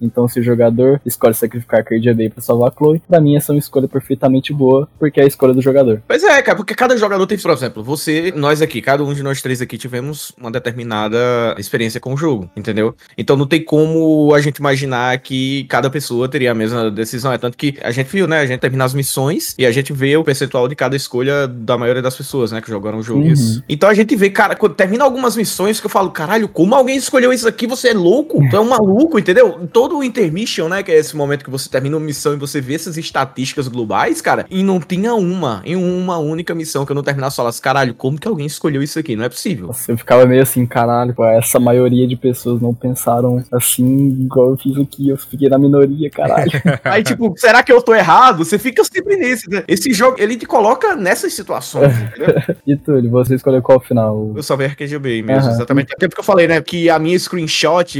Então, 0.00 0.26
se 0.26 0.40
o 0.40 0.42
jogador 0.42 1.00
escolhe 1.04 1.34
sacrificar 1.34 1.84
Cardia 1.84 2.14
Day 2.14 2.28
pra 2.28 2.42
salvar 2.42 2.70
a 2.70 2.74
Chloe, 2.76 3.02
pra 3.08 3.20
mim 3.20 3.36
essa 3.36 3.52
é 3.52 3.54
uma 3.54 3.58
escolha 3.58 3.86
perfeitamente 3.86 4.52
boa, 4.52 4.88
porque 4.98 5.20
é 5.20 5.24
a 5.24 5.26
escolha 5.26 5.54
do 5.54 5.62
jogador. 5.62 6.02
Pois 6.06 6.24
é, 6.24 6.42
cara, 6.42 6.56
porque 6.56 6.74
cada 6.74 6.96
jogador 6.96 7.26
tem, 7.26 7.38
por 7.38 7.50
exemplo, 7.50 7.82
você, 7.82 8.32
nós 8.34 8.60
aqui, 8.60 8.82
cada 8.82 9.04
um 9.04 9.14
de 9.14 9.22
nós 9.22 9.40
três 9.40 9.60
aqui 9.62 9.78
tivemos 9.78 10.32
uma 10.38 10.50
determinada 10.50 11.18
experiência 11.58 12.00
com 12.00 12.14
o 12.14 12.16
jogo, 12.16 12.50
entendeu? 12.56 12.94
Então 13.16 13.36
não 13.36 13.46
tem 13.46 13.62
como 13.62 14.32
a 14.34 14.40
gente 14.40 14.56
imaginar 14.56 15.18
que 15.18 15.64
cada 15.64 15.88
pessoa 15.88 16.28
teria 16.28 16.50
a 16.50 16.54
mesma 16.54 16.90
decisão. 16.90 17.32
É 17.32 17.38
tanto 17.38 17.56
que 17.56 17.76
a 17.82 17.90
gente 17.90 18.08
viu, 18.08 18.26
né? 18.26 18.40
A 18.40 18.46
gente 18.46 18.60
termina 18.60 18.84
as 18.84 18.94
missões 18.94 19.54
e 19.58 19.66
a 19.66 19.70
gente 19.72 19.92
vê 19.92 20.16
o 20.16 20.24
percentual 20.24 20.66
de 20.66 20.74
cada 20.74 20.96
escolha 20.96 21.46
da 21.46 21.78
maioria 21.78 22.02
das 22.02 22.16
pessoas, 22.16 22.52
né? 22.52 22.60
Que 22.60 22.68
jogaram 22.68 22.98
o 22.98 23.02
jogo. 23.02 23.20
Uhum. 23.20 23.32
Isso. 23.32 23.62
Então 23.68 23.88
a 23.88 23.94
gente 23.94 24.16
vê, 24.16 24.30
cara, 24.30 24.56
quando 24.56 24.74
termina 24.74 25.04
algumas 25.04 25.36
missões 25.36 25.80
que 25.80 25.86
eu 25.86 25.90
falo, 25.90 26.10
caralho, 26.10 26.48
como 26.48 26.74
alguém 26.74 26.96
escolheu 26.96 27.32
isso 27.32 27.46
aqui? 27.46 27.66
Você 27.66 27.88
é 27.88 27.94
louco? 27.94 28.39
Tu 28.48 28.56
é 28.56 28.60
um 28.60 28.68
maluco, 28.68 29.18
entendeu? 29.18 29.68
Todo 29.72 29.98
o 29.98 30.04
intermission, 30.04 30.68
né? 30.68 30.82
Que 30.82 30.92
é 30.92 30.96
esse 30.96 31.16
momento 31.16 31.44
que 31.44 31.50
você 31.50 31.68
termina 31.68 31.96
uma 31.96 32.04
missão 32.04 32.32
e 32.34 32.36
você 32.36 32.60
vê 32.60 32.74
essas 32.74 32.96
estatísticas 32.96 33.68
globais, 33.68 34.20
cara, 34.20 34.46
e 34.50 34.62
não 34.62 34.80
tinha 34.80 35.14
uma, 35.14 35.62
em 35.64 35.76
uma 35.76 36.18
única 36.18 36.54
missão 36.54 36.84
que 36.84 36.92
eu 36.92 36.96
não 36.96 37.02
terminasse 37.02 37.36
falasse, 37.36 37.60
caralho, 37.60 37.94
como 37.94 38.18
que 38.18 38.28
alguém 38.28 38.46
escolheu 38.46 38.82
isso 38.82 38.98
aqui? 38.98 39.16
Não 39.16 39.24
é 39.24 39.28
possível. 39.28 39.68
Você 39.68 39.96
ficava 39.96 40.26
meio 40.26 40.42
assim, 40.42 40.64
caralho, 40.66 41.14
pô, 41.14 41.24
essa 41.24 41.58
maioria 41.58 42.06
de 42.06 42.16
pessoas 42.16 42.60
não 42.60 42.74
pensaram 42.74 43.42
assim, 43.52 44.08
igual 44.08 44.50
eu 44.50 44.56
fiz 44.56 44.76
aqui, 44.78 45.08
eu 45.08 45.16
fiquei 45.16 45.48
na 45.48 45.58
minoria, 45.58 46.10
caralho. 46.10 46.50
Aí, 46.84 47.02
tipo, 47.02 47.34
será 47.36 47.62
que 47.62 47.72
eu 47.72 47.82
tô 47.82 47.94
errado? 47.94 48.44
Você 48.44 48.58
fica 48.58 48.82
sempre 48.84 49.16
nesse, 49.16 49.48
né? 49.50 49.64
Esse 49.66 49.92
jogo, 49.92 50.16
ele 50.18 50.36
te 50.36 50.46
coloca 50.46 50.94
nessas 50.96 51.32
situações, 51.32 51.92
entendeu? 52.00 52.34
e 52.66 52.76
Túlio, 52.76 53.10
você 53.10 53.34
escolheu 53.34 53.62
qual 53.62 53.80
final? 53.80 54.32
Eu 54.34 54.42
só 54.42 54.56
vi 54.56 54.64
RQGB 54.66 55.22
mesmo, 55.22 55.48
Aham. 55.48 55.52
exatamente. 55.52 55.92
Até 55.94 56.08
porque 56.08 56.20
eu 56.20 56.24
falei, 56.24 56.46
né, 56.46 56.60
que 56.60 56.88
a 56.90 56.98
minha 56.98 57.18
screenshot 57.18 57.98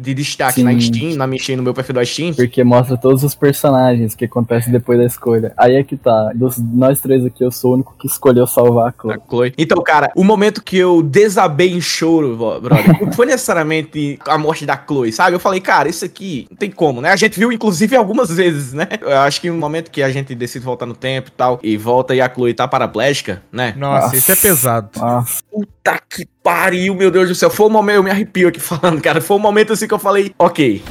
de 0.00 0.14
destaque 0.14 0.54
Sim. 0.54 0.64
na 0.64 0.78
Steam, 0.78 1.16
na 1.16 1.26
mexer 1.26 1.56
no 1.56 1.62
meu 1.62 1.74
perfil 1.74 1.94
da 1.94 2.04
Steam, 2.04 2.34
Porque 2.34 2.62
mostra 2.64 2.96
todos 2.96 3.22
os 3.22 3.34
personagens 3.34 4.14
que 4.14 4.24
acontecem 4.24 4.72
depois 4.72 4.98
da 4.98 5.04
escolha. 5.04 5.52
Aí 5.56 5.76
é 5.76 5.82
que 5.82 5.96
tá. 5.96 6.32
Dos 6.34 6.58
nós 6.58 7.00
três 7.00 7.24
aqui, 7.24 7.44
eu 7.44 7.50
sou 7.50 7.72
o 7.72 7.74
único 7.74 7.94
que 7.98 8.06
escolheu 8.06 8.46
salvar 8.46 8.88
a 8.88 8.92
Chloe. 8.92 9.14
A 9.14 9.28
Chloe. 9.28 9.54
Então, 9.58 9.82
cara, 9.82 10.10
o 10.16 10.24
momento 10.24 10.62
que 10.62 10.76
eu 10.76 11.02
desabei 11.02 11.72
em 11.72 11.80
choro, 11.80 12.36
brother, 12.36 13.00
não 13.00 13.12
foi 13.12 13.26
necessariamente 13.26 14.18
a 14.26 14.38
morte 14.38 14.66
da 14.66 14.76
Chloe, 14.76 15.12
sabe? 15.12 15.34
Eu 15.36 15.40
falei, 15.40 15.60
cara, 15.60 15.88
isso 15.88 16.04
aqui 16.04 16.46
não 16.50 16.56
tem 16.56 16.70
como, 16.70 17.00
né? 17.00 17.10
A 17.10 17.16
gente 17.16 17.38
viu, 17.38 17.52
inclusive, 17.52 17.96
algumas 17.96 18.30
vezes, 18.30 18.72
né? 18.72 18.86
Eu 19.00 19.18
acho 19.18 19.40
que 19.40 19.50
no 19.50 19.56
momento 19.56 19.90
que 19.90 20.02
a 20.02 20.10
gente 20.10 20.34
decide 20.34 20.64
voltar 20.64 20.86
no 20.86 20.94
tempo 20.94 21.28
e 21.28 21.32
tal, 21.32 21.60
e 21.62 21.76
volta 21.76 22.14
e 22.14 22.20
a 22.20 22.32
Chloe 22.32 22.54
tá 22.54 22.66
paraplégica, 22.66 23.42
né? 23.50 23.74
Nossa, 23.76 24.06
Nossa. 24.06 24.16
isso 24.16 24.32
é 24.32 24.36
pesado. 24.36 24.90
Nossa, 24.96 25.42
Puta 25.50 26.00
que 26.08 26.26
pariu, 26.42 26.94
meu 26.94 27.10
Deus 27.10 27.28
do 27.28 27.34
céu. 27.34 27.50
Foi 27.50 27.66
o 27.66 27.70
momento, 27.70 27.96
eu 27.96 28.02
me 28.02 28.10
arrepio 28.10 28.48
aqui 28.48 28.60
falando, 28.60 29.00
cara. 29.00 29.20
Foi 29.20 29.36
o 29.36 29.40
momento 29.40 29.72
assim 29.72 29.86
que 29.86 29.94
eu 29.94 29.98
falei, 29.98 30.34
ok. 30.38 30.82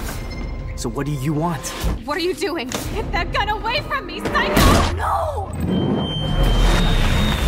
So 0.76 0.90
what 0.90 1.10
do 1.10 1.24
you 1.24 1.38
want? 1.38 1.62
What 2.06 2.20
are 2.20 2.26
you 2.26 2.34
doing? 2.34 2.68
Get 2.96 3.12
that 3.12 3.32
gun 3.32 3.50
away 3.50 3.84
from 3.84 4.06
me, 4.06 4.22
psycho! 4.22 4.96
No! 4.96 6.61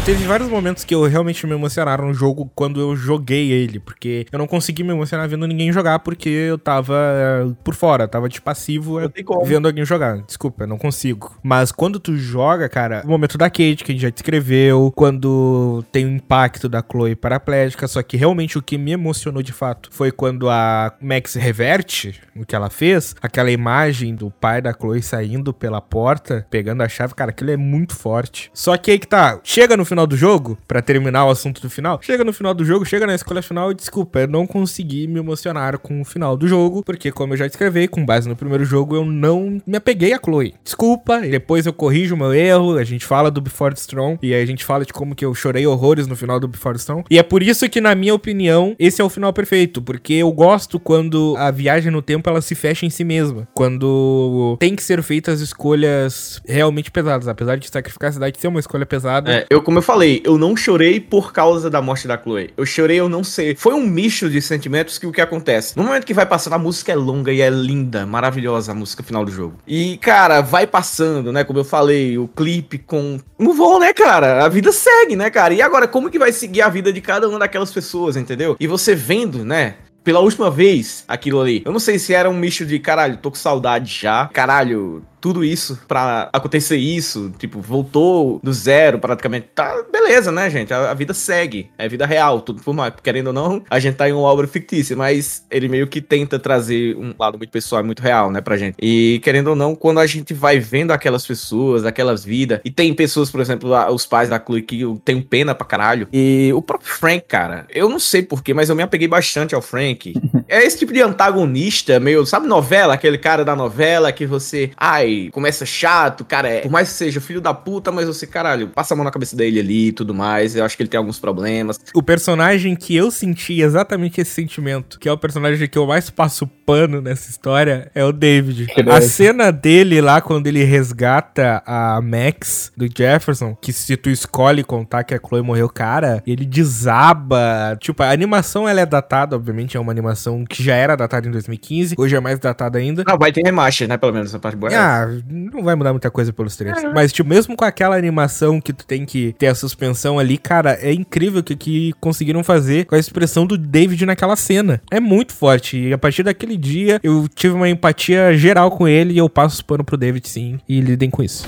Teve 0.06 0.26
vários 0.26 0.50
momentos 0.50 0.84
que 0.84 0.94
eu 0.94 1.04
realmente 1.06 1.48
me 1.48 1.54
emocionaram 1.54 2.08
no 2.08 2.14
jogo 2.14 2.52
quando 2.54 2.78
eu 2.78 2.94
joguei 2.94 3.54
ele, 3.54 3.80
porque 3.80 4.26
eu 4.30 4.38
não 4.38 4.46
consegui 4.46 4.84
me 4.84 4.92
emocionar 4.92 5.30
vendo 5.30 5.48
ninguém 5.48 5.72
jogar 5.72 6.00
porque 6.00 6.28
eu 6.28 6.58
tava 6.58 6.94
eh, 6.94 7.54
por 7.64 7.74
fora, 7.74 8.06
tava 8.06 8.28
de 8.28 8.42
passivo 8.42 8.98
vendo 9.46 9.66
alguém 9.66 9.86
jogar. 9.86 10.18
Desculpa, 10.24 10.66
eu 10.66 10.68
não 10.68 10.78
consigo. 10.78 11.40
Mas 11.42 11.72
quando 11.72 12.02
tu 12.02 12.18
joga, 12.18 12.68
cara, 12.68 13.02
o 13.06 13.08
momento 13.08 13.38
da 13.38 13.50
Kate, 13.50 13.78
que 13.78 13.94
a 13.94 13.96
gente 13.96 14.02
já 14.02 14.10
descreveu, 14.10 14.92
quando 14.94 15.86
tem 15.90 16.06
o 16.06 16.10
impacto 16.10 16.68
da 16.68 16.84
Chloe 16.84 17.16
paraplégica, 17.16 17.88
só 17.88 18.04
que 18.04 18.18
realmente 18.18 18.58
o 18.58 18.62
que 18.62 18.78
me 18.78 18.92
emocionou 18.92 19.42
de 19.42 19.54
fato 19.54 19.88
foi 19.90 20.12
quando 20.12 20.50
a 20.50 20.94
Max 21.00 21.36
reverte 21.36 22.20
o 22.36 22.46
que 22.46 22.54
ela 22.54 22.70
fez, 22.70 23.16
aquela 23.22 23.52
imagem 23.52 24.16
do 24.16 24.30
pai 24.30 24.62
da 24.62 24.74
Chloe 24.74 25.02
saindo 25.02 25.54
pela 25.54 25.80
porta, 25.80 26.46
pegando 26.50 26.84
a 26.84 26.90
chave, 26.90 27.16
cara, 27.16 27.32
aquilo 27.32 27.52
é 27.52 27.58
muito 27.58 27.96
forte. 27.96 28.52
Só 28.54 28.76
que 28.76 28.92
aí 28.92 29.00
que 29.00 29.08
tá, 29.08 29.40
chega 29.46 29.78
no 29.78 29.86
final 29.93 29.93
do 30.08 30.18
jogo, 30.18 30.58
pra 30.68 30.82
terminar 30.82 31.26
o 31.26 31.30
assunto 31.30 31.62
do 31.62 31.70
final, 31.70 32.00
chega 32.02 32.24
no 32.24 32.34
final 32.34 32.54
do 32.54 32.66
jogo, 32.66 32.86
chega 32.86 33.08
na 33.08 33.16
escolha 33.16 33.42
final 33.42 33.72
e 33.72 33.76
desculpa, 33.76 34.22
eu 34.22 34.28
não 34.28 34.46
consegui 34.46 35.08
me 35.08 35.20
emocionar 35.20 35.78
com 35.78 36.02
o 36.02 36.06
final 36.06 36.36
do 36.36 36.48
jogo, 36.48 36.84
porque 36.84 37.12
como 37.12 37.34
eu 37.34 37.38
já 37.38 37.48
descrevi, 37.48 37.88
com 37.88 38.06
base 38.06 38.28
no 38.28 38.36
primeiro 38.36 38.66
jogo, 38.66 38.96
eu 38.96 39.06
não 39.06 39.62
me 39.66 39.78
apeguei 39.78 40.14
a 40.14 40.20
Chloe. 40.24 40.54
Desculpa, 40.64 41.26
e 41.26 41.32
depois 41.32 41.66
eu 41.66 41.74
corrijo 41.74 42.16
o 42.16 42.18
meu 42.18 42.34
erro, 42.34 42.78
a 42.78 42.84
gente 42.84 43.06
fala 43.06 43.32
do 43.32 43.42
Before 43.42 43.74
the 43.74 43.80
Storm, 43.80 44.18
e 44.22 44.34
aí 44.34 44.42
a 44.42 44.46
gente 44.46 44.64
fala 44.64 44.86
de 44.86 44.94
como 44.94 45.16
que 45.16 45.26
eu 45.26 45.34
chorei 45.34 45.66
horrores 45.66 46.08
no 46.08 46.16
final 46.16 46.40
do 46.40 46.48
Before 46.48 46.76
the 46.76 46.80
Storm. 46.80 47.04
E 47.10 47.18
é 47.18 47.24
por 47.24 47.44
isso 47.44 47.68
que, 47.70 47.82
na 47.82 47.96
minha 47.96 48.14
opinião, 48.14 48.76
esse 48.80 49.02
é 49.02 49.04
o 49.04 49.10
final 49.10 49.32
perfeito, 49.34 49.82
porque 49.82 50.14
eu 50.14 50.32
gosto 50.32 50.80
quando 50.80 51.36
a 51.38 51.52
viagem 51.52 51.92
no 51.92 52.02
tempo 52.02 52.30
ela 52.30 52.42
se 52.42 52.56
fecha 52.56 52.86
em 52.86 52.90
si 52.90 53.04
mesma. 53.04 53.48
Quando 53.54 54.58
tem 54.60 54.76
que 54.76 54.84
ser 54.84 55.02
feitas 55.02 55.42
escolhas 55.42 56.42
realmente 56.48 56.92
pesadas, 56.92 57.28
apesar 57.28 57.58
de 57.58 57.70
sacrificar 57.70 58.10
a 58.10 58.14
cidade 58.14 58.40
ser 58.40 58.48
uma 58.48 58.60
escolha 58.60 58.86
pesada. 58.86 59.32
É, 59.32 59.46
eu, 59.50 59.62
como 59.62 59.78
eu 59.78 59.82
falei, 59.84 60.22
eu 60.24 60.38
não 60.38 60.56
chorei 60.56 61.00
por 61.00 61.32
causa 61.32 61.70
da 61.70 61.82
morte 61.82 62.08
da 62.08 62.18
Chloe. 62.18 62.54
Eu 62.58 62.66
chorei, 62.66 63.00
eu 63.00 63.10
não 63.10 63.24
sei. 63.24 63.56
Foi 63.56 63.74
um 63.74 63.86
misto 63.86 64.30
de 64.30 64.42
sentimentos 64.42 64.98
que 64.98 65.06
o 65.06 65.12
que 65.12 65.22
acontece. 65.22 65.78
No 65.78 65.84
momento 65.84 66.06
que 66.06 66.14
vai 66.14 66.26
passando, 66.26 66.54
a 66.54 66.60
música 66.60 66.92
é 66.92 66.96
longa 66.96 67.32
e 67.32 67.42
é 67.42 67.50
linda, 67.50 68.06
maravilhosa 68.06 68.72
a 68.72 68.76
música 68.76 69.04
final 69.04 69.24
do 69.24 69.32
jogo. 69.32 69.58
E, 69.68 69.98
cara, 69.98 70.42
vai 70.42 70.66
passando, 70.66 71.32
né? 71.32 71.44
Como 71.44 71.60
eu 71.60 71.66
falei, 71.66 72.18
o 72.18 72.28
clipe 72.28 72.78
com. 72.78 73.20
Não 73.38 73.54
vou, 73.54 73.80
né, 73.80 73.94
cara? 73.94 74.44
A 74.46 74.50
vida 74.50 74.72
segue, 74.72 75.16
né, 75.16 75.30
cara? 75.30 75.54
E 75.54 75.62
agora, 75.62 75.88
como 75.88 76.10
que 76.10 76.20
vai 76.20 76.32
seguir 76.32 76.62
a 76.62 76.70
vida 76.70 76.92
de 76.92 77.02
cada 77.02 77.28
uma 77.28 77.40
daquelas 77.40 77.72
pessoas, 77.72 78.16
entendeu? 78.16 78.56
E 78.60 78.68
você 78.68 78.96
vendo, 78.96 79.44
né? 79.44 79.76
Pela 80.04 80.20
última 80.20 80.52
vez, 80.52 81.06
aquilo 81.08 81.40
ali. 81.40 81.62
Eu 81.66 81.72
não 81.72 81.80
sei 81.80 81.98
se 81.98 82.14
era 82.14 82.30
um 82.30 82.34
misto 82.34 82.66
de 82.66 82.78
caralho, 82.78 83.18
tô 83.18 83.32
com 83.32 83.38
saudade 83.38 84.02
já. 84.02 84.28
Caralho, 84.34 85.02
tudo 85.24 85.42
isso 85.42 85.80
pra 85.88 86.30
acontecer 86.34 86.76
isso, 86.76 87.32
tipo, 87.40 87.62
voltou 87.62 88.42
do 88.44 88.52
zero 88.52 89.00
praticamente. 89.00 89.48
Tá, 89.56 89.82
beleza, 89.90 90.34
né, 90.34 90.50
gente? 90.50 90.74
A, 90.74 90.92
a 90.92 90.94
vida 90.94 91.14
segue. 91.14 91.72
É 91.78 91.88
vida 91.88 92.06
real, 92.06 92.42
tudo 92.42 92.62
por 92.62 92.74
mais. 92.74 92.94
Querendo 93.02 93.28
ou 93.28 93.34
não, 93.34 93.64
a 93.70 93.80
gente 93.80 93.96
tá 93.96 94.10
em 94.10 94.12
uma 94.12 94.28
obra 94.28 94.46
fictícia, 94.48 94.98
mas 94.98 95.46
ele 95.50 95.70
meio 95.70 95.88
que 95.88 96.02
tenta 96.02 96.38
trazer 96.38 96.98
um 96.98 97.14
lado 97.18 97.38
muito 97.38 97.52
pessoal 97.52 97.82
e 97.82 97.86
muito 97.86 98.02
real, 98.02 98.30
né, 98.30 98.42
pra 98.42 98.58
gente. 98.58 98.76
E 98.82 99.22
querendo 99.24 99.48
ou 99.48 99.56
não, 99.56 99.76
quando 99.76 100.02
a 100.02 100.06
gente 100.06 100.34
vai 100.34 100.60
vendo 100.60 100.92
aquelas 100.92 101.26
pessoas, 101.26 101.86
aquelas 101.86 102.26
vidas, 102.26 102.60
e 102.66 102.70
tem 102.70 102.94
pessoas, 102.94 103.32
por 103.32 103.40
exemplo, 103.40 103.72
os 103.94 104.06
pais 104.06 104.28
da 104.28 104.38
Chloe 104.38 104.62
que 104.62 104.82
eu 104.82 105.02
tenho 105.06 105.24
pena 105.24 105.56
pra 105.56 105.66
caralho. 105.66 106.06
E 106.12 106.52
o 106.54 106.62
próprio 106.62 106.90
Frank, 106.90 107.24
cara, 107.30 107.66
eu 107.70 107.88
não 107.88 107.98
sei 107.98 108.24
porquê, 108.24 108.54
mas 108.54 108.68
eu 108.68 108.76
me 108.76 108.84
apeguei 108.84 109.08
bastante 109.08 109.56
ao 109.56 109.62
Frank. 109.62 110.16
é 110.50 110.66
esse 110.66 110.80
tipo 110.80 110.92
de 110.92 111.02
antagonista, 111.02 111.98
meio, 111.98 112.26
sabe, 112.26 112.46
novela? 112.46 112.96
Aquele 112.96 113.18
cara 113.18 113.46
da 113.46 113.56
novela 113.56 114.12
que 114.12 114.26
você. 114.26 114.72
Ai, 114.76 115.13
começa 115.32 115.66
chato, 115.66 116.26
cara, 116.26 116.50
é, 116.50 116.62
por 116.62 116.72
mais 116.72 116.90
que 116.90 116.96
seja 116.96 117.22
filho 117.22 117.42
da 117.42 117.54
puta, 117.54 117.92
mas 117.92 118.08
você, 118.08 118.28
caralho, 118.28 118.70
passa 118.70 118.94
a 118.94 118.98
mão 118.98 119.04
na 119.04 119.12
cabeça 119.12 119.36
dele 119.36 119.60
ali 119.60 119.88
e 119.88 119.92
tudo 119.92 120.14
mais. 120.14 120.56
Eu 120.56 120.64
acho 120.64 120.76
que 120.76 120.84
ele 120.84 120.90
tem 120.90 120.98
alguns 120.98 121.20
problemas. 121.20 121.80
O 121.94 122.04
personagem 122.04 122.76
que 122.76 122.96
eu 122.96 123.12
senti 123.12 123.62
exatamente 123.62 124.22
esse 124.22 124.32
sentimento, 124.32 125.00
que 125.00 125.08
é 125.08 125.12
o 125.12 125.18
personagem 125.18 125.68
que 125.68 125.78
eu 125.78 125.86
mais 125.86 126.10
passo 126.10 126.48
pano 126.66 127.02
nessa 127.02 127.30
história, 127.30 127.92
é 127.94 128.04
o 128.04 128.12
David. 128.12 128.68
A 128.90 129.02
cena 129.02 129.52
dele 129.52 130.02
lá, 130.02 130.22
quando 130.22 130.48
ele 130.48 130.64
resgata 130.64 131.62
a 131.66 132.02
Max 132.02 132.72
do 132.76 132.88
Jefferson, 132.88 133.56
que 133.62 133.74
se 133.74 133.96
tu 133.98 134.10
escolhe 134.10 134.64
contar 134.64 135.04
que 135.04 135.14
a 135.14 135.20
Chloe 135.20 135.42
morreu, 135.42 135.70
cara, 135.70 136.22
ele 136.26 136.46
desaba. 136.46 137.78
Tipo, 137.80 138.04
a 138.04 138.12
animação 138.12 138.68
ela 138.68 138.82
é 138.82 138.86
datada, 138.86 139.36
obviamente, 139.36 139.78
é 139.78 139.80
uma 139.80 139.92
animação 139.92 140.46
que 140.46 140.64
já 140.64 140.76
era 140.76 140.96
datada 140.96 141.28
em 141.28 141.32
2015, 141.32 141.96
hoje 141.98 142.16
é 142.16 142.20
mais 142.20 142.40
datada 142.40 142.80
ainda. 142.80 143.04
Ah, 143.06 143.16
vai 143.16 143.32
ter 143.32 143.44
remaster, 143.44 143.88
né? 143.88 143.98
Pelo 143.98 144.14
menos 144.14 144.30
essa 144.30 144.40
parte 144.40 144.58
boa. 144.58 144.72
Ah, 144.74 145.03
não 145.28 145.64
vai 145.64 145.76
mudar 145.76 145.92
muita 145.92 146.10
coisa 146.10 146.32
pelos 146.34 146.56
três. 146.56 146.76
Mas, 146.94 147.12
tipo, 147.12 147.30
mesmo 147.30 147.56
com 147.56 147.66
aquela 147.66 147.96
animação 147.96 148.60
que 148.60 148.74
tu 148.74 148.86
tem 148.86 149.06
que 149.06 149.34
ter 149.38 149.48
a 149.48 149.56
suspensão 149.56 150.20
ali, 150.20 150.38
cara, 150.38 150.78
é 150.82 150.94
incrível 150.94 151.42
o 151.42 151.44
que, 151.44 151.56
que 151.56 151.94
conseguiram 152.00 152.44
fazer 152.44 152.86
com 152.86 152.96
a 152.96 153.00
expressão 153.00 153.46
do 153.46 153.58
David 153.58 154.06
naquela 154.06 154.36
cena. 154.36 154.82
É 154.92 155.00
muito 155.00 155.34
forte. 155.34 155.78
E 155.78 155.94
a 155.94 155.98
partir 155.98 156.24
daquele 156.24 156.58
dia, 156.58 157.00
eu 157.04 157.28
tive 157.28 157.54
uma 157.54 157.70
empatia 157.70 158.36
geral 158.38 158.72
com 158.72 158.88
ele 158.88 159.14
e 159.14 159.18
eu 159.18 159.30
passo 159.30 159.56
os 159.56 159.62
pano 159.62 159.84
pro 159.84 159.98
David, 159.98 160.28
sim. 160.28 160.60
E 160.68 160.80
lidem 160.82 161.10
com 161.10 161.24
isso. 161.24 161.48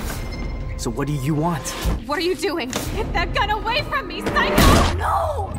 So 0.78 0.90
what 0.90 1.10
do 1.10 1.24
you 1.24 1.34
want? 1.40 1.62
What 2.06 2.20
are 2.20 2.22
you 2.22 2.36
doing? 2.36 2.70
Get 2.94 3.10
that 3.14 3.32
gun 3.32 3.50
away 3.50 3.82
from 3.84 4.06
me, 4.06 4.22
psycho! 4.22 4.96
No! 4.98 5.50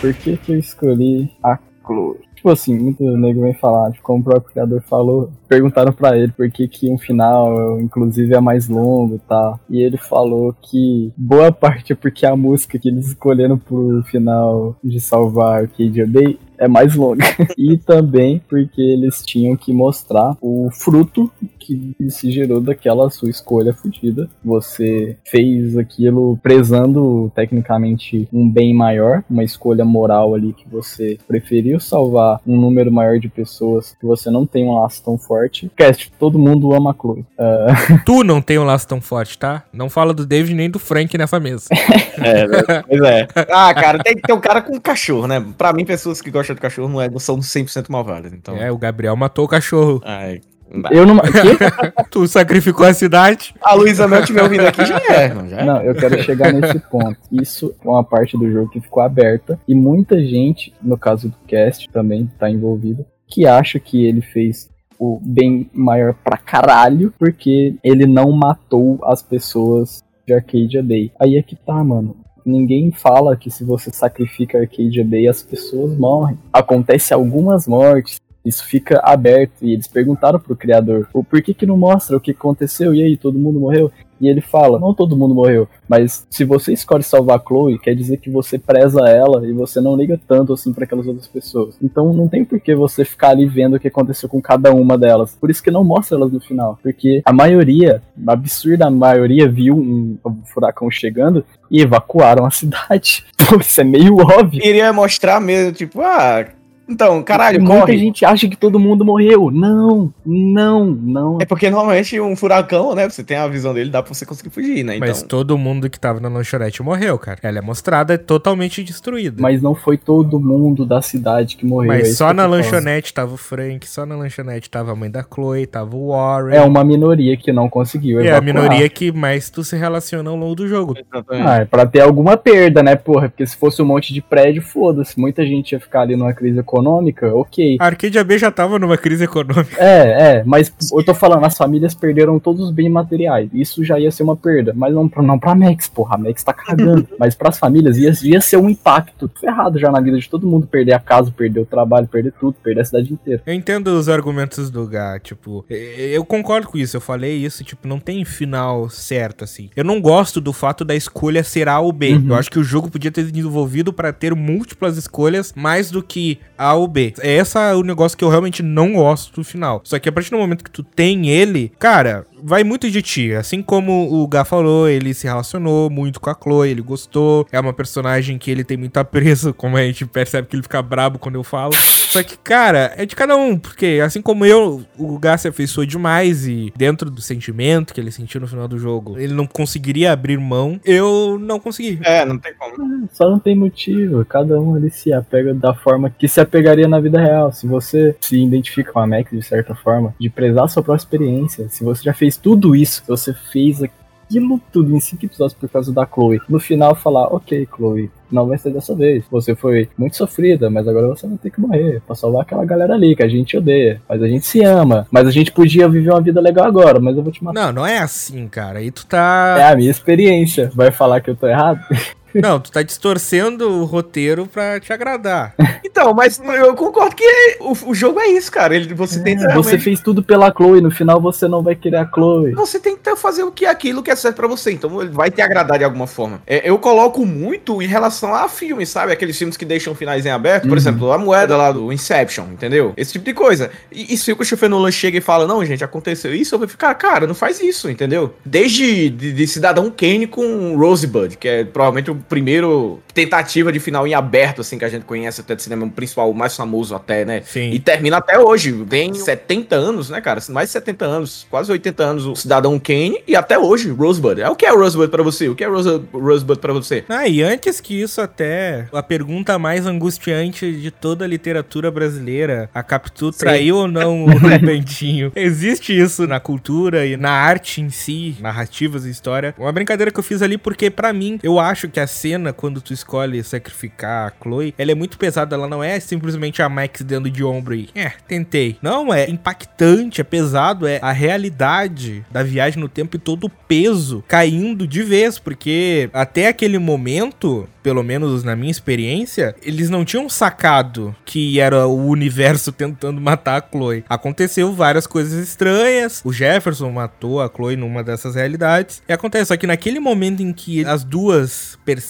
Por 0.00 0.12
que, 0.14 0.36
que 0.36 0.52
eu 0.52 0.58
escolhi 0.58 1.30
a 1.42 1.58
Chloe? 1.86 2.31
Tipo 2.42 2.50
assim, 2.50 2.76
muito 2.76 3.04
nego 3.16 3.42
vem 3.42 3.54
falar, 3.54 3.92
tipo, 3.92 4.02
como 4.02 4.18
o 4.18 4.24
próprio 4.24 4.50
criador 4.50 4.82
falou, 4.82 5.30
perguntaram 5.46 5.92
pra 5.92 6.18
ele 6.18 6.32
por 6.32 6.50
que, 6.50 6.66
que 6.66 6.90
um 6.90 6.98
final, 6.98 7.80
inclusive, 7.80 8.34
é 8.34 8.40
mais 8.40 8.66
longo 8.66 9.14
e 9.14 9.18
tal. 9.20 9.60
E 9.70 9.80
ele 9.80 9.96
falou 9.96 10.52
que 10.60 11.12
boa 11.16 11.52
parte 11.54 11.92
é 11.92 11.94
porque 11.94 12.26
a 12.26 12.34
música 12.34 12.80
que 12.80 12.88
eles 12.88 13.06
escolheram 13.06 13.56
pro 13.56 14.02
final 14.10 14.74
de 14.82 14.98
salvar 14.98 15.60
Arcadia 15.60 16.04
Bay 16.04 16.36
é 16.62 16.68
mais 16.68 16.94
longa. 16.94 17.24
e 17.58 17.76
também 17.76 18.40
porque 18.48 18.80
eles 18.80 19.22
tinham 19.24 19.56
que 19.56 19.72
mostrar 19.72 20.36
o 20.40 20.68
fruto 20.70 21.30
que 21.58 21.94
se 22.08 22.30
gerou 22.30 22.60
daquela 22.60 23.10
sua 23.10 23.30
escolha 23.30 23.72
fodida. 23.72 24.28
Você 24.44 25.16
fez 25.28 25.76
aquilo 25.76 26.38
prezando 26.42 27.30
tecnicamente 27.34 28.28
um 28.32 28.48
bem 28.48 28.74
maior, 28.74 29.24
uma 29.28 29.44
escolha 29.44 29.84
moral 29.84 30.34
ali 30.34 30.52
que 30.52 30.68
você 30.68 31.18
preferiu 31.26 31.80
salvar 31.80 32.40
um 32.46 32.60
número 32.60 32.90
maior 32.92 33.18
de 33.18 33.28
pessoas 33.28 33.96
que 33.98 34.06
você 34.06 34.30
não 34.30 34.46
tem 34.46 34.64
um 34.64 34.74
laço 34.74 35.02
tão 35.02 35.18
forte. 35.18 35.70
Cast, 35.76 36.12
todo 36.18 36.38
mundo 36.38 36.72
ama 36.72 36.90
a 36.90 36.94
Chloe. 36.94 37.20
Uh, 37.20 38.02
Tu 38.06 38.24
não 38.24 38.40
tem 38.40 38.58
um 38.58 38.64
laço 38.64 38.86
tão 38.86 39.00
forte, 39.00 39.38
tá? 39.38 39.64
Não 39.72 39.88
fala 39.88 40.14
do 40.14 40.26
David 40.26 40.54
nem 40.54 40.70
do 40.70 40.78
Frank 40.78 41.16
nessa 41.16 41.40
mesa. 41.40 41.68
É, 42.24 42.82
pois 42.82 43.02
é. 43.02 43.28
Ah, 43.50 43.74
cara, 43.74 43.98
tem 43.98 44.14
que 44.14 44.22
ter 44.22 44.32
um 44.32 44.40
cara 44.40 44.62
com 44.62 44.80
cachorro, 44.80 45.26
né? 45.26 45.44
Pra 45.56 45.72
mim, 45.72 45.84
pessoas 45.84 46.20
que 46.20 46.30
gostam 46.30 46.54
de 46.54 46.60
cachorro 46.60 46.88
não, 46.88 47.00
é, 47.00 47.08
não 47.08 47.18
são 47.18 47.38
100% 47.38 47.86
malvadas. 47.88 48.32
Então. 48.32 48.56
É, 48.56 48.70
o 48.70 48.78
Gabriel 48.78 49.16
matou 49.16 49.44
o 49.44 49.48
cachorro. 49.48 50.00
Ai, 50.04 50.40
não 50.72 50.90
eu 50.90 51.04
não. 51.04 51.18
Quê? 51.18 51.58
Tu 52.10 52.26
sacrificou 52.26 52.86
a 52.86 52.94
cidade. 52.94 53.54
A 53.62 53.74
Luísa 53.74 54.08
Mel 54.08 54.20
estiver 54.20 54.42
ouvindo 54.42 54.66
aqui 54.66 54.84
já 54.86 54.98
é, 55.10 55.32
não, 55.32 55.48
já 55.48 55.58
é. 55.58 55.64
Não, 55.64 55.82
eu 55.82 55.94
quero 55.94 56.22
chegar 56.22 56.52
nesse 56.52 56.78
ponto. 56.78 57.18
Isso 57.30 57.74
é 57.84 57.88
uma 57.88 58.02
parte 58.02 58.38
do 58.38 58.50
jogo 58.50 58.70
que 58.70 58.80
ficou 58.80 59.02
aberta 59.02 59.60
e 59.68 59.74
muita 59.74 60.18
gente, 60.20 60.72
no 60.82 60.96
caso 60.96 61.28
do 61.28 61.36
cast 61.46 61.88
também 61.90 62.30
tá 62.38 62.48
envolvida, 62.48 63.04
que 63.28 63.46
acha 63.46 63.78
que 63.78 64.06
ele 64.06 64.22
fez 64.22 64.70
o 64.98 65.20
bem 65.20 65.68
maior 65.74 66.14
pra 66.14 66.36
caralho 66.36 67.12
porque 67.18 67.74
ele 67.82 68.06
não 68.06 68.30
matou 68.30 68.98
as 69.04 69.22
pessoas 69.22 70.02
de 70.26 70.34
Arcadia 70.34 70.82
Bay. 70.82 71.12
Aí 71.18 71.36
é 71.36 71.42
que 71.42 71.56
tá, 71.56 71.82
mano. 71.82 72.16
Ninguém 72.44 72.90
fala 72.90 73.36
que 73.36 73.50
se 73.50 73.64
você 73.64 73.90
sacrifica 73.92 74.58
Arcadia 74.58 75.04
Bay 75.04 75.28
as 75.28 75.42
pessoas 75.42 75.96
morrem. 75.96 76.36
Acontece 76.52 77.14
algumas 77.14 77.66
mortes. 77.68 78.20
Isso 78.44 78.64
fica 78.64 79.00
aberto 79.04 79.62
e 79.62 79.72
eles 79.72 79.86
perguntaram 79.86 80.40
pro 80.40 80.56
criador, 80.56 81.08
o 81.12 81.22
por 81.22 81.40
que 81.40 81.54
que 81.54 81.64
não 81.64 81.76
mostra 81.76 82.16
o 82.16 82.20
que 82.20 82.32
aconteceu 82.32 82.92
e 82.92 83.00
aí 83.00 83.16
todo 83.16 83.38
mundo 83.38 83.60
morreu? 83.60 83.92
E 84.22 84.28
ele 84.28 84.40
fala, 84.40 84.78
não 84.78 84.94
todo 84.94 85.16
mundo 85.16 85.34
morreu, 85.34 85.68
mas 85.88 86.24
se 86.30 86.44
você 86.44 86.72
escolhe 86.72 87.02
salvar 87.02 87.38
a 87.38 87.42
Chloe, 87.44 87.76
quer 87.76 87.92
dizer 87.92 88.18
que 88.18 88.30
você 88.30 88.56
preza 88.56 89.00
ela 89.08 89.44
e 89.44 89.52
você 89.52 89.80
não 89.80 89.96
liga 89.96 90.18
tanto 90.28 90.52
assim 90.52 90.72
para 90.72 90.84
aquelas 90.84 91.08
outras 91.08 91.26
pessoas. 91.26 91.76
Então 91.82 92.12
não 92.12 92.28
tem 92.28 92.44
por 92.44 92.60
que 92.60 92.72
você 92.72 93.04
ficar 93.04 93.30
ali 93.30 93.46
vendo 93.46 93.74
o 93.74 93.80
que 93.80 93.88
aconteceu 93.88 94.28
com 94.28 94.40
cada 94.40 94.72
uma 94.72 94.96
delas. 94.96 95.36
Por 95.40 95.50
isso 95.50 95.60
que 95.60 95.72
não 95.72 95.82
mostra 95.82 96.16
elas 96.16 96.30
no 96.30 96.40
final, 96.40 96.78
porque 96.80 97.20
a 97.24 97.32
maioria, 97.32 98.00
a 98.24 98.32
absurda 98.32 98.88
maioria 98.88 99.48
viu 99.48 99.76
um 99.76 100.16
furacão 100.44 100.88
chegando 100.88 101.44
e 101.68 101.82
evacuaram 101.82 102.46
a 102.46 102.50
cidade. 102.52 103.24
Isso 103.60 103.80
é 103.80 103.84
meio 103.84 104.14
óbvio. 104.16 104.60
Queria 104.62 104.92
mostrar 104.92 105.40
mesmo, 105.40 105.72
tipo, 105.72 106.00
ah, 106.00 106.46
então, 106.88 107.22
caralho, 107.22 107.60
Muita 107.60 107.80
corre. 107.80 107.98
gente 107.98 108.24
acha 108.24 108.48
que 108.48 108.56
todo 108.56 108.78
mundo 108.78 109.04
morreu. 109.04 109.50
Não, 109.50 110.12
não, 110.24 110.84
não. 110.86 111.38
É 111.40 111.44
porque 111.44 111.70
normalmente 111.70 112.20
um 112.20 112.36
furacão, 112.36 112.94
né? 112.94 113.08
Você 113.08 113.22
tem 113.24 113.36
a 113.36 113.48
visão 113.48 113.72
dele, 113.72 113.90
dá 113.90 114.02
pra 114.02 114.12
você 114.12 114.26
conseguir 114.26 114.50
fugir, 114.50 114.84
né? 114.84 114.96
Então, 114.96 115.08
Mas 115.08 115.22
todo 115.22 115.56
mundo 115.56 115.88
que 115.88 115.98
tava 115.98 116.20
na 116.20 116.28
lanchonete 116.28 116.82
morreu, 116.82 117.18
cara. 117.18 117.38
Ela 117.42 117.58
é 117.58 117.60
mostrada 117.62 118.18
totalmente 118.18 118.82
destruída. 118.84 119.36
Mas, 119.40 119.54
Mas 119.54 119.62
não 119.62 119.74
foi 119.74 119.96
todo 119.96 120.38
mundo 120.40 120.84
da 120.84 121.00
cidade 121.00 121.56
que 121.56 121.64
morreu. 121.64 121.92
é 121.92 122.00
isso 122.02 122.16
só 122.16 122.32
na 122.32 122.46
lanchonete 122.46 123.14
tava 123.14 123.34
o 123.34 123.36
Frank, 123.36 123.88
só 123.88 124.04
na 124.04 124.16
lanchonete 124.16 124.68
tava 124.68 124.92
a 124.92 124.96
mãe 124.96 125.10
da 125.10 125.22
Chloe, 125.22 125.66
tava 125.66 125.96
o 125.96 126.08
Warren. 126.08 126.56
É 126.56 126.60
uma 126.62 126.84
minoria 126.84 127.36
que 127.36 127.52
não 127.52 127.68
conseguiu 127.68 128.20
E 128.20 128.26
é 128.26 128.32
a 128.32 128.36
evacuar. 128.38 128.42
minoria 128.42 128.88
que 128.88 129.10
mais 129.12 129.48
tu 129.50 129.62
se 129.64 129.76
relaciona 129.76 130.28
ao 130.30 130.36
longo 130.36 130.54
do 130.54 130.68
jogo. 130.68 130.94
exatamente. 130.98 131.48
Ah, 131.48 131.56
é 131.58 131.64
pra 131.64 131.86
ter 131.86 132.00
alguma 132.00 132.36
perda, 132.36 132.82
né, 132.82 132.96
porra? 132.96 133.28
Porque 133.28 133.46
se 133.46 133.56
fosse 133.56 133.80
um 133.80 133.86
monte 133.86 134.12
de 134.12 134.20
prédio, 134.20 134.62
foda-se. 134.62 135.18
Muita 135.18 135.44
gente 135.46 135.72
ia 135.72 135.80
ficar 135.80 136.02
ali 136.02 136.16
numa 136.16 136.32
crise 136.32 136.58
econômica 136.58 136.81
econômica, 136.82 137.34
ok. 137.34 137.76
A 137.80 137.86
Arcade 137.86 138.18
AB 138.18 138.38
já 138.38 138.50
tava 138.50 138.78
numa 138.78 138.96
crise 138.96 139.24
econômica. 139.24 139.76
É, 139.78 140.38
é, 140.38 140.44
mas 140.44 140.72
eu 140.92 141.04
tô 141.04 141.14
falando, 141.14 141.44
as 141.44 141.56
famílias 141.56 141.94
perderam 141.94 142.38
todos 142.38 142.62
os 142.62 142.70
bens 142.70 142.90
materiais. 142.90 143.48
Isso 143.52 143.84
já 143.84 143.98
ia 143.98 144.10
ser 144.10 144.24
uma 144.24 144.36
perda. 144.36 144.72
Mas 144.74 144.92
não, 144.92 145.08
pra- 145.08 145.22
não 145.22 145.38
pra 145.38 145.54
Max, 145.54 145.88
porra. 145.88 146.16
A 146.16 146.18
Max 146.18 146.42
tá 146.42 146.52
cagando. 146.52 147.08
mas 147.18 147.34
pras 147.34 147.58
famílias 147.58 147.96
ia, 147.96 148.12
ia 148.22 148.40
ser 148.40 148.56
um 148.56 148.68
impacto 148.68 149.30
ferrado 149.40 149.78
já 149.78 149.90
na 149.90 150.00
vida 150.00 150.18
de 150.18 150.28
todo 150.28 150.46
mundo. 150.46 150.66
Perder 150.66 150.92
a 150.92 150.98
casa, 150.98 151.30
perder 151.30 151.60
o 151.60 151.66
trabalho, 151.66 152.06
perder 152.08 152.32
tudo, 152.38 152.54
perder 152.62 152.80
a 152.80 152.84
cidade 152.84 153.12
inteira. 153.12 153.42
Eu 153.46 153.54
entendo 153.54 153.88
os 153.88 154.08
argumentos 154.08 154.70
do 154.70 154.86
Gá, 154.86 155.18
tipo, 155.18 155.64
eu 155.68 156.24
concordo 156.24 156.68
com 156.68 156.78
isso, 156.78 156.96
eu 156.96 157.00
falei 157.00 157.36
isso, 157.36 157.64
tipo, 157.64 157.86
não 157.86 157.98
tem 157.98 158.24
final 158.24 158.88
certo, 158.90 159.44
assim. 159.44 159.70
Eu 159.76 159.84
não 159.84 160.00
gosto 160.00 160.40
do 160.40 160.52
fato 160.52 160.84
da 160.84 160.94
escolha 160.94 161.44
ser 161.44 161.68
A 161.68 161.78
ou 161.78 161.92
B. 161.92 162.14
Uhum. 162.14 162.28
Eu 162.28 162.34
acho 162.34 162.50
que 162.50 162.58
o 162.58 162.64
jogo 162.64 162.90
podia 162.90 163.10
ter 163.10 163.24
desenvolvido 163.30 163.92
pra 163.92 164.12
ter 164.12 164.34
múltiplas 164.34 164.96
escolhas 164.96 165.52
mais 165.54 165.90
do 165.90 166.02
que 166.02 166.38
A 166.62 166.74
ou 166.74 166.86
B. 166.86 167.14
Esse 167.22 167.58
é 167.58 167.74
o 167.74 167.82
negócio 167.82 168.16
que 168.16 168.24
eu 168.24 168.28
realmente 168.28 168.62
não 168.62 168.92
gosto 168.92 169.34
do 169.34 169.44
final. 169.44 169.80
Só 169.84 169.98
que 169.98 170.08
a 170.08 170.12
partir 170.12 170.30
do 170.30 170.38
momento 170.38 170.64
que 170.64 170.70
tu 170.70 170.82
tem 170.82 171.28
ele, 171.28 171.72
cara, 171.78 172.26
vai 172.42 172.64
muito 172.64 172.90
de 172.90 173.02
ti. 173.02 173.32
Assim 173.32 173.62
como 173.62 174.12
o 174.12 174.26
Gá 174.26 174.44
falou, 174.44 174.88
ele 174.88 175.14
se 175.14 175.26
relacionou 175.26 175.88
muito 175.88 176.20
com 176.20 176.30
a 176.30 176.36
Chloe, 176.40 176.70
ele 176.70 176.82
gostou. 176.82 177.46
É 177.52 177.60
uma 177.60 177.72
personagem 177.72 178.38
que 178.38 178.50
ele 178.50 178.64
tem 178.64 178.76
muito 178.76 178.96
apreço, 178.96 179.52
como 179.54 179.76
a 179.76 179.82
gente 179.82 180.04
percebe 180.06 180.48
que 180.48 180.56
ele 180.56 180.62
fica 180.62 180.82
brabo 180.82 181.18
quando 181.18 181.36
eu 181.36 181.44
falo. 181.44 181.72
Só 181.74 182.22
que, 182.22 182.36
cara, 182.36 182.92
é 182.96 183.06
de 183.06 183.16
cada 183.16 183.36
um, 183.36 183.58
porque 183.58 184.00
assim 184.04 184.20
como 184.20 184.44
eu, 184.44 184.82
o 184.98 185.18
Gá 185.18 185.38
se 185.38 185.48
afeiçoou 185.48 185.86
demais 185.86 186.46
e 186.46 186.72
dentro 186.76 187.10
do 187.10 187.22
sentimento 187.22 187.94
que 187.94 188.00
ele 188.00 188.10
sentiu 188.10 188.40
no 188.40 188.46
final 188.46 188.68
do 188.68 188.78
jogo, 188.78 189.18
ele 189.18 189.32
não 189.32 189.46
conseguiria 189.46 190.12
abrir 190.12 190.38
mão, 190.38 190.80
eu 190.84 191.38
não 191.38 191.58
consegui. 191.58 191.98
É, 192.04 192.24
não 192.24 192.38
tem 192.38 192.52
como. 192.54 193.08
Só 193.12 193.30
não 193.30 193.38
tem 193.38 193.56
motivo. 193.56 194.24
Cada 194.24 194.60
um 194.60 194.74
ali 194.74 194.90
se 194.90 195.12
apega 195.12 195.54
da 195.54 195.74
forma 195.74 196.10
que 196.10 196.28
se 196.28 196.40
apegaria 196.40 196.88
na 196.88 197.00
vida 197.00 197.20
real. 197.20 197.52
Se 197.52 197.66
você 197.66 198.14
se 198.20 198.42
identifica 198.42 198.92
com 198.92 199.00
a 199.00 199.06
Max 199.06 199.30
de 199.30 199.42
certa 199.42 199.74
forma, 199.74 200.14
de 200.18 200.28
prezar 200.28 200.64
a 200.64 200.68
sua 200.68 200.82
própria 200.82 201.02
experiência, 201.02 201.68
se 201.68 201.84
você 201.84 202.02
já 202.02 202.12
fez 202.12 202.31
tudo 202.36 202.74
isso, 202.74 203.02
se 203.02 203.08
você 203.08 203.32
fez 203.32 203.82
aquilo 203.82 204.60
tudo 204.72 204.96
em 204.96 205.00
cinco 205.00 205.26
episódios 205.26 205.58
por 205.58 205.68
causa 205.68 205.92
da 205.92 206.06
Chloe, 206.06 206.40
no 206.48 206.58
final 206.58 206.94
falar, 206.94 207.26
ok, 207.26 207.68
Chloe. 207.74 208.10
Não 208.30 208.46
vai 208.46 208.56
ser 208.56 208.72
dessa 208.72 208.94
vez. 208.94 209.24
Você 209.30 209.54
foi 209.54 209.90
muito 209.96 210.16
sofrida, 210.16 210.70
mas 210.70 210.88
agora 210.88 211.08
você 211.08 211.26
vai 211.26 211.36
ter 211.36 211.50
que 211.50 211.60
morrer 211.60 212.00
pra 212.06 212.16
salvar 212.16 212.42
aquela 212.42 212.64
galera 212.64 212.94
ali 212.94 213.14
que 213.14 213.22
a 213.22 213.28
gente 213.28 213.58
odeia. 213.58 214.00
Mas 214.08 214.22
a 214.22 214.26
gente 214.26 214.46
se 214.46 214.62
ama. 214.62 215.06
Mas 215.10 215.26
a 215.26 215.30
gente 215.30 215.52
podia 215.52 215.86
viver 215.86 216.10
uma 216.10 216.20
vida 216.22 216.40
legal 216.40 216.64
agora, 216.64 216.98
mas 216.98 217.14
eu 217.14 217.22
vou 217.22 217.30
te 217.30 217.44
matar. 217.44 217.60
Não, 217.60 217.72
não 217.72 217.86
é 217.86 217.98
assim, 217.98 218.48
cara. 218.48 218.78
Aí 218.78 218.90
tu 218.90 219.04
tá. 219.04 219.56
É 219.58 219.70
a 219.70 219.76
minha 219.76 219.90
experiência. 219.90 220.70
Vai 220.74 220.90
falar 220.90 221.20
que 221.20 221.28
eu 221.28 221.36
tô 221.36 221.46
errado? 221.46 221.84
Não, 222.34 222.60
tu 222.60 222.70
tá 222.72 222.82
distorcendo 222.82 223.68
o 223.68 223.84
roteiro 223.84 224.46
pra 224.46 224.78
te 224.80 224.92
agradar. 224.92 225.54
Então, 225.84 226.14
mas 226.14 226.38
eu 226.38 226.74
concordo 226.74 227.14
que 227.14 227.24
o, 227.60 227.72
o 227.90 227.94
jogo 227.94 228.18
é 228.20 228.28
isso, 228.28 228.50
cara. 228.50 228.74
Ele, 228.74 228.94
você 228.94 229.22
tem 229.22 229.36
que 229.36 229.42
Você 229.42 229.48
realmente- 229.48 229.78
fez 229.78 230.00
tudo 230.00 230.22
pela 230.22 230.52
Chloe, 230.52 230.80
no 230.80 230.90
final 230.90 231.20
você 231.20 231.46
não 231.46 231.62
vai 231.62 231.74
querer 231.74 231.96
a 231.98 232.06
Chloe. 232.08 232.52
Você 232.52 232.78
tem 232.80 232.96
que 232.96 233.02
ter- 233.02 233.16
fazer 233.16 233.42
o 233.42 233.52
que 233.52 233.66
é 233.66 233.70
aquilo 233.70 234.02
que 234.02 234.10
é 234.10 234.16
certo 234.16 234.36
pra 234.36 234.46
você. 234.48 234.72
Então 234.72 235.00
ele 235.02 235.10
vai 235.10 235.30
te 235.30 235.40
agradar 235.42 235.78
de 235.78 235.84
alguma 235.84 236.06
forma. 236.06 236.40
É, 236.46 236.68
eu 236.68 236.78
coloco 236.78 237.24
muito 237.26 237.82
em 237.82 237.86
relação 237.86 238.34
a 238.34 238.48
filmes, 238.48 238.88
sabe? 238.88 239.12
Aqueles 239.12 239.36
filmes 239.36 239.56
que 239.56 239.64
deixam 239.64 239.94
finais 239.94 240.24
em 240.24 240.30
aberto. 240.30 240.62
Por 240.62 240.70
Uhum. 240.70 240.76
exemplo, 240.76 241.12
a 241.12 241.18
moeda 241.18 241.56
lá 241.56 241.70
do 241.72 241.92
Inception, 241.92 242.44
entendeu? 242.52 242.92
Esse 242.96 243.12
tipo 243.12 243.24
de 243.24 243.34
coisa. 243.34 243.70
E, 243.90 244.14
e 244.14 244.16
se 244.16 244.32
o 244.32 244.36
Christopher 244.36 244.68
Nolan 244.68 244.90
chega 244.90 245.18
e 245.18 245.20
fala, 245.20 245.46
não, 245.46 245.64
gente, 245.64 245.84
aconteceu 245.84 246.34
isso, 246.34 246.54
eu 246.54 246.58
vou 246.58 246.68
ficar, 246.68 246.94
cara, 246.94 247.26
não 247.26 247.34
faz 247.34 247.60
isso, 247.60 247.90
entendeu? 247.90 248.34
Desde 248.44 249.10
de, 249.10 249.32
de 249.32 249.46
Cidadão 249.46 249.90
Kane 249.90 250.26
com 250.26 250.76
Rosebud, 250.76 251.36
que 251.36 251.48
é 251.48 251.64
provavelmente 251.64 252.10
o 252.10 252.21
primeiro 252.28 253.00
tentativa 253.14 253.70
de 253.72 253.78
final 253.78 254.06
em 254.06 254.14
aberto, 254.14 254.60
assim, 254.62 254.78
que 254.78 254.84
a 254.84 254.88
gente 254.88 255.04
conhece 255.04 255.40
até 255.40 255.54
de 255.54 255.62
cinema 255.62 255.86
principal, 255.88 256.30
o 256.30 256.34
mais 256.34 256.56
famoso 256.56 256.94
até, 256.94 257.24
né? 257.24 257.42
Sim. 257.44 257.70
E 257.70 257.78
termina 257.78 258.16
até 258.18 258.38
hoje. 258.38 258.72
Tem 258.88 259.12
70 259.12 259.76
anos, 259.76 260.08
né, 260.10 260.20
cara? 260.20 260.40
Mais 260.50 260.68
de 260.68 260.72
70 260.72 261.04
anos, 261.04 261.46
quase 261.50 261.70
80 261.70 262.02
anos 262.02 262.26
o 262.26 262.34
Cidadão 262.34 262.78
Kane 262.78 263.22
e 263.26 263.36
até 263.36 263.58
hoje 263.58 263.90
Rosebud. 263.90 264.40
É 264.40 264.48
o 264.48 264.56
que 264.56 264.64
é 264.66 264.70
Rosebud 264.70 265.08
pra 265.10 265.22
você? 265.22 265.48
O 265.48 265.54
que 265.54 265.62
é 265.64 265.66
Rose- 265.68 266.02
Rosebud 266.12 266.58
pra 266.58 266.72
você? 266.72 267.04
Ah, 267.08 267.28
e 267.28 267.42
antes 267.42 267.80
que 267.80 268.00
isso, 268.00 268.20
até 268.20 268.86
a 268.92 269.02
pergunta 269.02 269.58
mais 269.58 269.86
angustiante 269.86 270.72
de 270.72 270.90
toda 270.90 271.24
a 271.24 271.28
literatura 271.28 271.90
brasileira: 271.90 272.70
a 272.74 272.82
Capitu 272.82 273.30
traiu 273.32 273.76
ou 273.76 273.88
não 273.88 274.24
o 274.24 274.40
Bentinho? 274.60 275.32
Existe 275.36 275.98
isso 275.98 276.26
na 276.26 276.40
cultura 276.40 277.04
e 277.06 277.16
na 277.16 277.30
arte 277.30 277.80
em 277.80 277.90
si, 277.90 278.36
narrativas 278.40 279.04
e 279.04 279.10
história. 279.10 279.54
Uma 279.58 279.72
brincadeira 279.72 280.10
que 280.10 280.18
eu 280.18 280.24
fiz 280.24 280.40
ali, 280.42 280.56
porque 280.58 280.90
pra 280.90 281.12
mim, 281.12 281.38
eu 281.42 281.58
acho 281.60 281.88
que 281.88 282.00
a 282.00 282.06
cena, 282.12 282.52
quando 282.52 282.80
tu 282.80 282.92
escolhe 282.92 283.42
sacrificar 283.42 284.28
a 284.28 284.42
Chloe, 284.42 284.74
ela 284.78 284.92
é 284.92 284.94
muito 284.94 285.18
pesada. 285.18 285.56
Ela 285.56 285.68
não 285.68 285.82
é 285.82 285.98
simplesmente 285.98 286.62
a 286.62 286.68
Max 286.68 287.02
dando 287.02 287.30
de 287.30 287.42
ombro 287.42 287.74
e, 287.74 287.88
é, 287.94 288.12
tentei. 288.28 288.76
Não, 288.80 289.12
é 289.12 289.28
impactante, 289.28 290.20
é 290.20 290.24
pesado, 290.24 290.86
é 290.86 290.98
a 291.02 291.12
realidade 291.12 292.24
da 292.30 292.42
viagem 292.42 292.80
no 292.80 292.88
tempo 292.88 293.16
e 293.16 293.18
todo 293.18 293.44
o 293.44 293.50
peso 293.50 294.22
caindo 294.28 294.86
de 294.86 295.02
vez, 295.02 295.38
porque 295.38 296.10
até 296.12 296.48
aquele 296.48 296.78
momento, 296.78 297.68
pelo 297.82 298.02
menos 298.02 298.44
na 298.44 298.54
minha 298.54 298.70
experiência, 298.70 299.54
eles 299.62 299.90
não 299.90 300.04
tinham 300.04 300.28
sacado 300.28 301.14
que 301.24 301.58
era 301.58 301.86
o 301.86 302.06
universo 302.06 302.70
tentando 302.72 303.20
matar 303.20 303.62
a 303.62 303.70
Chloe. 303.70 304.04
Aconteceu 304.08 304.72
várias 304.72 305.06
coisas 305.06 305.46
estranhas, 305.46 306.20
o 306.24 306.32
Jefferson 306.32 306.90
matou 306.90 307.40
a 307.40 307.48
Chloe 307.48 307.76
numa 307.76 308.02
dessas 308.02 308.34
realidades, 308.34 309.02
e 309.08 309.12
acontece, 309.12 309.46
só 309.46 309.56
que 309.56 309.66
naquele 309.66 310.00
momento 310.00 310.42
em 310.42 310.52
que 310.52 310.84
as 310.84 311.04
duas 311.04 311.78
percebem 311.84 312.01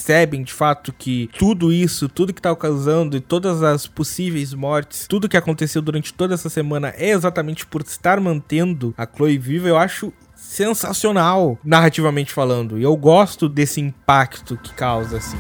de 0.45 0.53
fato 0.53 0.93
que 0.93 1.28
tudo 1.38 1.72
isso, 1.72 2.09
tudo 2.09 2.32
que 2.32 2.43
tá 2.43 2.55
causando 2.55 3.16
e 3.16 3.20
todas 3.20 3.62
as 3.62 3.86
possíveis 3.86 4.55
mortes, 4.55 5.07
tudo 5.09 5.28
que 5.28 5.36
aconteceu 5.36 5.82
durante 5.82 6.12
toda 6.12 6.34
essa 6.34 6.49
semana 6.49 6.93
é 6.97 7.11
exatamente 7.11 7.66
por 7.66 7.82
estar 7.82 8.20
mantendo 8.20 8.95
a 8.97 9.07
Chloe 9.07 9.38
viva, 9.38 9.68
eu 9.68 9.76
acho 9.76 10.12
sensacional, 10.34 11.59
narrativamente 11.64 12.32
falando. 12.32 12.78
E 12.78 12.82
eu 12.82 12.97
gosto 12.97 13.49
desse 13.49 13.80
impacto 13.80 14.57
que 14.57 14.74
causa, 14.74 15.18
assim. 15.18 15.38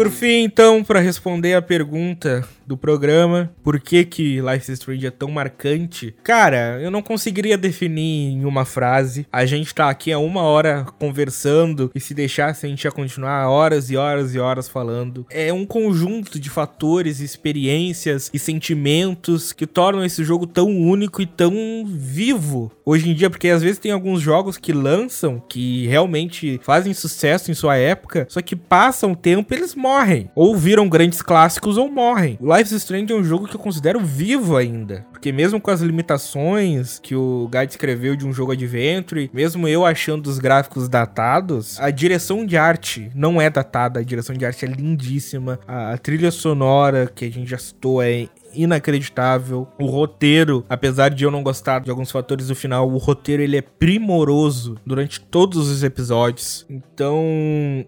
Por 0.00 0.10
fim, 0.10 0.44
então, 0.44 0.82
para 0.82 0.98
responder 0.98 1.52
a 1.52 1.60
pergunta 1.60 2.42
do 2.66 2.74
programa, 2.74 3.52
por 3.62 3.78
que 3.78 4.04
que 4.04 4.40
Life 4.40 4.72
is 4.72 4.78
Strange 4.78 5.06
é 5.06 5.10
tão 5.10 5.28
marcante? 5.30 6.14
Cara, 6.22 6.78
eu 6.80 6.90
não 6.90 7.02
conseguiria 7.02 7.58
definir 7.58 8.32
em 8.32 8.44
uma 8.46 8.64
frase. 8.64 9.26
A 9.30 9.44
gente 9.44 9.74
tá 9.74 9.90
aqui 9.90 10.10
há 10.10 10.18
uma 10.18 10.42
hora 10.42 10.86
conversando 10.98 11.90
e 11.94 12.00
se 12.00 12.14
deixasse 12.14 12.64
a 12.64 12.68
gente 12.68 12.84
ia 12.84 12.92
continuar 12.92 13.48
horas 13.48 13.90
e 13.90 13.96
horas 13.96 14.34
e 14.34 14.38
horas 14.38 14.68
falando. 14.68 15.26
É 15.28 15.52
um 15.52 15.66
conjunto 15.66 16.38
de 16.38 16.48
fatores, 16.48 17.20
experiências 17.20 18.30
e 18.32 18.38
sentimentos 18.38 19.52
que 19.52 19.66
tornam 19.66 20.04
esse 20.04 20.22
jogo 20.24 20.46
tão 20.46 20.68
único 20.68 21.20
e 21.20 21.26
tão 21.26 21.52
vivo 21.84 22.70
hoje 22.86 23.10
em 23.10 23.14
dia, 23.14 23.28
porque 23.28 23.48
às 23.48 23.62
vezes 23.62 23.78
tem 23.78 23.92
alguns 23.92 24.20
jogos 24.22 24.56
que 24.56 24.72
lançam 24.72 25.42
que 25.48 25.86
realmente 25.88 26.60
fazem 26.62 26.94
sucesso 26.94 27.50
em 27.50 27.54
sua 27.54 27.76
época, 27.76 28.26
só 28.30 28.40
que 28.40 28.54
passam 28.54 29.12
o 29.12 29.16
tempo 29.16 29.52
e 29.52 29.56
eles 29.56 29.74
morrem. 29.74 29.89
Ou 30.34 30.56
viram 30.56 30.88
grandes 30.88 31.22
clássicos 31.22 31.76
ou 31.76 31.90
morrem. 31.90 32.38
O 32.40 32.56
Life 32.56 32.74
is 32.74 32.82
Strange 32.82 33.12
é 33.12 33.16
um 33.16 33.24
jogo 33.24 33.46
que 33.46 33.56
eu 33.56 33.60
considero 33.60 34.00
vivo 34.00 34.56
ainda. 34.56 35.06
Porque 35.10 35.32
mesmo 35.32 35.60
com 35.60 35.70
as 35.70 35.80
limitações 35.80 36.98
que 36.98 37.14
o 37.14 37.48
Guy 37.52 37.66
escreveu 37.66 38.16
de 38.16 38.26
um 38.26 38.32
jogo 38.32 38.52
Adventure, 38.52 39.30
mesmo 39.32 39.68
eu 39.68 39.84
achando 39.84 40.26
os 40.26 40.38
gráficos 40.38 40.88
datados, 40.88 41.78
a 41.80 41.90
direção 41.90 42.46
de 42.46 42.56
arte 42.56 43.10
não 43.14 43.40
é 43.40 43.50
datada, 43.50 44.00
a 44.00 44.02
direção 44.02 44.34
de 44.34 44.46
arte 44.46 44.64
é 44.64 44.68
lindíssima. 44.68 45.60
A 45.66 45.96
trilha 45.98 46.30
sonora, 46.30 47.10
que 47.14 47.24
a 47.24 47.30
gente 47.30 47.50
já 47.50 47.58
citou, 47.58 48.02
é 48.02 48.28
inacreditável. 48.54 49.68
O 49.78 49.86
roteiro, 49.86 50.64
apesar 50.68 51.10
de 51.10 51.24
eu 51.24 51.30
não 51.30 51.42
gostar 51.42 51.80
de 51.80 51.90
alguns 51.90 52.10
fatores 52.10 52.48
do 52.48 52.54
final, 52.54 52.90
o 52.90 52.98
roteiro 52.98 53.42
ele 53.42 53.56
é 53.56 53.62
primoroso 53.62 54.76
durante 54.84 55.20
todos 55.20 55.68
os 55.68 55.82
episódios. 55.82 56.66
Então, 56.68 57.24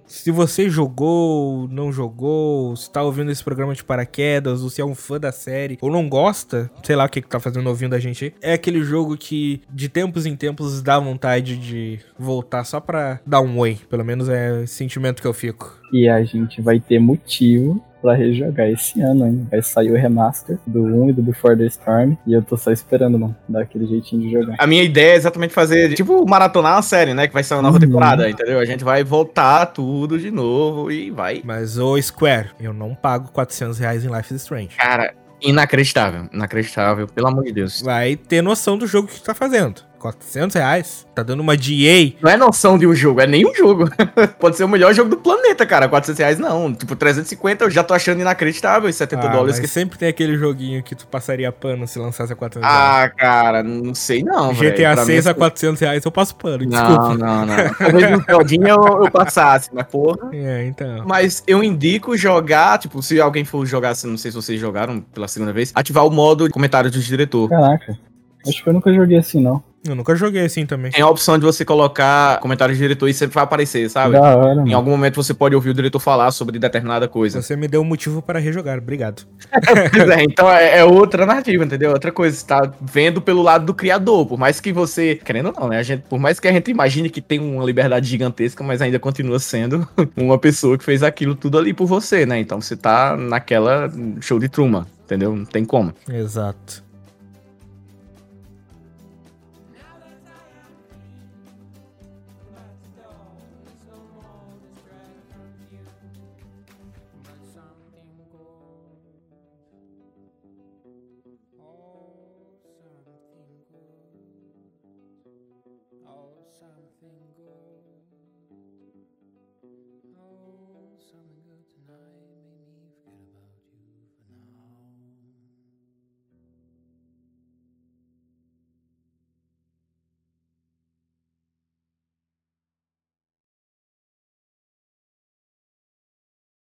se 0.06 0.30
você 0.30 0.68
jogou, 0.68 1.68
não 1.68 1.92
jogou, 1.92 2.74
se 2.76 2.90
tá 2.90 3.02
ouvindo 3.02 3.30
esse 3.30 3.42
programa 3.42 3.74
de 3.74 3.84
paraquedas, 3.84 4.62
ou 4.62 4.70
se 4.70 4.80
é 4.80 4.84
um 4.84 4.94
fã 4.94 5.18
da 5.18 5.32
série, 5.32 5.78
ou 5.80 5.90
não 5.90 6.08
gosta, 6.08 6.70
sei 6.82 6.96
lá 6.96 7.04
o 7.04 7.08
que 7.08 7.22
que 7.22 7.28
tá 7.28 7.40
fazendo 7.40 7.68
ouvindo 7.68 7.94
a 7.94 7.98
gente 7.98 8.34
é 8.40 8.52
aquele 8.52 8.82
jogo 8.82 9.16
que 9.16 9.62
de 9.70 9.88
tempos 9.88 10.26
em 10.26 10.36
tempos 10.36 10.82
dá 10.82 10.98
vontade 10.98 11.56
de 11.56 12.00
voltar 12.18 12.64
só 12.64 12.80
pra 12.80 13.20
dar 13.26 13.40
um 13.40 13.58
oi. 13.58 13.78
Pelo 13.88 14.04
menos 14.04 14.28
é 14.28 14.62
o 14.62 14.66
sentimento 14.66 15.20
que 15.20 15.28
eu 15.28 15.34
fico. 15.34 15.80
E 15.92 16.08
a 16.08 16.22
gente 16.24 16.60
vai 16.60 16.80
ter 16.80 16.98
motivo 16.98 17.82
pra 18.03 18.14
rejogar 18.14 18.68
esse 18.68 19.00
ano, 19.00 19.26
hein? 19.26 19.46
Vai 19.50 19.62
sair 19.62 19.90
o 19.92 19.94
remaster 19.94 20.59
do 20.66 20.82
1 20.82 21.11
e 21.11 21.12
do 21.14 21.22
Before 21.22 21.57
the 21.57 21.64
Storm. 21.66 22.16
E 22.26 22.34
eu 22.34 22.42
tô 22.42 22.57
só 22.57 22.70
esperando, 22.72 23.18
mano, 23.18 23.34
dar 23.48 23.62
aquele 23.62 23.86
jeitinho 23.86 24.22
de 24.22 24.30
jogar. 24.32 24.57
A 24.59 24.66
minha 24.66 24.82
ideia 24.82 25.12
é 25.12 25.16
exatamente 25.16 25.55
fazer, 25.55 25.94
tipo, 25.94 26.28
maratonar 26.28 26.74
uma 26.76 26.82
série, 26.82 27.14
né? 27.14 27.26
Que 27.28 27.32
vai 27.32 27.42
ser 27.44 27.55
uma 27.55 27.62
nova 27.62 27.76
Uhum. 27.76 27.80
temporada, 27.80 28.28
entendeu? 28.28 28.59
A 28.59 28.64
gente 28.64 28.82
vai 28.84 29.05
voltar 29.05 29.66
tudo 29.66 30.18
de 30.18 30.30
novo 30.30 30.90
e 30.90 31.11
vai. 31.11 31.40
Mas, 31.44 31.78
ô 31.78 31.96
Square, 32.03 32.50
eu 32.61 32.72
não 32.74 32.94
pago 32.94 33.30
400 33.32 33.78
reais 33.78 34.05
em 34.05 34.09
Life 34.14 34.34
is 34.34 34.42
Strange. 34.42 34.76
Cara, 34.76 35.14
inacreditável. 35.40 36.28
Inacreditável, 36.32 37.07
pelo 37.07 37.28
amor 37.28 37.44
de 37.44 37.53
Deus. 37.53 37.80
Vai 37.82 38.16
ter 38.16 38.42
noção 38.42 38.76
do 38.76 38.86
jogo 38.86 39.09
que 39.09 39.14
tu 39.20 39.22
tá 39.24 39.34
fazendo. 39.34 39.82
400 40.03 40.55
reais? 40.57 41.07
Tá 41.14 41.22
dando 41.22 41.40
uma 41.40 41.57
DA? 41.57 42.14
Não 42.20 42.30
é 42.30 42.36
noção 42.36 42.76
de 42.76 42.86
um 42.86 42.94
jogo, 42.94 43.20
é 43.20 43.26
nenhum 43.26 43.55
jogo. 43.55 43.88
Pode 44.40 44.57
ser 44.57 44.64
o 44.64 44.68
melhor 44.68 44.92
jogo 44.92 45.11
do 45.11 45.16
planeta, 45.16 45.64
cara. 45.64 45.88
400 45.88 46.18
reais 46.18 46.38
não. 46.38 46.74
Tipo, 46.74 46.96
350 46.96 47.64
eu 47.64 47.70
já 47.70 47.84
tô 47.84 47.94
achando 47.94 48.20
inacreditável. 48.20 48.88
E 48.88 48.92
70 48.92 49.22
Ah, 49.26 49.30
dólares 49.30 49.53
mas 49.59 49.61
que. 49.61 49.68
sempre 49.68 49.96
tem 49.98 50.09
aquele 50.09 50.36
joguinho 50.36 50.82
que 50.82 50.94
tu 50.96 51.07
passaria 51.07 51.53
pano 51.53 51.86
se 51.86 51.98
lançasse 51.98 52.32
a 52.32 52.36
400 52.36 52.68
reais. 52.68 53.05
Ah, 53.05 53.09
cara, 53.16 53.62
não 53.62 53.94
sei 53.94 54.22
não. 54.24 54.53
velho. 54.53 54.72
GTA 54.74 54.94
Pra 54.94 55.05
6 55.05 55.24
mim, 55.24 55.30
a 55.30 55.34
400 55.34 55.80
reais 55.80 56.05
eu 56.05 56.11
passo 56.11 56.34
pano, 56.34 56.64
Não, 56.64 56.68
desculpa. 56.68 57.14
não, 57.16 57.46
não. 57.46 57.57
Talvez 58.26 58.59
no 58.61 58.68
eu, 58.68 59.05
eu 59.05 59.11
passasse, 59.11 59.70
mas 59.72 59.86
porra. 59.86 60.30
É, 60.32 60.66
então. 60.66 61.05
Mas 61.07 61.42
eu 61.46 61.62
indico 61.62 62.16
jogar, 62.16 62.78
tipo, 62.78 63.00
se 63.03 63.20
alguém 63.20 63.44
for 63.44 63.64
jogar, 63.64 63.94
não 64.05 64.16
sei 64.18 64.30
se 64.30 64.36
vocês 64.36 64.61
jogaram 64.61 65.00
pela 65.00 65.28
segunda 65.28 65.53
vez, 65.53 65.70
ativar 65.74 66.05
o 66.07 66.11
modo 66.11 66.46
de 66.46 66.53
comentários 66.53 66.92
do 66.92 66.98
diretor. 67.00 67.48
Caraca. 67.48 67.96
Acho 68.44 68.64
que 68.64 68.68
eu 68.68 68.72
nunca 68.72 68.92
joguei 68.92 69.18
assim, 69.18 69.40
não. 69.40 69.62
Eu 69.85 69.97
nunca 69.97 70.14
joguei 70.14 70.45
assim 70.45 70.64
também. 70.64 70.93
Tem 70.93 71.03
a 71.03 71.09
opção 71.09 71.37
de 71.37 71.45
você 71.45 71.64
colocar 71.64 72.39
comentários 72.39 72.78
do 72.78 72.83
diretor 72.83 73.09
e 73.09 73.14
sempre 73.14 73.35
vai 73.35 73.45
aparecer, 73.45 73.91
sabe? 73.91 74.12
Da 74.12 74.37
hora, 74.37 74.62
Em 74.66 74.72
algum 74.72 74.91
momento 74.93 75.16
você 75.16 75.35
pode 75.35 75.55
ouvir 75.55 75.70
o 75.70 75.74
diretor 75.74 75.99
falar 75.99 76.30
sobre 76.30 76.59
determinada 76.59 77.09
coisa. 77.09 77.43
Você 77.43 77.57
me 77.57 77.66
deu 77.66 77.80
um 77.80 77.85
motivo 77.85 78.22
para 78.22 78.39
rejogar, 78.39 78.78
obrigado. 78.78 79.22
Pois 79.93 80.09
é, 80.09 80.22
então 80.22 80.51
é, 80.51 80.78
é 80.78 80.85
outra 80.85 81.26
narrativa, 81.26 81.64
entendeu? 81.64 81.91
Outra 81.91 82.12
coisa, 82.12 82.37
você 82.37 82.47
tá 82.47 82.72
vendo 82.80 83.20
pelo 83.20 83.43
lado 83.43 83.64
do 83.66 83.74
criador. 83.74 84.26
Por 84.26 84.39
mais 84.39 84.61
que 84.61 84.72
você. 84.72 85.16
Querendo 85.16 85.47
ou 85.47 85.55
não, 85.61 85.68
né? 85.68 85.78
A 85.78 85.83
gente, 85.83 86.03
por 86.03 86.18
mais 86.18 86.39
que 86.39 86.49
a 86.49 86.53
gente 86.53 86.70
imagine 86.70 87.11
que 87.11 87.20
tem 87.20 87.39
uma 87.39 87.64
liberdade 87.64 88.09
gigantesca, 88.09 88.62
mas 88.62 88.80
ainda 88.80 88.99
continua 88.99 89.39
sendo 89.39 89.87
uma 90.16 90.39
pessoa 90.39 90.78
que 90.78 90.85
fez 90.85 91.03
aquilo 91.03 91.35
tudo 91.35 91.59
ali 91.59 91.72
por 91.72 91.87
você, 91.87 92.24
né? 92.24 92.39
Então 92.39 92.61
você 92.61 92.76
tá 92.76 93.16
naquela 93.16 93.91
show 94.20 94.39
de 94.39 94.49
Truman, 94.49 94.87
entendeu? 95.05 95.35
Não 95.35 95.45
tem 95.45 95.64
como. 95.64 95.93
Exato. 96.09 96.82